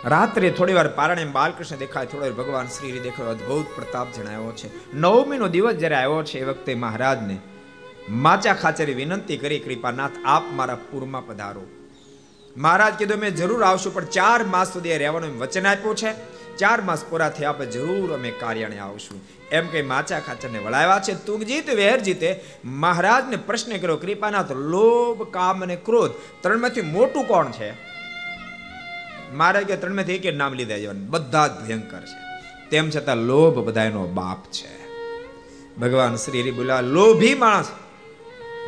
[0.07, 4.95] રાત્રે થોડી વાર પારણે બાલકૃષ્ણ દેખાય, થોડી વાર ભગવાન શ્રી દેખાયો, અદ્ભુત પ્રતાપ જણાયો છે.
[4.95, 7.39] નવમીનો દિવસ જ્યારે આવ્યો છે, એ વખતે મહારાજને
[8.09, 11.63] માચા ખાચરે વિનંતી કરી, કૃપાનાથ, આપ મારા પૂરમાં પધારો.
[12.57, 16.15] મહારાજ કીધું, મેં જરૂર આવશું, પણ ચાર માસ સુધી રહેવાનું વચન આપ્યું છે.
[16.57, 19.21] ચાર માસ પૂરા થયા આપણે જરૂર અમે કાર્યાણે આવશું.
[19.53, 21.25] એમ કે માચા ખાચરને વળાવ્યા છે.
[21.25, 26.11] તુગજીત વેરજીતે મહારાજને પ્રશ્ન કર્યો, કૃપાનાથ, લોભ, કામ અને ક્રોધ
[26.41, 27.94] ત્રણમાંથી મોટું કોણ છે?
[29.35, 32.35] મારે કે ત્રણમાંથી એક નામ લીધા જવાનું બધા જ ભયંકર છે.
[32.71, 34.85] તેમ છતાં લોભ બધાનો બાપ છે.
[35.77, 37.69] ભગવાન શ્રી બોલા લોભી માણસ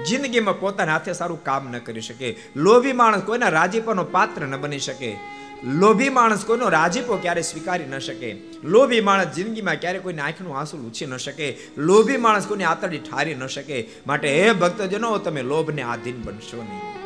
[0.07, 2.37] જિંદગીમાં પોતાના હાથે સારું કામ ન કરી શકે.
[2.57, 5.17] લોભી માણસ કોઈના રાજીપોનો પાત્ર ન બની શકે.
[5.65, 8.37] લોભી માણસ કોઈનો રાજીપો ક્યારે સ્વીકારી ન શકે.
[8.65, 11.57] લોભી માણસ જિંદગીમાં ક્યારે કોઈને આંખનું આંસુ ઉછી ન શકે.
[11.77, 13.89] લોભી માણસ કોઈની આતરડી ઠારી ન શકે.
[14.07, 16.97] માટે હે ભક્તજનો, તમે લોભને આધીન બનશો નહીં.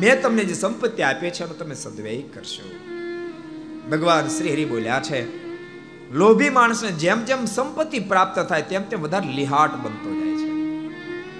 [0.00, 2.93] મેં તમને જે સંપત્તિ આપી છે, એનો તમે સદવ્યય કરશો.
[3.90, 5.24] ભગવાન શ્રી હરિ બોલ્યા છે,
[6.12, 10.50] લોભી માણસને જેમ જેમ સંપત્તિ પ્રાપ્ત થાય તેમ તેમ વધારે લિહાટ બનતો જાય છે.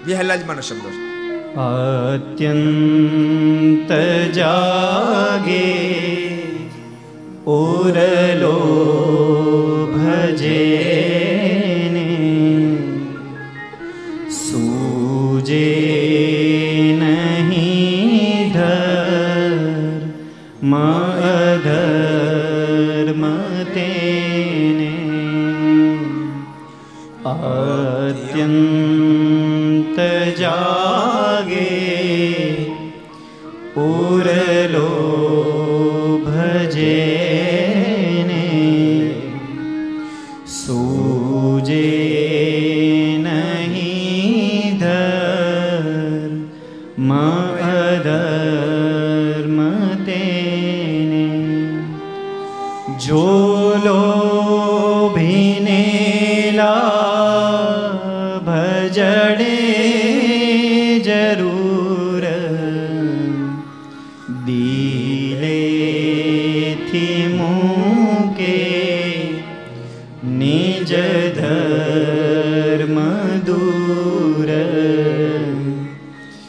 [0.04, 1.14] વિહલાજમાનો શબ્દો છે.
[1.54, 3.92] અત્યંત
[4.32, 5.84] જાગે
[7.46, 8.56] ઓરલો
[9.94, 11.23] ભજે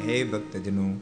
[0.06, 1.02] હે ભક્તજનો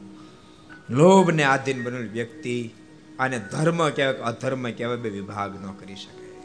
[0.90, 2.70] લોભ ને આધીન બનેલ વ્યક્તિ
[3.18, 6.38] આને ધર્મ કહેવાય અધર્મ કહેવાય બે વિભાગ ન કરી શકે.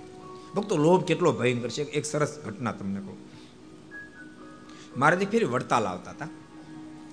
[0.56, 1.82] ભક્તો, લોભ કેટલો ભયંકર છે?
[1.82, 3.18] એક સરસ ઘટના તમને કહું.
[4.98, 6.28] મારાથી ફેરી વડતાલ આવતા હતા.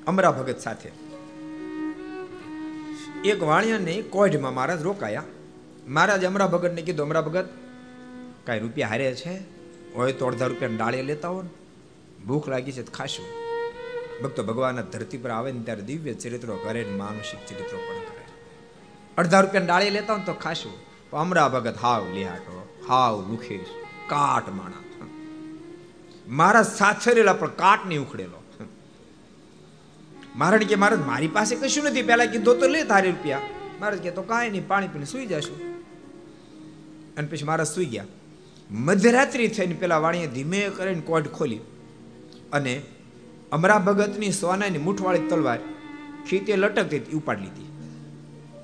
[0.06, 1.11] અમરા ભગત સાથે
[3.24, 5.22] એક વાણિયાને કોઢમાં મહારાજ રોકાયા.
[5.88, 7.48] મહારાજ અમરા ભગતને કીધું અમરા ભગત
[8.46, 9.34] કાંઈ રૂપિયા હારે છે?
[9.94, 11.44] હોય તો અડધા રૂપિયા ડાળે લેતા હો
[12.26, 13.24] ભૂખ લાગી છે તો ખાશું
[14.22, 18.24] ભક્તો ભગવાનના ધરતી પર આવે ને ત્યારે દિવ્ય ચરિત્રો કરે ને માનસિક ચરિત્રો પણ કરે.
[19.18, 20.72] અડધા રૂપિયા ડાળી લેતા હોય તો ખાશું
[21.12, 23.72] અમરા ભગત હાવ લિહાટો, હાવ લુખેશ
[24.08, 25.08] કાટ માણા
[26.28, 28.41] મારા સાથે પણ કાટ નહીં ઉખડેલો.
[30.36, 32.02] મહારાજ કે મહારાજ મારી પાસે કશું નથી.
[32.02, 33.40] પેલા કીધું, તો લે તારી રૂપિયા.
[33.80, 35.58] મહારાજ કે, તો કાંઈ નહીં, પાણી પીને સુઈ જશું.
[37.16, 38.04] અને પછી મહારાજ સુઈ ગયા.
[38.70, 41.60] મધ્યરાત્રિ થઈને પેલા વાણીએ ધીમે કરીને કોટ ખોલી
[42.52, 42.82] અને
[43.52, 45.58] અમરા ભગતની સોનાની મૂઠવાળી તલવાર
[46.28, 47.68] ખીતે લટકતી હતી ઉપાડી લીધી.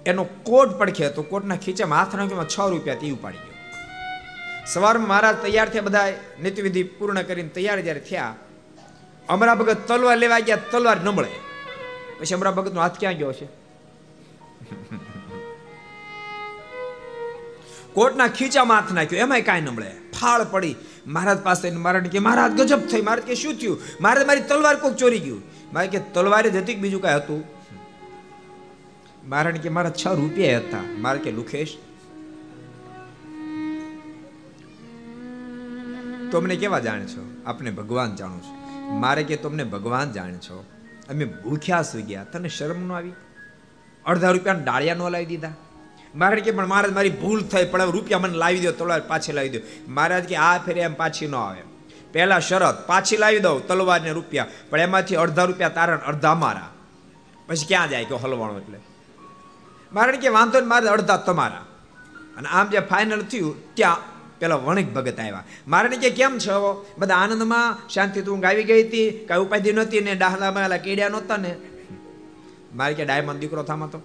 [0.06, 3.56] એનો કોટ પડખે હતો કોટના ખીચામાં હાથ નાખ્યો છ રૂપિયા તે ઉપાડી ગયો.
[4.66, 6.06] સવારમાં મહારાજ તૈયાર થયા બધા
[6.42, 8.34] નીતિવિધિ પૂર્ણ કરીને તૈયાર જ્યારે થયા,
[9.28, 11.08] અમરા ભગત તલવાર લેવા ગયા, તલવાર ન
[12.18, 13.46] પછી અમરા ભગતનો હાથ ક્યાં ગયો છે?
[17.92, 19.90] કોટના ખીચામાં હાથ નાખ્યો, એમાંય કાંઈ ન મળે.
[19.90, 20.74] ફાળ પડી.
[21.06, 23.00] મહારાજ પાસે મહારાજ કે, મહારાજ, ગજબ થઈ.
[23.00, 23.80] મહારાજ કે, શું થયું?
[24.00, 25.42] મહારાજ મારી તલવાર કોક ચોરી ગયું.
[25.72, 27.44] મારે કે, તલવારે જ હતી બીજું કાંઈ હતું?
[29.28, 30.78] મહારાજ કે, મારા છ રૂપિયા હતા.
[30.98, 31.78] મારે કે, લુખેશ,
[36.32, 37.30] તમને કેવા જાણે છો?
[37.46, 38.54] આપને ભગવાન જાણો છો.
[38.90, 40.64] મારે કે, તમને ભગવાન જાણે છો?
[41.09, 42.24] અમે ભૂખ્યા સુઈ ગયા.
[42.24, 43.12] તને શરમ ન આવી?
[44.06, 45.48] અડધા રૂપિયા ડાળિયા ન લાવી દીધા?
[46.14, 49.32] મહારાજ કે, પણ મહારાજ, મારી ભૂલ થઈ, પણ હવે રૂપિયા મને લાવી દો તલવાર પાછી
[49.32, 49.59] લાવી દો
[49.89, 51.62] મહારાજ કે, આ ફેરે એમ પાછી ન આવે.
[52.12, 54.47] પહેલા શરત, પાછી લાવી દઉં, તલવાર ને રૂપિયા.
[54.70, 56.70] પણ એમાંથી અડધા રૂપિયા તારા અડધા મારા.
[57.47, 58.05] પછી ક્યાં જાય?
[58.05, 58.78] કે હલવાણો એટલે.
[59.93, 61.66] મહારાજ કે, વાંધો ને મારે અડધા તમારા.
[62.36, 67.15] અને આમ જે ફાઇનલ થયું, ત્યાં પેલા વણિક ભગત આવ્યા મારે કે કેમ છો બધા
[67.15, 69.10] આનંદમાં, શાંતિ તું આવી ગઈ હતી?
[69.10, 71.55] કાંઈ ઉપાધિ નહોતી ને ડાહલામાં એલા કેડ્યા નહોતા ને?
[72.74, 73.98] મારે કે ડાયમંડ દીકરો થામાં તો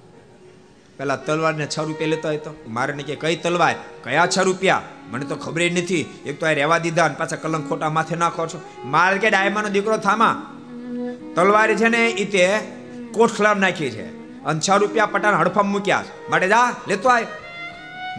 [0.98, 3.76] પેલા તલવાર ને છ રૂપિયા લેતો હોય તો મારે ને કે કઈ તલવાર?
[4.04, 4.82] કયા છ રૂપિયા?
[5.12, 6.20] મને તો ખબર નથી.
[6.26, 8.62] એક તો આ રહેવા દીધા અને પાછા કલંક ખોટા માથે નાખો છો.
[8.86, 10.54] મારે કે ડાયમાનો દીકરો થામા?
[11.36, 12.60] તલવાર છે ને એ તે
[13.12, 14.06] કોઠલામ નાખી છે.
[14.44, 17.28] અને છ રૂપિયા પટાણ હડફામ મૂક્યા માટે જા, લેતો આય.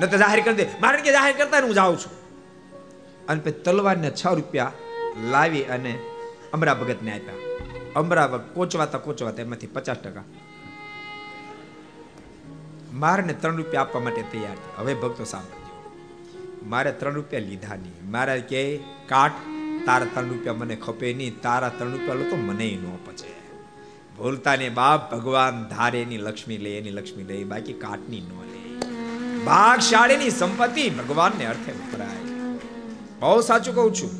[0.00, 0.66] ન તો જાહેર કરી દે.
[0.80, 2.24] મારે કે જાહેર કરતા હું જાઉં છું.
[3.26, 4.72] અને પછી તલવારને છ રૂપિયા
[5.30, 5.98] લાવી અને
[6.52, 7.34] અમરા ભગતને આપ્યા.
[7.96, 10.24] અમરા ભગત કોચવાતા કોચવાતા એમાંથી પચાસ ટકા.
[12.92, 15.64] મારને ત્રણ રૂપિયા આપવા માટે તૈયાર હવે ભક્તો સાંભળજો.
[16.66, 18.10] મારે ત્રણ રૂપિયા લીધા નહીં.
[18.10, 18.76] મારા કે,
[19.08, 19.32] કાટ,
[19.86, 21.40] તારા ત્રણ રૂપિયા મને ખપે નહીં.
[21.40, 23.34] તારા ત્રણ રૂપિયા લો તો મને ન પચે.
[24.16, 27.44] ભૂલતા ને બાપ ભગવાન ધારે એની લક્ષ્મી લે, એની લક્ષ્મી લે.
[27.44, 28.53] બાકી કાટની ન લે.
[29.46, 32.20] ભાગશાળીની સંપત્તિ ભગવાનને અર્થે વપરાય.
[33.20, 34.12] બહુ સાચું કહું છું.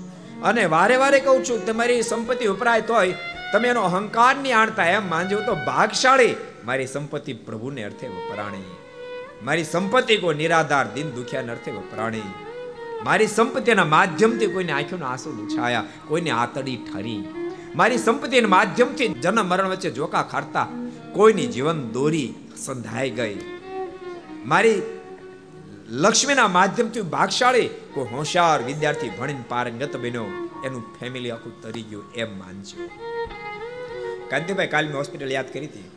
[0.43, 3.13] અને વારે વારે કહું છું, તમારી સંપત્તિ વપરાય તોય
[3.53, 4.87] તમે એનો અહંકારની આણતા.
[4.87, 6.35] એમ માનજો તો ભાગશાળી,
[6.65, 8.67] મારી સંપત્તિ પ્રભુને અર્થે વપરાણી.
[9.43, 12.29] મારી સંપત્તિ કોઈ નિરાધાર, દિન દુખ્યા અર્થે વપરાણી.
[13.05, 17.23] મારી સંપત્તિના માધ્યમથી કોઈને આંખોના આંસુ લૂછાયા કોઈને આતડી ઠરી.
[17.77, 20.67] મારી સંપત્તિના માધ્યમથી જન્મ મરણ વચ્ચે જોકા ખાડતા,
[21.13, 23.37] કોઈની જીવન દોરી સંધાઈ ગઈ.
[24.47, 24.83] મારી
[25.89, 30.25] લક્ષ્મીના માધ્યમથી ભાગશાળી કોઈ હોશિયાર વિદ્યાર્થી ભણીને પારંગત બન્યો.
[30.65, 32.89] એનું ફેમિલી આખું તરી ગયું એમ માનજો.
[34.31, 35.91] કાંતિભાઈ કાલ મેં હોસ્પિટલ યાદ કરી હતી?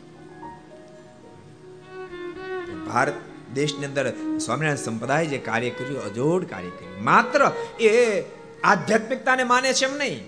[2.86, 3.12] ભારત
[3.54, 7.04] દેશની અંદર સ્વામિનારાયણ સંપ્રદાય જે કાર્ય કર્યું, અજોડ કાર્ય કર્યું.
[7.04, 8.20] માત્ર એ
[8.64, 10.24] આધ્યાત્મિકતાને માને છે એમ નહીં,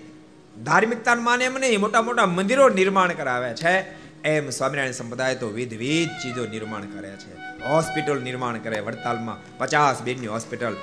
[0.64, 3.99] ધાર્મિકતાને માને એમ નહીં મોટા મોટા મંદિરો નિર્માણ કરાવે છે.
[4.24, 7.34] એમ સ્વામિનારાયણ સંપ્રદાય તો વિધવિધ ચીજો નિર્માણ કરે છે.
[7.64, 10.76] હોસ્પિટલ નિર્માણ કરે વડતાલમાં પચાસ બેડની હોસ્પિટલ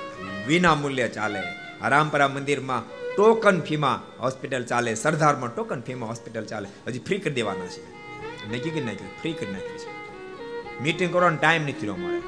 [0.46, 1.42] વિના મૂલ્યે ચાલે.
[1.88, 2.82] રામપરા મંદિરમાં
[3.16, 4.94] ટોકન ફીમાં હોસ્પિટલ ચાલે.
[4.94, 6.68] સરદારમાં ટોકન ફીમાં હોસ્પિટલ ચાલે.
[6.86, 7.82] હજી ફ્રી કરી દેવાના છે.
[8.48, 9.90] નક્કી કરી નાખ્યું ફ્રી કરી નાખ્યું છે.
[10.82, 12.20] મીટિંગ કરવાનો ટાઈમ નથી રહ્યો મળે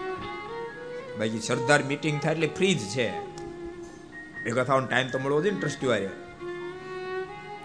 [1.18, 3.20] બાકી સરદાર મીટિંગ થાય એટલે ફ્રી જ છે.
[4.44, 6.08] ભેગા થવાનો ટાઈમ તો મળવો જોઈએ ને ટ્રસ્ટી વાળે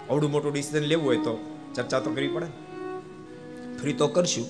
[0.10, 1.34] અવડું મોટું ડિસિઝન લેવું હોય તો
[1.76, 2.65] ચર્ચા તો કરવી પડે
[3.80, 4.48] ફ્રી તો કરશું,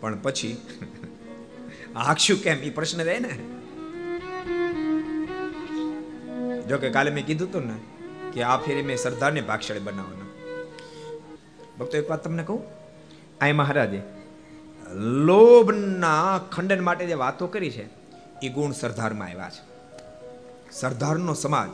[0.00, 0.56] પણ પછી
[1.96, 2.58] આખશું કેમ?
[2.58, 3.32] એ પ્રશ્ન રહે ને.
[6.68, 7.76] જો કે કાલે મેં કીધું હતું ને
[8.32, 10.30] કે આ ફેરી મેં સરદારને ભાગશાળી બનાવવાના.
[11.78, 12.62] ભક્તો, એક વાત તમને કહું?
[13.40, 14.00] આ મહારાજે,
[15.26, 17.86] લોભના ખંડન માટે જે વાતો કરી છે
[18.42, 19.62] એ ગુણ સરદારમાં આવ્યા છે.
[20.72, 21.70] સરદારનો સમાજ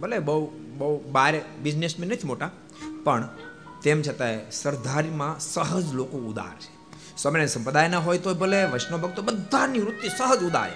[0.00, 0.46] ભલે બહુ
[0.78, 2.50] બહુ બારે બિઝનેસમેન નથી મોટા,
[3.04, 3.28] પણ
[3.82, 6.80] તેમ છતાંય સરદારીમાં સહજ લોકો ઉદાર છે.
[7.16, 10.70] સ્વામિનારાયણ સંપ્રદાયના હોય તો ભલે, વૈષ્ણવ ભક્તો બધાની વૃત્તિ સહજ ઉદાર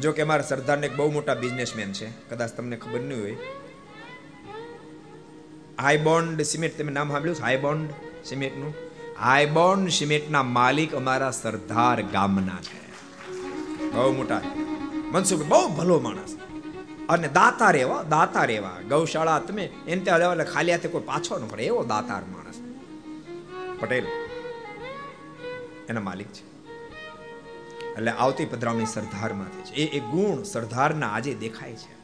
[0.00, 2.10] જો કે મારા સરદારને એક બહુ મોટા બિઝનેસમેન છે.
[2.10, 3.36] કદાચ તમને ખબર નહીં હોય.
[5.82, 7.90] હાઈ બોન્ડ સિમેન્ટ તમે નામ સાંભળ્યું હાઈ બોન્ડ
[8.24, 8.74] સિમેન્ટનું
[9.20, 12.90] હાઈ બોન્ડ સિમેન્ટના માલિક અમારા સરદાર ગામના છે.
[13.90, 14.40] બહુ મોટા
[15.12, 16.39] મનસુખ બહુ ભલો માણસ
[17.10, 21.48] અને દાતા રહેવા દાતા રહેવા ગૌશાળા તમે એને ત્યાં લેવા ખાલી હાથે કોઈ પાછો ન
[21.48, 22.60] પડે એવો દાતાર માણસ.
[23.80, 24.06] પટેલ,
[25.88, 26.50] એના માલિક છે.
[27.92, 29.74] એટલે આવતી પધરાવણી સરદારમાંથી છે.
[29.74, 32.00] એ એ ગુણ સરદારના આજે દેખાય છે.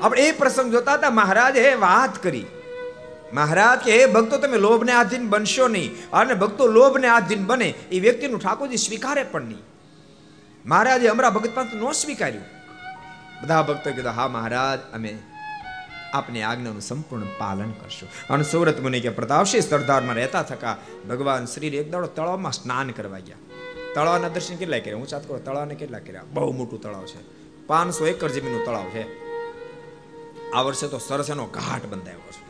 [0.00, 2.46] આપણે એ પ્રસંગ જોતા હતા, મહારાજે વાત કરી.
[3.32, 6.10] મહારાજ કે, હે ભક્તો, તમે લોભને આધીન બનશો નહીં.
[6.10, 9.62] અને ભક્તો લોભને આધીન બને, એ વ્યક્તિનું ઠાકોરજી સ્વીકારે પણ નહીં.
[10.66, 12.53] મહારાજે અમારા ભગત પાસે નો સ્વીકાર્યું.
[13.42, 15.18] બધા ભક્તો કીધું હા મહારાજ, અમે
[16.12, 18.08] આપની આજ્ઞાનું સંપૂર્ણ પાલન કરશું.
[18.30, 20.76] અને સુરત મુનિ કે પ્રતાપસિંહ સરદારમાં રહેતા થકા
[21.08, 23.36] ભગવાન શ્રી એક દાડો તળાવમાં સ્નાન કરવા ગયા.
[23.94, 24.96] તળાવના દર્શન કેટલા કર્યા?
[24.96, 26.22] હું ચાત કરો, તળાવને કેટલા કર્યા?
[26.32, 27.18] બહુ મોટું તળાવ છે.
[27.66, 29.24] પાંચસો એકર જમીનનું તળાવ છે.
[30.52, 32.44] આ વર્ષે તો સરસ એનો ઘાટ બંધાયો છે.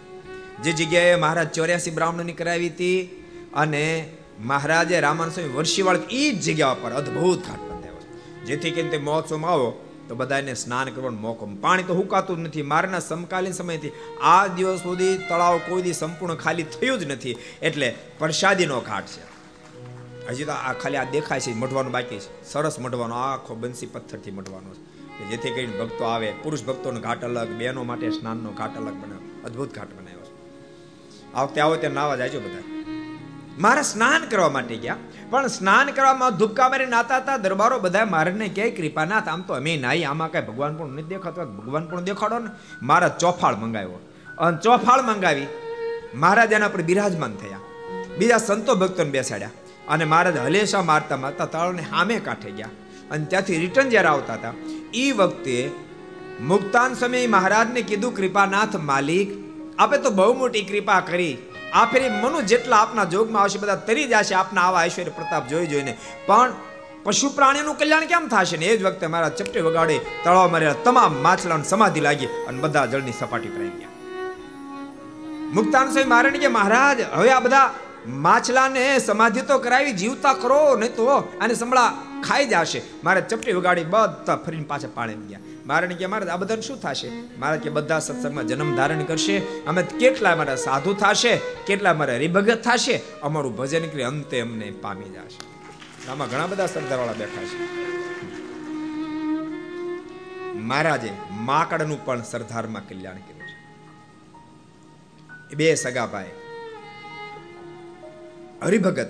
[0.62, 3.24] જે જગ્યાએ મહારાજ ચોર્યાસી બ્રાહ્મણની કરાવી હતી
[3.54, 8.44] અને મહારાજે રામાન સ્વામી વર્ષીવાળ એ જ જગ્યા પર અદ્ભુત ઘાટ બંધાયો છે.
[8.44, 11.46] જેથી કરીને તે મહોત્સવમાં આવો તો બધાને સ્નાન કરવાનો મોકો.
[11.46, 12.62] પાણી તો હુકાતું જ નથી.
[12.62, 13.90] મારના સમકાલીન સમયથી
[14.20, 17.36] આ દિવસ સુધી તળાવ કોઈ દી સંપૂર્ણ ખાલી થયું જ નથી.
[17.62, 19.34] એટલે પ્રસાદીનો ઘાટ છે.
[20.28, 22.52] હજી તો આ ખાલી આ દેખાય છે, મઢવાનું બાકી છે.
[22.52, 24.94] સરસ મઢવાનો, આખો બંસી પથ્થરથી મઢવાનો છે.
[25.30, 26.32] જેથી કરીને ભક્તો આવે.
[26.42, 30.34] પુરુષ ભક્તોનો ઘાટ અલગ, બહેનો માટે સ્નાનનો ઘાટ અલગ બનાવ્યો અદ્ભુત ઘાટ બનાવ્યો છે.
[31.34, 32.83] આ વખતે આવો ત્યાં નાવા જાયજો બધા
[33.58, 34.96] મારા સ્નાન કરવા માટે ગયા.
[35.30, 37.36] પણ સ્નાન કરવામાં ધુબકા મારી નાતા હતા.
[37.36, 41.44] દરબારો બધા મારને કહે કૃપાનાથ આમ તો અમે નાઈ આમાં કઈ ભગવાન પણ નથી દેખાતો.
[41.44, 42.50] ભગવાન પણ દેખાડો ને.
[42.82, 44.10] મારા ચોફાળ મંગાવ્યો.
[44.38, 45.46] અને ચોફાળ મંગાવી
[46.14, 47.58] મહારાજ એના પર બિરાજમાન થયા.
[48.18, 49.50] બીજા સંતો ભક્તોને બેસાડ્યા.
[49.88, 52.68] અને મહારાજ હલેશા મારતા મારતા તળને સામે કાંઠે ગયા.
[53.10, 54.52] અને ત્યાંથી રિટર્ન જ્યારે આવતા હતા
[54.94, 55.70] એ વખતે
[56.40, 59.28] મુક્તાન સમયે મહારાજને કીધું કૃપાનાથ માલિક,
[59.78, 61.38] આપે તો બહુ મોટી કૃપા કરી.
[61.72, 65.66] આ ફેરી મનુ જેટલા આપના જોગમાં આવશે, બધા તરી જશે, આપના આવા ઐશ્વર્ય પ્રતાપ જોઈ
[65.66, 65.96] જોઈને.
[66.26, 66.52] પણ
[67.04, 68.66] પશુ પ્રાણીનું કલ્યાણ કેમ થશે ને?
[68.66, 73.12] એ જ વખતે મારા ચપટી વગાડે તળાવ મારેલા તમામ માછલાને સમાધિ લાગી અને બધા જળની
[73.12, 73.88] સપાટી પર આવી ગયા.
[75.54, 77.74] મુક્તાન સ્વામી મહારાજ કે, મહારાજ, હવે આ બધા
[78.06, 81.92] માછલાને સમાધિ તો કરાવી, જીવતા કરો નહીં તો આને સંભળા
[82.28, 82.82] ખાઈ જશે.
[83.04, 85.38] મારે ચપટી વગાડી બધા ફરીને પાછા પાણી ગયા.
[85.66, 87.38] મારે કે મારે આ બધા શું થશે?
[87.38, 92.62] મારા કે બધા સત્સંગમાં જન્મ ધારણ કરશે, અમે કેટલા મારા સાધુ થશે, કેટલા મારા હરિભગત
[92.62, 95.38] થશે, અમારું ભજન કરી અંતે અમને પામી જશે.
[96.10, 97.84] આમાં ઘણા બધા સરદારવાળા બેઠા છે.
[100.52, 103.64] મહારાજે માકડનું પણ સરદારમાં કલ્યાણ કર્યું છે.
[105.54, 106.24] બે સગા ભાઈ,
[108.62, 109.08] હરિભગત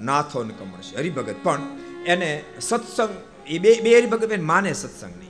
[0.00, 1.36] નાથો ને કમળ છે, હરિભગત.
[1.42, 1.60] પણ
[2.06, 3.10] એને સત્સંગ,
[3.46, 5.21] એ બે બે હરિભગત માને સત્સંગ.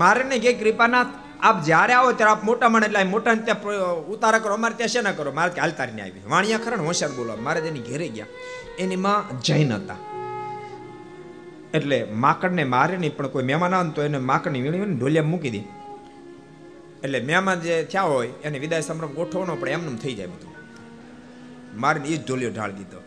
[0.00, 1.12] મારે કે કૃપાનાથ,
[1.48, 4.52] આપ જ્યારે આવો ત્યારે આપ મોટા મને એટલે મોટા ત્યાં ઉતારા કરો.
[4.58, 5.30] અમારે ત્યાં શેના કરો?
[5.38, 6.24] મારે ત્યાં હાલતારીને આવી.
[6.32, 8.30] વાણિયા ખરા ને હોશિયાર બોલો મારે એની ઘેરે ગયા,
[8.82, 9.98] એની માં જૈન હતા.
[11.76, 15.62] એટલે માકડને મારે નહીં, પણ કોઈ મહેમાન આવે તો એને માકડની વીણી ઢોલિયા મૂકી દે.
[17.04, 20.54] એટલે મહેમાન જે થયા હોય, એને વિદાય સંભ્રમ ગોઠવવાનો પણ એમને થઈ જાય બધું.
[21.82, 23.00] મારે એ જ ઢોલિયો ઢાળી દીધો.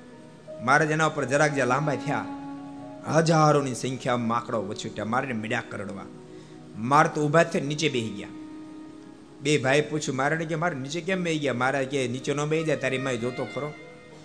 [0.67, 2.25] મારે જેના ઉપર જરાક જ્યાં લાંબા થયા,
[3.17, 5.11] હજારોની સંખ્યામાં માકડો વછૂટ્યા.
[5.13, 6.07] મારે મીડ્યા કરડવા.
[6.79, 8.27] મારે તો ઊભા થઈને નીચે બેસી ગયા.
[9.41, 11.53] બે ભાઈ પૂછ્યું મારાને કે મારે નીચે કેમ બેસી ગયા?
[11.53, 13.73] મારા કે નીચે ન બેસી જાય, તારી માય જોતો ખરો.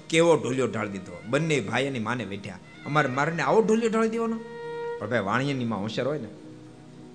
[0.08, 1.22] કેવો ઢોલિયો ઢાળી દીધો?
[1.26, 4.40] બંને ભાઈ અને માને બેઠ્યા અમારે મારને આવો ઢોલિયો ઢાળી દેવાનો?
[4.98, 6.28] પણ ભાઈ વાણિયાની માં હોશિયાર હોય ને.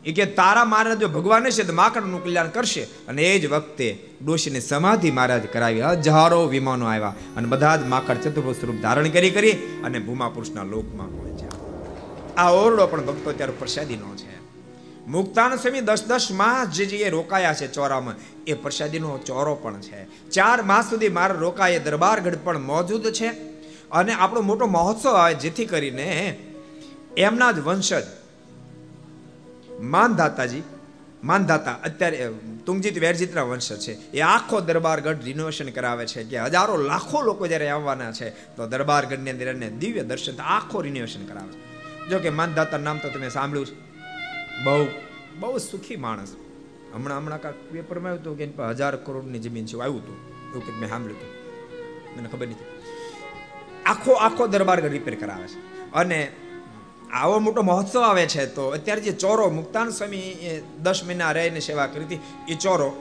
[0.06, 2.84] એ કે, તારા મહારાજ જો ભગવાન છે તો માકડનું કલ્યાણ કરશે.
[2.84, 8.18] અને એ જ વખતે ડોશીને સમાધિ મહારાજ કરાવી હજારો વિમાનો આવ્યા અને બધા જ માકડ
[8.18, 9.52] ચતુર્ભુજ સ્વરૂપ ધારણ કરી કરી
[9.84, 11.50] અને ભૂમા પુરુષના લોકમાં પહોંચ્યા.
[12.42, 14.39] આ ઓરડો પણ ભક્તો ત્યારે પ્રસાદીનો છે.
[15.10, 18.16] મુક્તાન સ્વામી દસ દસ માસ જે જે રોકાયા છે ચોરામાં,
[18.48, 20.30] એ પ્રસાદીનો ચોરો પણ છે.
[20.30, 23.30] ચાર માસ સુધી મારા રોકાય દરબારગઢ પણ મોજૂદ છે.
[23.92, 26.38] અને આપણો મોટો મહોત્સવ આવે જેથી કરીને
[27.18, 28.04] એમના જ વંશજ
[29.80, 30.64] માનધાતાજી
[31.24, 32.30] માનધાતા અત્યારે
[32.66, 37.70] તુંગજીત વેરજીતના વંશ છે, એ આખો દરબારગઢ રિનોવેશન કરાવે છે કે હજારો લાખો લોકો જ્યારે
[37.70, 41.60] આવવાના છે, તો દરબારગઢની અંદર એને દિવ્ય દર્શન, આખો રિનોવેશન કરાવે છે.
[42.10, 43.89] જો કે માનધાતા નામ તો તમે સાંભળ્યું છે
[44.64, 44.88] બહુ
[45.40, 46.36] બહુ સુખી માણસ.
[46.94, 50.16] હમણાં હમણાં કાંક પેપરમાં આવ્યું હતું કે એની પાસે હજાર કરોડની જમીન છે, આવ્યું હતું.
[50.50, 52.20] એવું કંઈક મેં સાંભળ્યું હતું.
[52.20, 52.66] મને ખબર નથી.
[53.86, 55.92] આખો આખો દરબાર રિપેર કરાવે છે.
[55.94, 56.32] અને
[57.12, 61.60] આવો મોટો મહોત્સવ આવે છે તો અત્યારે જે ચોરો મુક્તાન સ્વામી એ દસ મહિના રહીને
[61.60, 62.20] સેવા કરી હતી,
[62.50, 62.94] એ ચોરો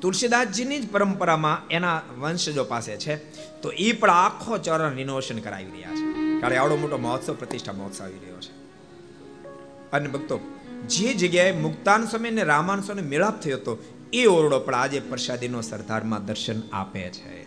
[0.00, 3.16] તુલસીદાસજીની જ પરંપરામાં એના વંશજો પાસે છે.
[3.60, 6.40] તો એ પણ આખો ચોરો રિનોવેશન કરાવી રહ્યા છે.
[6.40, 8.52] કારણ આવડો મોટો મહોત્સવ, પ્રતિષ્ઠા મહોત્સવ આવી રહ્યો છે.
[9.92, 10.40] અને ભક્તો
[10.88, 15.60] જે જગ્યાએ મુક્તાન સ્વામી અને રામાન સ્વામી મેળાપ થયો હતો, એ ઓરડો પણ આજે પ્રસાદીનો
[15.60, 17.42] સરદારમાં દર્શન આપે છે.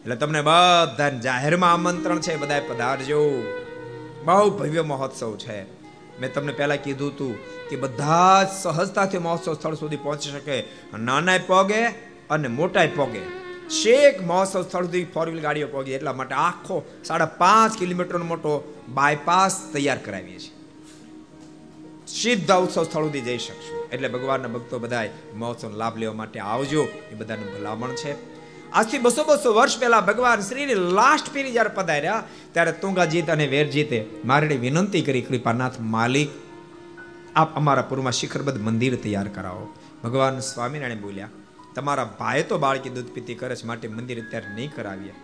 [0.00, 3.42] એટલે તમને બધા જાહેરમાં આમંત્રણ છે બધા પધારજો.
[4.24, 5.62] બહુ ભવ્ય મહોત્સવ છે.
[6.20, 7.36] મેં તમને પહેલાં કીધું હતું
[7.68, 10.64] કે બધા જ સહજતાથી મહોત્સવ સ્થળ સુધી પહોંચી શકે.
[10.98, 11.86] નાનાય પોગે
[12.30, 13.20] અને મોટાય પોગે.
[13.68, 15.94] શેક મહોત્સવ સ્થળ સુધી ફોર વ્હીલ ગાડીઓ પોગે.
[15.94, 20.59] એટલા માટે આખો સાડા પાંચ કિલોમીટરનો મોટો બાયપાસ તૈયાર કરાવીએ છીએ.
[22.14, 23.78] સીધા ઉત્સવ સ્થળ સુધી જઈ શકશું.
[23.92, 25.06] એટલે ભગવાનના ભક્તો બધા
[25.36, 26.82] મહોત્સવનો લાભ લેવા માટે આવજો.
[27.12, 28.12] એ બધાનું ભલામણ છે.
[28.72, 33.98] આજથી બસો બસો વર્ષ પહેલા ભગવાન શ્રીની લાસ્ટ ફેરી જ્યારે પધાર્યા, ત્યારે તુંગાજીત અને વેરજીતે
[34.24, 36.30] મારે વિનંતી કરી, કૃપાનાથ માલિક,
[37.36, 39.64] આપ અમારા પૂરમાં શિખરબદ્ધ મંદિર તૈયાર કરાવો.
[40.04, 41.28] ભગવાન સ્વામિનારાયણ બોલ્યા,
[41.74, 45.14] તમારા ભાઈ તો બાળકી દૂધ પીતી કરે છે, માટે મંદિર અત્યારે નહીં કરાવીએ.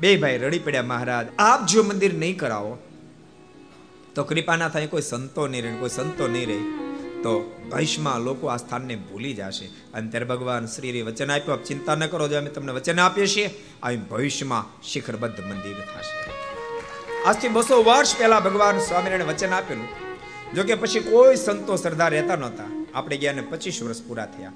[0.00, 2.78] બે ભાઈ રડી પડ્યા, મહારાજ, આપ જો મંદિર નહીં કરાવો
[4.14, 6.58] તો કૃપા ના થાય, કોઈ સંતો નહીં રહે, કોઈ સંતો નહીં રહે,
[7.22, 9.66] તો ભવિષ્યમાં લોકો આ સ્થાનને ભૂલી જશે.
[9.66, 13.26] અને ત્યારે ભગવાન શ્રી વચન આપ્યું, આપ ચિંતા ન કરો, જો અમે તમને વચન આપીએ
[13.26, 16.30] છીએ આવી ભવિષ્યમાં શિખરબદ્ધ મંદિર થશે.
[17.24, 19.88] આજથી બસો વર્ષ પહેલા ભગવાન સ્વામિનારાયણ વચન આપેલું
[20.54, 22.86] જોકે પછી કોઈ સંતો સરદાર રહેતા નહોતા.
[22.94, 24.52] આપણે ગયા ને પચીસ વર્ષ પૂરા થયા.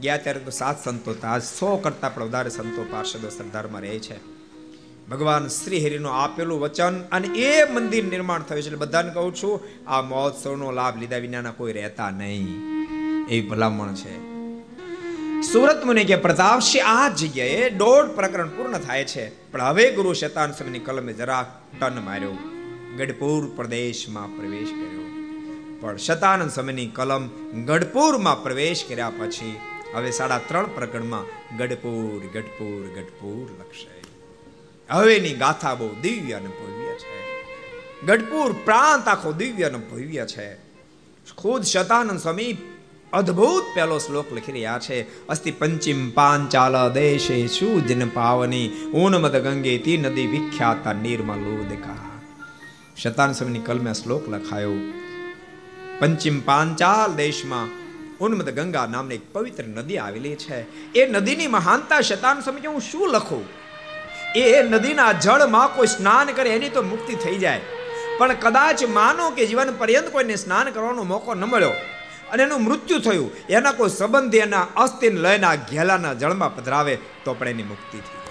[0.00, 3.98] ગયા ત્યારે તો સાત સંતો હતા આજ સો કરતા પણ વધારે સંતો પાર્ષદો સરદારમાં રહે
[3.98, 4.33] છે.
[5.10, 9.60] ભગવાન શ્રી હરિનું આપેલું વચન અને એ મંદિર નિર્માણ થયું છે એટલે બધાને કહું છું,
[9.86, 12.46] આ મહોત્સવનો લાભ લીધા વિનાના કોઈ રહેતા નહીં.
[13.28, 14.14] એવી ભલામણ છે.
[15.52, 20.52] સુરત મુનિ કે પ્રતાપસિંહ આ જગ્યાએ દોઢ પ્રકરણ પૂર્ણ થાય છે, પણ હવે ગુરુ શેતાન
[20.52, 21.46] સમયની કલમે જરાક
[21.80, 22.36] ટન માર્યો.
[22.98, 25.06] ગઢપુર પ્રદેશમાં પ્રવેશ કર્યો.
[25.80, 27.24] પણ શતાનંદ સમયની કલમ
[27.64, 29.56] ગઢપુરમાં પ્રવેશ કર્યા પછી,
[29.94, 33.93] હવે સાડા ત્રણ પ્રકરણમાં ગઢપુર ગઢપુર ગઢપુર લખશે.
[34.90, 37.24] હવેની ગાથા બહુ દિવ્ય અને ભવ્ય છે.
[38.06, 40.54] ગઢપુર પ્રાંત આખો દિવ્ય અને ભવ્ય છે.
[41.36, 42.56] ખુદ શતાનંદ સ્વામી
[43.12, 45.26] અદ્ભુત પહેલો શ્લોક લખી રહ્યા છે.
[45.26, 52.20] અસ્તિ પંચિમ પાંચાલ દેશે સુજન પાવની ઊનમદ ગંગે તી નદી વિખ્યાત નિર્મલ લોદકા
[52.96, 54.72] શતાન સ્વામીની કલમે શ્લોક લખાયો.
[55.98, 57.68] પંચિમ પાંચાલ દેશમાં
[58.18, 60.92] ઉન્મદ ગંગા નામની એક પવિત્ર નદી આવેલી છે.
[60.92, 63.63] એ નદીની મહાનતા શતાન સ્વામી હું શું લખું?
[64.34, 67.60] એ નદીના જળમાં કોઈ સ્નાન કરે એની તો મુક્તિ થઈ જાય.
[68.18, 71.74] પણ કદાચ માનો કે જીવન પર્યંત કોઈને સ્નાન કરવાનો મોકો ન મળ્યો
[72.32, 76.94] અને એનું મૃત્યુ થયું, એના કોઈ સંબંધી એના અસ્થિન લયના ઘેલાના જળમાં પધરાવે
[77.24, 78.22] તો પણ એની મુક્તિ થઈ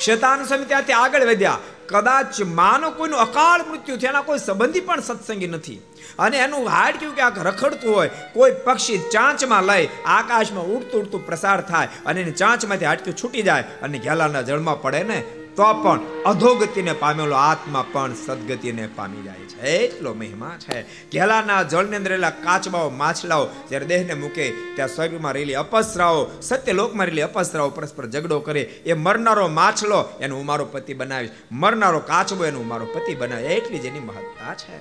[0.00, 1.58] શેતાન સ્વામી ત્યાંથી આગળ વધ્યા.
[1.90, 5.78] કદાચ માનો કોઈનું અકાળ મૃત્યુ થયું, એના કોઈ સંબંધી પણ સત્સંગી નથી.
[6.18, 9.84] અને એનું હાડ કયું આ રખડતું હોય, કોઈ પક્ષી ચાંચમાં લઈ
[10.16, 15.02] આકાશમાં ઉડતું ઉડતું પ્રસાર થાય અને એની ચાંચમાંથી હાડક્યું છૂટી જાય અને ઘેલાના જળમાં પડે
[15.10, 15.18] ને
[15.58, 19.70] તો પણ અધોગતિને પામેલો આત્મા પણ સદગતિને પામી જાય છે.
[19.76, 20.82] એટલો મહિમા છે.
[20.82, 27.22] ઘેલાના જળની અંદર રહેલા કાચબાઓ, માછલાઓ જ્યારે દેહને મૂકે ત્યાં સ્વર્ગમાં રહેલી અપસરાઓ, સત્યલોકમાં રહેલી
[27.22, 32.60] અપસરાઓ પરસ્પર ઝઘડો કરે, એ મરનારો માછલો એનું હું મારો પતિ બનાવીશ મરનારો કાચબો એનું
[32.60, 34.78] હું મારો પતિ બનાવે, એટલી જેની મહત્તા છે.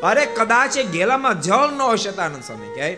[0.00, 2.94] અરે કદાચ એ ગેલામાં જળ ન હોય શતાનંદ સ્વામી કહે,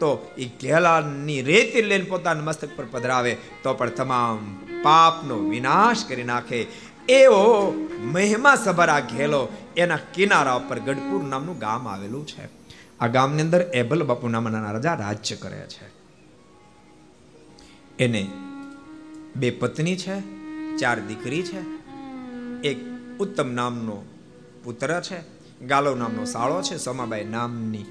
[0.00, 6.22] તો એ ઘેલાની રેતી લઈને પોતાના મસ્તક પર પધરાવે, તો પણ તમામ પાપનો વિનાશ કરી
[6.22, 6.66] નાખે.
[7.08, 12.48] એવો મહિમા સભરા ઘેલો એના કિનારા ઉપર ગઢપુર નામનું ગામ આવેલું છે.
[13.00, 16.00] આ ગામની અંદર એબલ બાપુ નામના રાજા રાજ્ય કરે છે.
[17.98, 18.30] એને
[19.36, 20.20] બે પત્ની છે,
[20.76, 21.60] ચાર દીકરી છે,
[22.68, 22.84] એક
[23.18, 24.04] ઉત્તમ નામનો
[24.64, 25.20] પુત્ર છે,
[25.66, 27.84] ગાલો નામનો સાળો છે, સોમાબાઈ નામની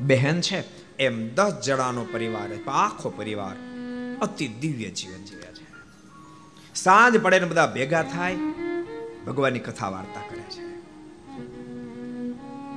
[0.00, 0.82] બહેન છે.
[0.98, 3.56] એમ દસ જણાનો પરિવાર આખો પરિવાર
[4.22, 5.21] અતિ દિવ્ય જીવન
[6.84, 8.36] સાંજ પડે ને બધા ભેગા થાય,
[9.26, 10.80] ભગવાનની કથા વાર્તા કરે છે.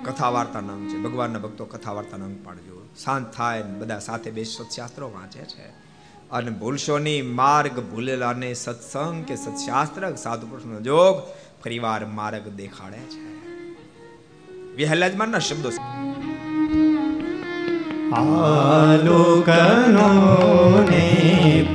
[0.04, 0.98] કથા વાર્તા નામ છે.
[0.98, 2.88] ભગવાનના ભક્તો કથા વાર્તા નામ પાડજો.
[2.98, 5.70] સાંજ થાય ને બધા સાથે બે સત્શાસ્ત્રો વાંચે છે.
[6.32, 11.22] અને ભૂલશો નહીં માર્ગ ભૂલેલાને સત્સંગ કે સત્શાસ્ત્ર સાધુ પુરુષનો જોગ
[11.64, 13.36] ફરીવાર માર્ગ દેખાડે છે.
[14.76, 15.72] વિહલાજમાનના શબ્દો
[18.18, 20.10] આલોકનો
[20.90, 21.08] ને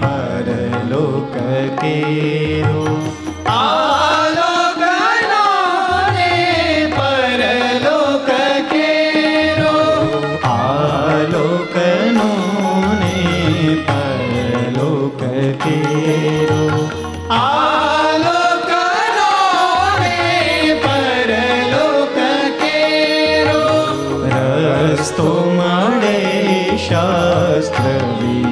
[0.00, 1.34] પરલોક
[1.80, 2.84] કેરો
[3.54, 4.39] આલોકનો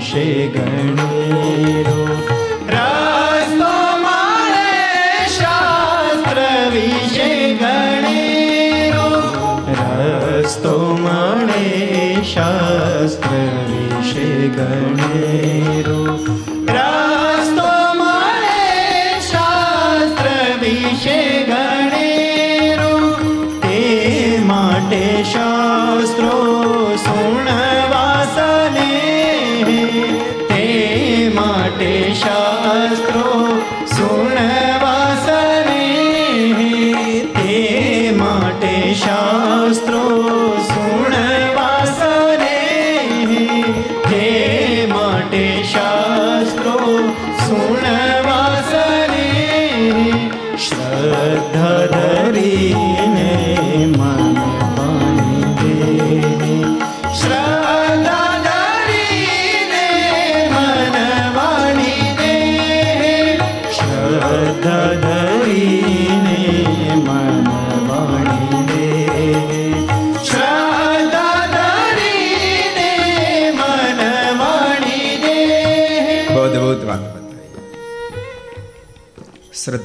[0.09, 2.05] વિશે ગણેરો.
[2.69, 3.73] રસ્તો
[4.05, 6.39] મળે શાસ્ત્ર
[6.73, 9.11] વિશે ગણેરો.
[9.69, 13.29] રસ્તો મળે શાસ્ત્ર
[13.69, 16.38] વિશે ગણેરો.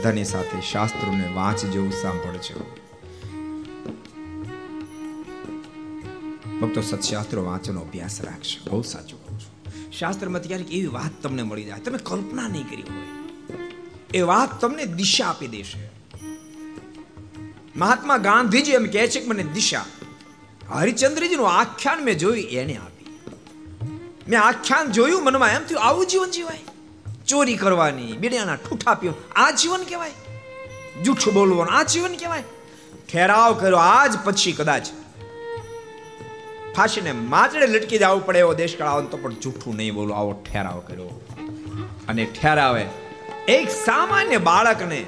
[0.04, 2.76] શ્રદ્ધાની સાથે શાસ્ત્રોને વાંચજો સાંભળજો.
[6.62, 8.72] ભક્તો સત્શાસ્ત્રો વાંચવાનો અભ્યાસ રાખશો.
[8.72, 9.92] બહુ સાચું કહું છું.
[9.92, 13.08] શાસ્ત્રમાંથી ક્યારેક એવી વાત તમને મળી જાય, તમે કલ્પના નહીં કરી હોય.
[14.14, 15.90] એ વાત તમને દિશા આપી દેશે.
[17.76, 19.86] મહાત્મા ગાંધીજી એમ કહે છે કે મને દિશા.
[20.70, 23.20] હરિચંદ્રજીનું આખ્યાન મેં જોયું, એને આપી.
[24.28, 26.63] મેં આખ્યાન જોયું, મનમાં એમ થયું, આવું જીવન જીવાય.
[27.34, 30.12] ચોરી કરવાની બીડિયાના ઠૂઠા પીવો આ જીવન કહેવાય.
[31.04, 32.44] જૂઠું બોલવાનું, આ જીવન કહેવાય.
[33.14, 34.86] ઠેરાવ કર્યો, આજ પછી કદાચ.
[36.76, 40.80] ફાંસીને માચડે લટકી જવું પડે એવો દેશ કાળ તો પણ જૂઠું નહીં બોલો, આવો ઠેરાવ
[40.80, 41.22] કર્યો.
[42.08, 42.86] અને ઠેરાવે.
[43.48, 45.06] એક સામાન્ય બાળકને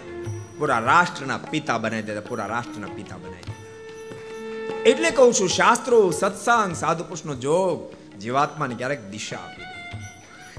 [0.59, 4.83] પૂરા રાષ્ટ્રના પિતા બનાવી દેતા, પૂરા રાષ્ટ્રના પિતા બનાવી દેતા.
[4.85, 9.64] એટલે કહું છું, શાસ્ત્રો, સત્સંગ સાધુ પુરુષનો જોગ જીવાત્માને ક્યારેક દિશા આપી.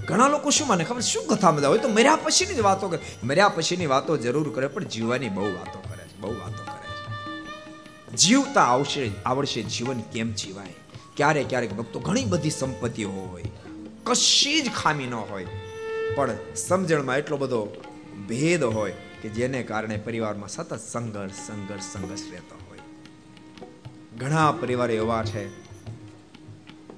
[0.06, 0.84] ઘણા લોકો શું માને?
[0.84, 3.00] ખબર શું કથા બધા હોય તો મર્યા પછીની જ વાતો કરે.
[3.24, 8.16] મર્યા પછીની વાતો જરૂર કરે, પણ જીવવાની બહુ વાતો કરે છે, બહુ વાતો કરે છે.
[8.16, 10.74] જીવતા આવશે, આવડશે જીવન કેમ જીવાય?
[11.16, 13.42] ક્યારેક ક્યારેક ભક્તો ઘણી બધી સંપત્તિઓ હોય,
[14.04, 15.46] કશી જ ખામી ન હોય,
[16.14, 17.82] પણ સમજણમાં એટલો બધો
[18.28, 18.92] ભેદ હોય
[19.22, 22.78] કે જેને કારણે પરિવારમાં સતત સંઘર્ષ સંઘર્ષ સંઘર્ષ રહેતો હોય.
[24.18, 25.48] ઘણા પરિવાર એવા છે,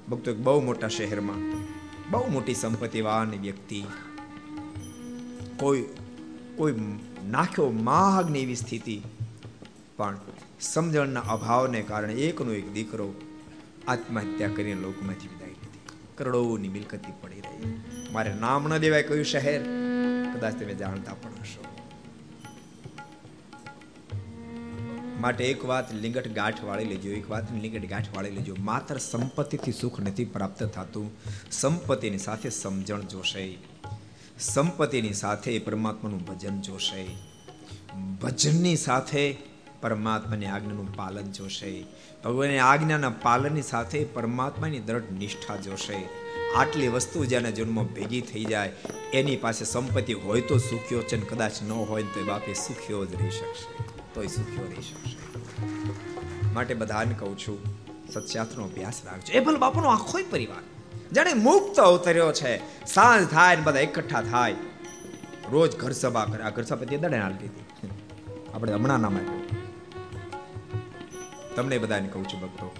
[0.07, 1.39] ભક્તો એક બહુ મોટા શહેરમાં
[2.11, 3.83] બહુ મોટી સંપત્તિવાન વ્યક્તિ
[5.57, 5.85] કોઈ
[6.55, 6.75] કોઈ
[7.27, 9.01] નાખ્યો માગની એવી સ્થિતિ.
[9.97, 10.17] પણ
[10.61, 13.13] સમજણના અભાવને કારણે એકનો એક દીકરો
[13.87, 15.79] આત્મહત્યા કરીને લોકમાંથી વિદાય લીધી.
[16.17, 17.81] કરોડોની મિલકતી પડી રહી.
[18.11, 19.61] મારે નામ ન દેવાય કયું શહેર?
[20.33, 21.58] કદાચ તમે જાણતા પણ હશો.
[25.19, 28.55] માટે એક વાત લિંગટ ગાંઠ વાળી લેજો, એક વાત લિંગટ ગાંઠ વાળી લેજો.
[28.59, 31.11] માત્ર સંપત્તિથી સુખ નથી પ્રાપ્ત થતું.
[31.51, 33.57] સંપત્તિની સાથે સમજણ જોશે.
[34.39, 37.07] સંપત્તિની સાથે પરમાત્માનું ભજન જોશે.
[38.21, 39.37] ભજનની સાથે
[39.81, 41.85] પરમાત્માની આજ્ઞાનું પાલન જોશે.
[42.25, 46.09] ભગવાનની આજ્ઞાના પાલનની સાથે પરમાત્માની દ્રઢ નિષ્ઠા જોશે.
[46.55, 48.71] આટલી વસ્તુ જેના જન્મો ભેગી થઈ જાય.
[49.13, 53.21] એની પાસે સંપત્તિ હોય તો સુખ્યો છે કદાચ ન હોય તો એ બાપે સુખ્યો જ
[53.21, 53.98] રહી શકશે.
[54.19, 55.17] તોય સુખ્યો રહી શકશે
[56.53, 57.57] માટે બધાને કહું છું
[58.13, 59.33] સત્શાસ્ત્રનો અભ્યાસ રાખજો.
[59.33, 60.63] એ ભલે બાપુનો આખો પરિવાર.
[61.13, 62.85] જાણે મુક્ત અવતર્યો છે.
[62.85, 64.55] સાંજ થાય ને બધા એકઠા થાય.
[65.51, 66.43] રોજ ઘર સભા કરે.
[66.43, 67.89] આ ઘર સભા તે દડે હાલતી હતી
[68.53, 69.47] આપણે હમણાં નામ આપ્યું.
[71.55, 72.75] તમને બધાને કહું છું ભક્તો,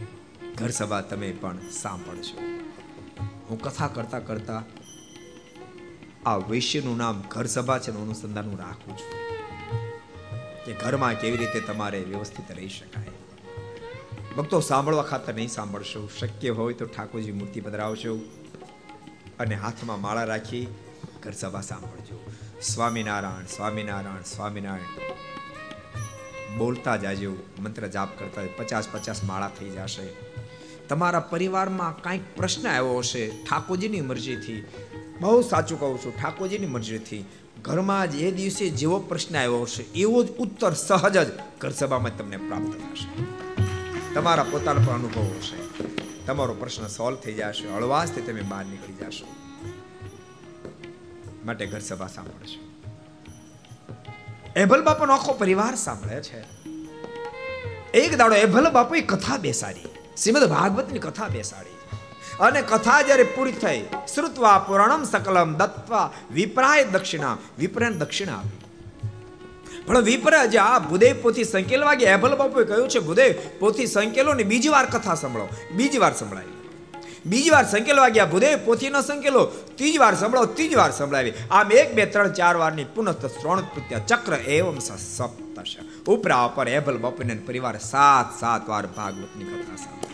[0.58, 2.38] ઘર સભા તમે પણ સાંભળજો.
[3.50, 4.64] હું કથા કરતા કરતા
[6.26, 9.30] આ વૈશ્યનું નામ ઘર સભા છે અનુસંધાન હું રાખું છું.
[10.70, 13.06] કે ઘરમાં કેવી રીતે તમારે વ્યવસ્થિત રહી શકાય?
[14.38, 16.10] ભક્તો, સાંભળવા ખાતર નહીં સાંભળશો.
[16.20, 18.20] શક્ય હોય તો ઠાકોરજી મૂર્તિ પધરાવશો
[19.40, 20.68] અને હાથમાં માળા રાખી
[21.24, 22.32] ઘર સભા સાંભળજો.
[22.62, 25.14] સ્વામિનારાયણ સ્વામિનારાયણ સ્વામિનારાયણ.
[26.58, 30.08] બોલતા જાજો, મંત્ર જાપ કરતા પચાસ પચાસ માળા થઈ જશે.
[30.88, 34.66] તમારા પરિવારમાં કાંઈક પ્રશ્ન આવ્યો હશે ઠાકોરજીની મરજીથી.
[35.22, 37.26] બહુ સાચું કહું છું, ઠાકોરજીની મરજીથી.
[37.62, 42.18] ઘરમાં જ એ દિવસે જેવો પ્રશ્ન આવ્યો હશે, એવો જ ઉત્તર સહજ જ ઘર સભામાં
[42.18, 43.24] તમને પ્રાપ્ત થશે.
[44.14, 45.84] તમારા પોતાનો પણ અનુભવ હશે.
[46.26, 49.28] તમારો પ્રશ્ન સોલ્વ થઈ જશે, હળવાશથી તમે બહાર નીકળી જશો.
[51.46, 52.70] માટે ઘર સભા સાંભળશો
[54.56, 56.40] એભલ બાપાનો આખો પરિવાર સાંભળે છે.
[57.92, 59.86] એક દાડો એભલ બાપુએ કથા બેસાડી.
[60.24, 61.79] શ્રીમદ ભાગવતની કથા બેસાડી.
[62.40, 63.82] અને કથા જ્યારે પૂરી થઈ,
[64.14, 68.68] શ્રુત્વા પુરાણમ સકલમ દત્વા વિપ્રાય દક્ષિણા વિપ્રાય દક્ષિણા આપી
[69.88, 74.34] પણ વિપ્ર જે આ ભૂદેવ પોથી સંકેલવા ગયા એભલ બાપુએ કહ્યું છે, ભૂદેવ પોથી સંકેલો
[74.34, 76.58] ને બીજી વાર કથા સંભળો, બીજી વાર સંભળાવી
[77.26, 79.42] બીજી વાર સંકેલવા ગયા ભૂદેવ પોથી ન સંકેલો,
[79.78, 81.34] ત્રીજી વાર સંભળાવો ત્રીજી વાર સંભળાવી.
[81.52, 85.76] આમ એક, બે, ત્રણ, ચાર વારની પુનઃ શ્રોણ પ્રત્યા ચક્ર એવમ સપ્તશ.
[86.08, 90.09] ઉપરા ઉપર એભલ બાપુને પરિવાર સાત સાત વાર ભાગવતની કથા સાંભળી.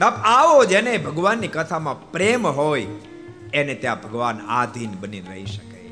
[0.00, 2.86] બાપ, આવો જેને ભગવાનની કથામાં પ્રેમ હોય,
[3.52, 5.88] એને ત્યાં ભગવાન આધીન બની રહી શકે.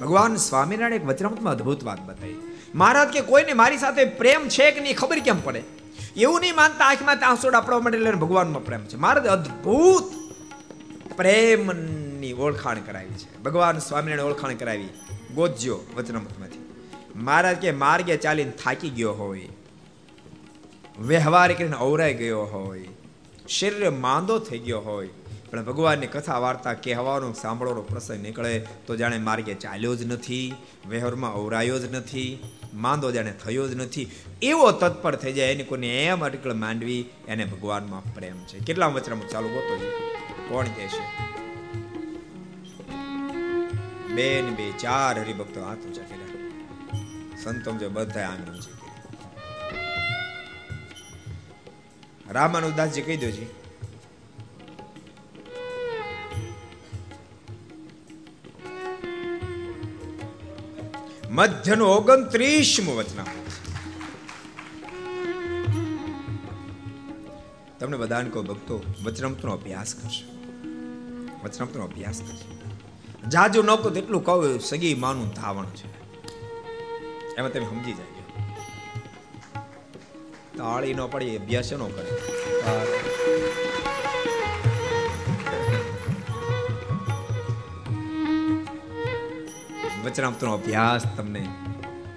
[0.00, 2.58] ભગવાન સ્વામિનારાયણ એક વચનામૃતમાં અદ્ભુત વાત બતાવી.
[2.74, 4.96] મહારાજ કે, કોઈને મારી સાથે પ્રેમ છે કે નહીં?
[4.96, 5.62] ખબર કેમ પડે?
[6.16, 8.96] એવું નહીં માનતા આંખમાં આંસુડા પડવા માટે લઈને ભગવાનમાં પ્રેમ છે.
[8.96, 10.04] મહારાજ અદ્ભુત
[11.16, 13.42] પ્રેમની ઓળખાણ કરાવી છે.
[13.42, 14.88] ભગવાન સ્વામિનારાયણ ઓળખાણ કરાવી
[15.34, 16.70] ગોજ્યો વચનામૃતમાંથી
[17.16, 19.48] મહારાજ કે, માર્ગે ચાલીને થાકી ગયો હોય.
[21.00, 22.88] વ્યવહાર કરીને અવરાઈ ગયો હોય.
[23.48, 25.08] શરીર માંદો થઈ ગયો હોય.
[25.50, 30.54] પણ ભગવાનની કથા વાર્તા કહેવાનો, સાંભળવાનો પ્રસંગ નીકળે તો જાણે માર્ગે ચાલ્યો જ નથી
[30.88, 32.38] વ્યવહારમાં અવરાયો જ નથી,
[32.74, 34.10] માંદો જાણે થયો જ નથી.
[34.42, 38.58] એવો તત્પર થઈ જાય એની કોઈને એમ અટકળ માંડવી, એને ભગવાનમાં પ્રેમ છે.
[38.58, 39.92] કેટલા વચરામાં ચાલુ ગોતો
[40.48, 41.34] કોણ કહે છે?
[44.14, 46.24] બે ને બે ચાર હરિભક્તો હાથ ઊંચા કર્યા.
[47.44, 48.73] સંતો બધા આંગણ ઊંચી
[52.30, 53.46] રામાનુદાસજી કહી દો જી.
[61.30, 63.24] મધ્યનું ઓગણત્રીસમું વચના
[67.78, 70.24] તમને બધાને કહો, ભક્તો, વચનામૃતનો અભ્યાસ કરશે
[71.44, 72.64] વચનામૃતનો અભ્યાસ કરશે
[73.30, 76.04] જાજુ ન કહો તેટલું કહું, સગી માનું ધાવણ છે.
[77.36, 78.13] એમાં તમે સમજી જાય.
[80.58, 82.10] તાળી નો પડે અભ્યાસ નો કરે.
[90.04, 91.48] વચનામતનો અભ્યાસ તમને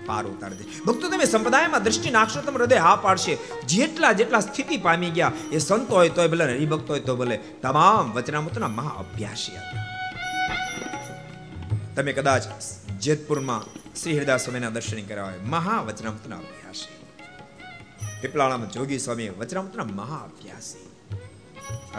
[0.05, 0.64] પાર ઉતારી દે.
[0.88, 3.38] ભક્તો, તમે સંપ્રદાયમાં દ્રષ્ટિ નાખશો તમે હૃદય હા પાડશે.
[3.65, 8.14] જેટલા જેટલા સ્થિતિ પામી ગયા, એ સંતો હોય તોય ભલે, હરિભક્તો હોય તો ભલે, તમામ
[8.14, 9.51] વચનામૃતના મહા અભ્યાસી
[11.95, 12.43] તમે કદાચ
[12.99, 13.64] જેતપુરમાં
[13.95, 16.66] શ્રી હરિદાસ સ્વામીના દર્શન કર્યા હોય, મહા વચનામૃતના અભ્યાસી.
[18.22, 20.88] પીપળાણામાં જોગી સ્વામી વચનામૃતના મહા અભ્યાસી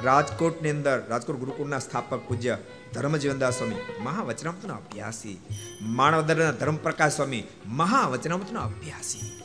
[0.02, 2.58] રાજકોટની અંદર, રાજકોટ ગુરુકુળના સ્થાપક પૂજ્ય
[2.94, 5.40] ધર્મજીવનદાસ સ્વામી મહાવચનામૃતના અભ્યાસી.
[5.80, 9.42] માનવદરના ધર્મપ્રકાશ સ્વામી મહાવચનામૃતના અભ્યાસી.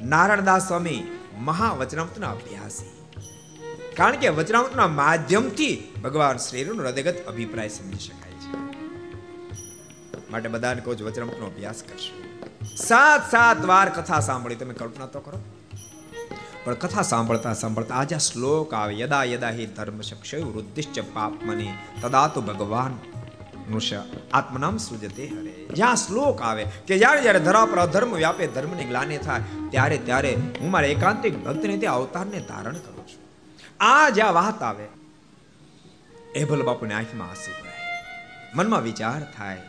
[0.00, 1.02] નારાયણદાસ સ્વામી
[1.38, 2.90] મહાવચનામૃતના અભ્યાસી.
[3.96, 8.56] કારણ કે વચનામૃતના માધ્યમથી ભગવાન શ્રીનો હૃદયગત અભિપ્રાય સમજી શકાય છે.
[10.30, 12.29] માટે બધાને કહું છું વચનામૃતનો અભ્યાસ કરશો.
[12.76, 14.54] સાત સાત વાર કથા સાંભળી.
[14.54, 15.38] તમે કલ્પના તો કરો.
[16.64, 18.98] પણ કથા સાંભળતા સાંભળતા આજે શ્લોક આવે.
[18.98, 21.72] યદા યદા હિ ધર્મ શક્ષય વૃદ્ધિશ્ચ પાપમની.
[22.02, 22.98] તદા તો ભગવાન
[24.32, 25.66] આત્મનામ સૃજતે હરે.
[25.74, 29.40] જ્યાં શ્લોક આવે કે જ્યારે જ્યારે ધરા પર અધર્મ વ્યાપે ધર્મની ગ્લાને થાય,
[29.70, 33.22] ત્યારે ત્યારે હું મારા એકાંતિક ભક્તને તે અવતારને ધારણ કરું છું.
[33.80, 34.86] આ જ્યાં વાત આવે.
[36.34, 37.52] એભલ બાપુની આંખમાં આંસુ
[38.54, 39.62] મનમાં વિચાર થાય.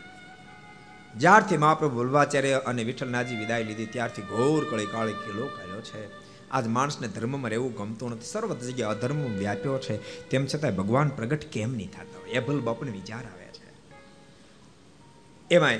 [1.18, 6.22] જ્યારથી મહાપ્રભુ વલ્વાચાર્ય અને વિઠ્ઠલનાથજી વિદાય લીધી, ત્યારથી ઘોર કળી કાળી કિલો કર્યો છે.
[6.50, 8.24] આજ માણસને ધર્મમાં રહેવું ગમતું નથી.
[8.24, 10.28] સર્વ જગ્યાએ અધર્મ વ્યાપ્યો છે.
[10.28, 12.30] તેમ છતાં ભગવાન પ્રગટ કેમ નહીં થતા હોય?
[12.30, 13.72] એભલ બાપુને વિચાર આવે છે.
[15.54, 15.78] એમાંય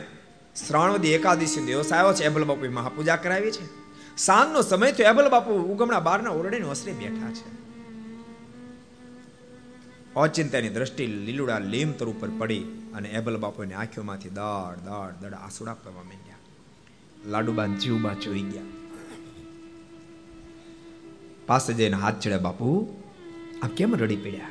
[0.69, 2.25] શ્રાવણવદી એકાદશી દિવસ આવ્યો છે.
[2.25, 3.83] એબલ બાપુ મહાપૂજા કરાવી છે.
[4.17, 7.62] સાંજનો સમય તો એબલ બાપુ ઉગમણા બારના ઓરડે ઓસરે બેઠા છે.
[10.17, 12.65] ઓચિંતાની દ્રષ્ટિ લીલુડા લીમતર ઉપર પડી
[12.95, 16.37] અને એબલ બાપુની આંખોમાંથી દાડ દાડ દડ આસુડા પડવા માંડ્યા.
[17.27, 18.63] લાડુબાન જીવમાં જોઈ ગયા.
[21.47, 22.97] પાસે જઈને હાથ ચડે, બાપુ
[23.63, 24.49] આ કેમ રડી પડ્યા?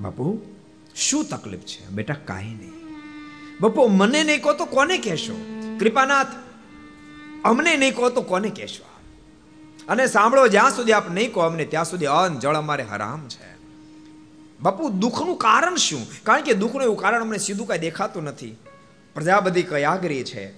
[0.00, 0.42] બાપુ,
[0.96, 1.86] શું તકલીફ છે?
[1.86, 2.72] બેટા, કાંઈ નહીં.
[3.60, 5.36] બાપુ, મને નહીં કહો તો કોને કહેશો?
[5.80, 6.26] કૃપાનાથ,
[7.44, 8.84] અમને નહીં કહો તો કોને કહેશો
[9.88, 13.53] અને સાંભળો, જ્યાં સુધી આપ નહીં કહો અમને, ત્યાં સુધી અન જળ અમારે હરામ છે.
[14.64, 16.06] બાપુ, દુઃખનું કારણ શું?
[16.22, 18.56] કારણ કે દુઃખનું એવું કારણ અમને સીધું કાંઈ દેખાતું નથી.
[19.14, 20.52] પ્રજા બધી કયાગરી છે?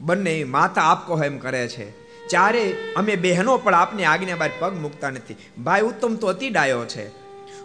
[0.00, 1.90] બંને માતા આપ કહો એમ કરે છે.
[2.28, 5.36] ચારે, અમે બહેનો પણ આપની આજ્ઞા બાદ પગ મૂકતા નથી.
[5.64, 7.10] ભાઈ, ઉત્તમ તો અતિ ડાયો છે.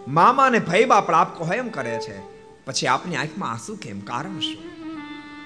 [0.08, 2.20] મામા અને ભાઈ બાપ આપ કહો એમ કરે છે.
[2.64, 4.00] પછી આપની આંખમાં આંસુ કેમ?
[4.00, 4.72] કારણ શું?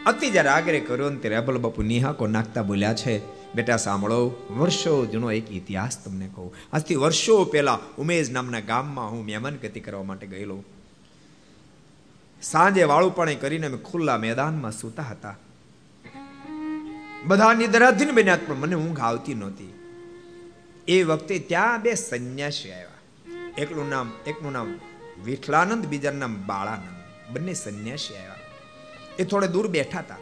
[0.04, 5.07] અતિ જ્યારે આગ્રહ કર્યો ને ત્યારે અબલ બાપુ નિહાકો નાખતા બોલ્યા છે બેટા, સાંભળો, વર્ષો
[5.07, 6.55] જૂનો એક ઇતિહાસ તમને કહું.
[6.73, 10.65] આજથી વર્ષો પહેલા ઉમેશ નામના ગામમાં હું મહેમાન ગતિ કરવા માટે ગયેલો.
[12.43, 15.37] સાંજે વાળુપણે કરીને અમે ખુલ્લા મેદાનમાં સૂતા હતા.
[17.24, 19.74] બધા નિદ્રાધીન બન્યા પણ મને ઊંઘ આવતી નહોતી.
[20.89, 22.89] એ વખતે ત્યાં બે સંન્યાસી આવ્યા.
[23.59, 24.78] એકનું નામ એકનું નામ
[25.24, 27.33] વિઠલાનંદ બીજાનું નામ બાળાનંદ.
[27.33, 28.35] બંને સંન્યાસી આવ્યા.
[29.19, 30.16] એ થોડે દૂર બેઠા હતા.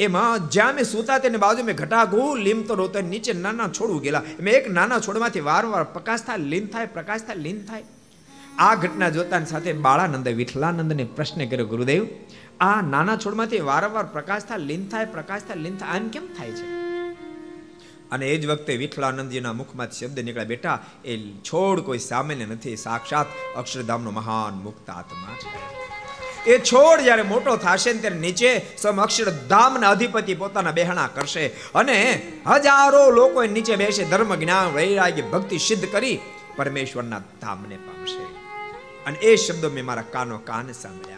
[0.00, 4.22] એમાં જ્યાં મેં સૂતા તેની બાજુ મેં ઘટાઘૂ લીમ તો રોતો નીચે નાના છોડવું ગયેલા.
[4.40, 7.84] મેં એક નાના છોડમાંથી વારંવાર પ્રકાશ થાય, લીન થાય, પ્રકાશ થાય, લીન થાય.
[8.58, 12.06] આ ઘટના જોતાની સાથે બાળાનંદે વિઠલાનંદને પ્રશ્ન કર્યો, ગુરુદેવ,
[12.60, 16.50] આ નાના છોડમાંથી વારંવાર પ્રકાશ થાય, લીન થાય, પ્રકાશ થાય, લીન થાય, આમ કેમ થાય
[16.50, 16.80] છે?
[18.10, 23.26] અને એ જ વખતે વિઠલાનંદજીના મુખમાંથી શબ્દ નીકળ્યા, બેટા, એ છોડ કોઈ સામાન્ય નથી, સાક્ષાત
[23.56, 25.79] અક્ષરધામનો મહાન મુક્ત આત્મા છે.
[26.46, 31.46] એ છોડ જ્યારે મોટો થશે ને ત્યારે નીચે સમક્ષર ધામના અધિપતિ પોતાના બેહણા કરશે.
[31.48, 36.18] અને હજારો લોકો નીચે બેસે ધર્મ જ્ઞાન વૈરાગ્ય, ભક્તિ સિદ્ધ કરી
[36.56, 38.22] પરમેશ્વરના ધામને પામશે.
[39.06, 41.16] અને એ શબ્દો મેં મારા કાનો કાન સાંભળ્યા.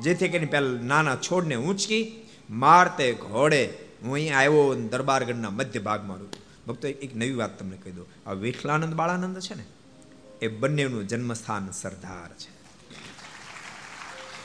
[0.00, 6.26] જેથી કરીને પહેલા નાના છોડને ઊંચકી મારતે ઘોડે, હું અહીં આવ્યો દરબારગઢના મધ્ય ભાગમાં રૂ
[6.68, 8.30] ભક્તો એક નવી વાત તમને કહી દઉં.
[8.30, 9.64] આ વિઠલાનંદ બાળાનંદ છે ને?
[10.42, 12.57] એ બંનેનું જન્મસ્થાન સરદાર છે.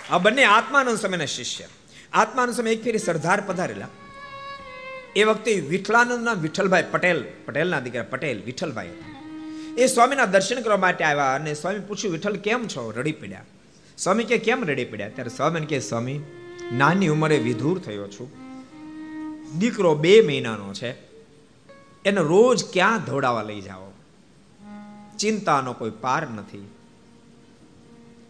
[0.09, 1.63] આ બંને આત્માનંદ સમયના શિષ્ય.
[2.13, 3.87] આત્માનંદ સમય એક ફેરી સરદાર પધારેલા.
[5.15, 8.89] એ વખતે વિઠલાનંદના વિઠ્ઠલભાઈ પટેલ, પટેલના દીકરા પટેલ, વિઠ્ઠલભાઈ.
[9.77, 12.93] એ સ્વામીના દર્શન કરવા માટે આવ્યા અને સ્વામી પૂછ્યું, વિઠ્ઠલ, કેમ છો?
[12.97, 13.43] રડી પડ્યા.
[13.97, 15.09] સ્વામી કે, કેમ રડી પડ્યા?
[15.09, 16.19] ત્યારે સ્વામીને કે, સ્વામી,
[16.73, 18.31] નાની ઉંમરે વિધુર થયો છું.
[19.59, 20.91] દીકરો બે મહિનાનો છે.
[22.05, 23.91] એને રોજ ક્યાં ધોડાવા લઈ જાઓ?
[25.19, 26.72] ચિંતાનો કોઈ પાર નથી.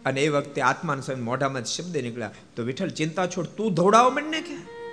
[0.04, 2.30] અને એ વખતે આત્માન સ્વામી મોઢામાં શબ્દ નીકળ્યા.
[2.56, 4.84] તો વિઠ્ઠલ, ચિંતા છોડ, તું ધોડાવો મને કે?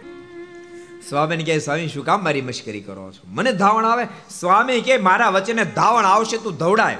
[1.09, 3.21] સ્વામીને કહે, સ્વામી, શું કામ મારી મશ્કરી કરો છો?
[3.25, 4.07] મને ધાવણ આવે?
[4.29, 6.97] સ્વામી કે મારા વચને ધાવણ આવશે, તું ધવડાય.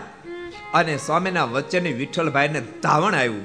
[0.73, 3.43] અને સ્વામીના વચને વિઠ્ઠલભાઈને ધાવણ આવ્યું.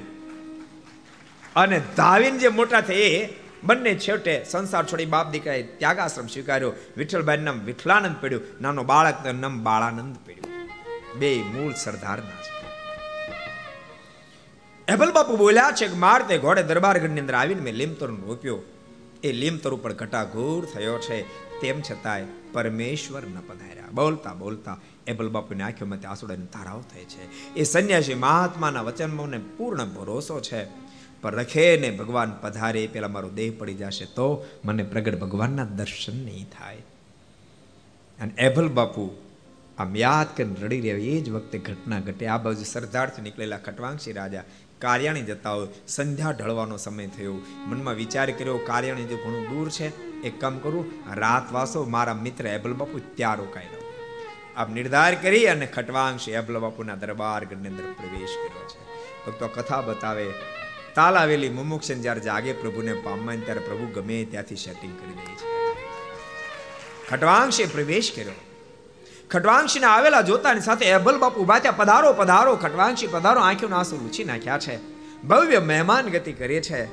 [1.57, 3.29] અને ધાવીને જે મોટા થયે,
[3.65, 6.73] બંને છેવટે સંસાર છોડી બાપ દીકરાએ ત્યાગાશ્રમ સ્વીકાર્યો.
[6.97, 8.43] વિઠ્ઠલભાઈ નામ વિઠ્ઠલાનંદ પડ્યું.
[8.61, 10.69] નાનો બાળક નામ બાળાનંદ પડ્યું.
[11.19, 12.56] બે મૂળ સરદારના છે.
[14.89, 18.59] એબલ બાપુ બોલ્યા છે કે માર તે ઘોડે દરબારગઢની અંદર આવીને મેં લીમતરનો રોપ્યો
[19.25, 21.23] એ લીમતર ઉપર ઘટાઘૂર થયો છે.
[21.61, 23.85] તેમ છતાંય પરમેશ્વર ન પધાર્યા.
[23.93, 27.55] બોલતા બોલતા એબલ બાપુની આંખોમાંથી આંસુડાની ધારાઓ થાય છે.
[27.55, 30.65] એ સંન્યાસી મહાત્માના વચનમાં પૂર્ણ ભરોસો છે.
[31.23, 36.25] પર રખે ને ભગવાન પધારે, પેલા મારો દેહ પડી જશે તો મને પ્રગટ ભગવાનના દર્શન
[36.25, 36.77] નહીં થાય.
[38.21, 39.17] અને એભલ બાપુ
[39.79, 40.97] આમ યાદ કરીને રડી રહ્યા.
[40.97, 42.27] એ જ વખતે ઘટના ઘટે.
[42.27, 44.43] આ બાજુ સરદારથી નીકળેલા ખટવાંશી રાજા
[44.79, 45.69] કાર્યાણી જતા હોય.
[45.89, 47.35] સંધ્યા ઢળવાનો સમય થયો.
[47.57, 50.93] મનમાં વિચાર કર્યો, કાર્યાણી જો ઘણું દૂર છે, એક કામ કરું.
[51.15, 53.93] રાત વાસો, મારા મિત્ર એબલ બાપુ ત્યાં રોકાઈ રહો.
[54.57, 58.87] આપ નિર્ધાર કરી અને ખટવાંશ એબલ બાપુના દરબાર ગઢની અંદર પ્રવેશ કર્યો છે.
[59.27, 60.31] ભક્તો કથા બતાવે
[60.95, 65.57] તાલ આવેલી મુમુક્ષન જ્યારે જાગે પ્રભુને પામમાં ત્યારે પ્રભુ ગમે ત્યાંથી સેટિંગ કરી દે છે.
[67.09, 68.46] ખટવાંશે પ્રવેશ કર્યો.
[69.31, 74.25] ખટવાંશીને આવેલા જોતાની સાથે અભલ બાપુ ઊભા થયા પધારો પધારો, ખટવાંશી, પધારો આંખોના આંસુ લૂછી
[74.25, 74.79] નાખ્યા છે.
[75.29, 76.85] ભવ્ય મહેમાન ગતિ કરી છે.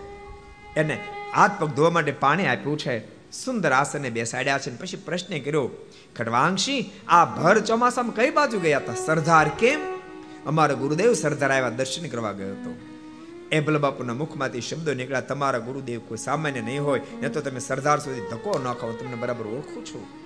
[0.76, 1.00] એને
[1.36, 2.96] હાથ પગ ધોવા માટે પાણી આપ્યું છે.
[3.32, 5.70] સુંદર આસને બેસાડ્યા છે પછી પ્રશ્ન કર્યો,
[6.18, 9.80] ખટવાંશી, આ ભર ચોમાસામાં કઈ બાજુ ગયા હતા સરદાર કેમ?
[10.46, 12.76] અમારા ગુરુદેવ સરદાર આવ્યા દર્શન કરવા ગયો હતો.
[13.52, 18.00] એબલ બાપુના મુખમાંથી શબ્દો નીકળ્યા, તમારા ગુરુદેવ કોઈ સામાન્ય નહીં હોય, ને તો તમે સરદાર
[18.00, 20.23] સુધી ધક્કો ન ખાઓ તમને બરાબર ઓળખું છું.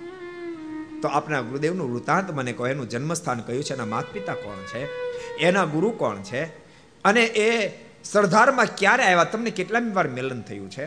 [1.02, 4.86] તો આપણા ગુરુદેવનું વૃતાંત મને કહો, એનું જન્મસ્થાન કયું છે, એના માતા પિતા કોણ છે,
[5.36, 6.44] એના ગુરુ કોણ છે,
[7.04, 9.24] અને એ સરદારમાં ક્યારે આવ્યા?
[9.24, 10.84] તમને કેટલામી વાર મિલન થયું છે?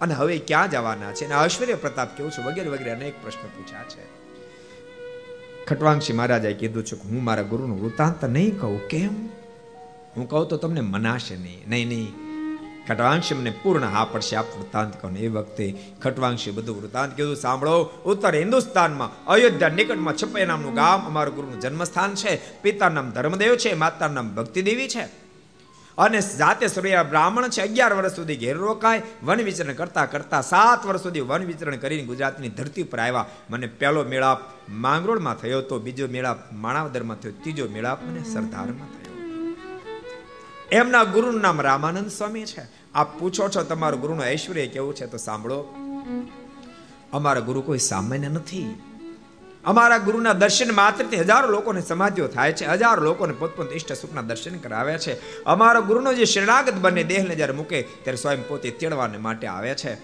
[0.00, 1.24] અને હવે ક્યાં જવાના છે?
[1.24, 2.42] અને ઐશ્વર્ય પ્રતાપ કેવું છે?
[2.42, 4.22] વગેરે વગેરે અનેક પ્રશ્ન પૂછ્યા છે.
[5.64, 8.88] ખટવાંશી મહારાજાએ કીધું છે કે હું મારા ગુરુનું વૃતાંત નહીં કહું.
[8.88, 9.26] કેમ?
[10.16, 11.64] હું કહું તો તમને મનાશે નહીં.
[11.68, 12.21] નહીં નહીં.
[12.88, 17.36] ખટવાંશી મને પૂર્ણ હા પડશે આપ વૃત્તાંત કહો એ વખતે ખટવાંશી બધું વૃતાંત કીધું.
[17.36, 22.62] સાંભળો, ઉત્તર હિન્દુસ્તાનમાં, અયોધ્યા નિકટમાં છપ્પાઈ નામનું ગામ અમારું ગુરુનું જન્મસ્થાન છે.
[22.62, 25.22] પિતા નામ ધર્મદેવ છે માતા નામ ભક્તિદેવી છે.
[25.98, 27.60] અને જાતે સૂર્ય બ્રાહ્મણ છે.
[27.60, 29.02] અગિયાર વર્ષ સુધી ઘેર રોકાય.
[29.22, 33.26] વન વિચરણ કરતા કરતા સાત વર્ષ સુધી વન વિચરણ કરીને ગુજરાતની ધરતી પર આવ્યા.
[33.50, 34.38] મને પહેલો મેળાપ
[34.68, 37.32] માંગરોળમાં થયો તો બીજો મેળાપ માણાવદરમાં થયો.
[37.32, 39.01] ત્રીજો મેળાપ મને સરદારમાં થયો.
[40.72, 42.62] એમના ગુરુનું નામ રામાનંદ સ્વામી છે.
[42.94, 45.06] આપ પૂછો છો, તમારું ગુરુનું ઐશ્વર્ય કેવું છે?
[45.06, 45.74] તો સાંભળો.
[47.12, 48.82] અમારા ગુરુ કોઈ સામાન્ય નથી.
[49.64, 52.66] અમારા ગુરુના દર્શન માત્રથી હજારો લોકોને સમાધિઓ થાય છે.
[52.66, 55.44] હજારો લોકોને પોતપોત ઇષ્ટ સુખના દર્શન કરાવે છે.
[55.44, 59.94] અમારા ગુરુનો જે શરણાગત બને દેહને જ્યારે મૂકે, ત્યારે સ્વયં પોતે તેડવાને માટે આવે છે.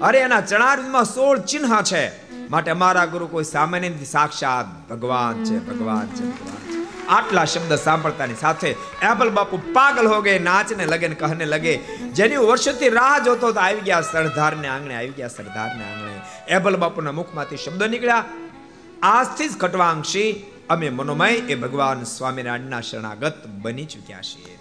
[0.00, 2.32] અરે, એના ચણારમાં સોળ ચિહ્ન છે.
[2.50, 6.67] માટે અમારા ગુરુ કોઈ સામાન્ય સાક્ષાત ભગવાન છે ભગવાન છે, ભગવાન
[7.08, 8.70] આટલા શબ્દ સાંભળતાની સાથે
[9.02, 11.74] એપલ બાપુ પાગલ હો ગયે નાચને લગે ને કહને લગે.
[12.12, 16.20] જેની વર્ષોથી રાહ જોતો તો આવી ગયા સરદારને આંગણે, આવી ગયા સરદારને આંગણે.
[16.48, 18.24] એબલ બાપુના મુખમાંથી શબ્દો નીકળ્યા.
[19.02, 20.30] આજથી જ ખટવાંશી
[20.70, 24.58] અમે મનોમય એ ભગવાન સ્વામિનારાયણના શરણાગત બની ચૂક્યા છીએ.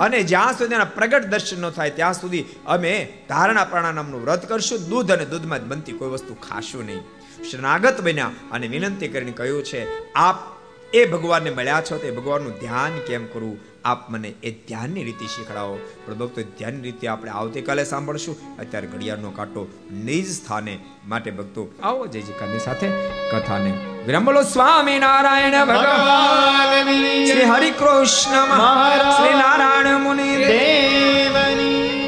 [0.00, 2.94] અને જ્યાં સુધી એના પ્રગટ દર્શન ન થાય, ત્યાં સુધી અમે
[3.28, 4.88] ધારણા પ્રાણાયામનું વ્રત કરશું.
[4.88, 7.04] દૂધ અને દૂધમાં જ બનતી કોઈ વસ્તુ ખાશું નહીં.
[7.50, 10.36] શરણાગત બન્યા અને વિનંતી કરીને કહ્યું છે, આપ
[10.94, 13.58] એ ભગવાનને મળ્યા છો તે ભગવાનનું ધ્યાન કેમ કરવું?
[13.84, 15.78] આપ મને એ ધ્યાનની રીતિ શીખડાવો.
[16.06, 18.56] પણ ભક્તો ધ્યાનની રીતે આપણે આવતીકાલે સાંભળશું.
[18.58, 22.88] અત્યારે ઘડિયાળનો કાંટો નિજ સ્થાને માટે ભક્તો આવો જય જીકાની સાથે
[23.32, 23.70] કથાને
[24.06, 24.24] વિરામ.
[24.24, 32.03] બોલો સ્વામી નારાયણ ભગવાન શ્રી હરિ કૃષ્ણ મહારાજ શ્રી નારાયણ મુનિ દેવ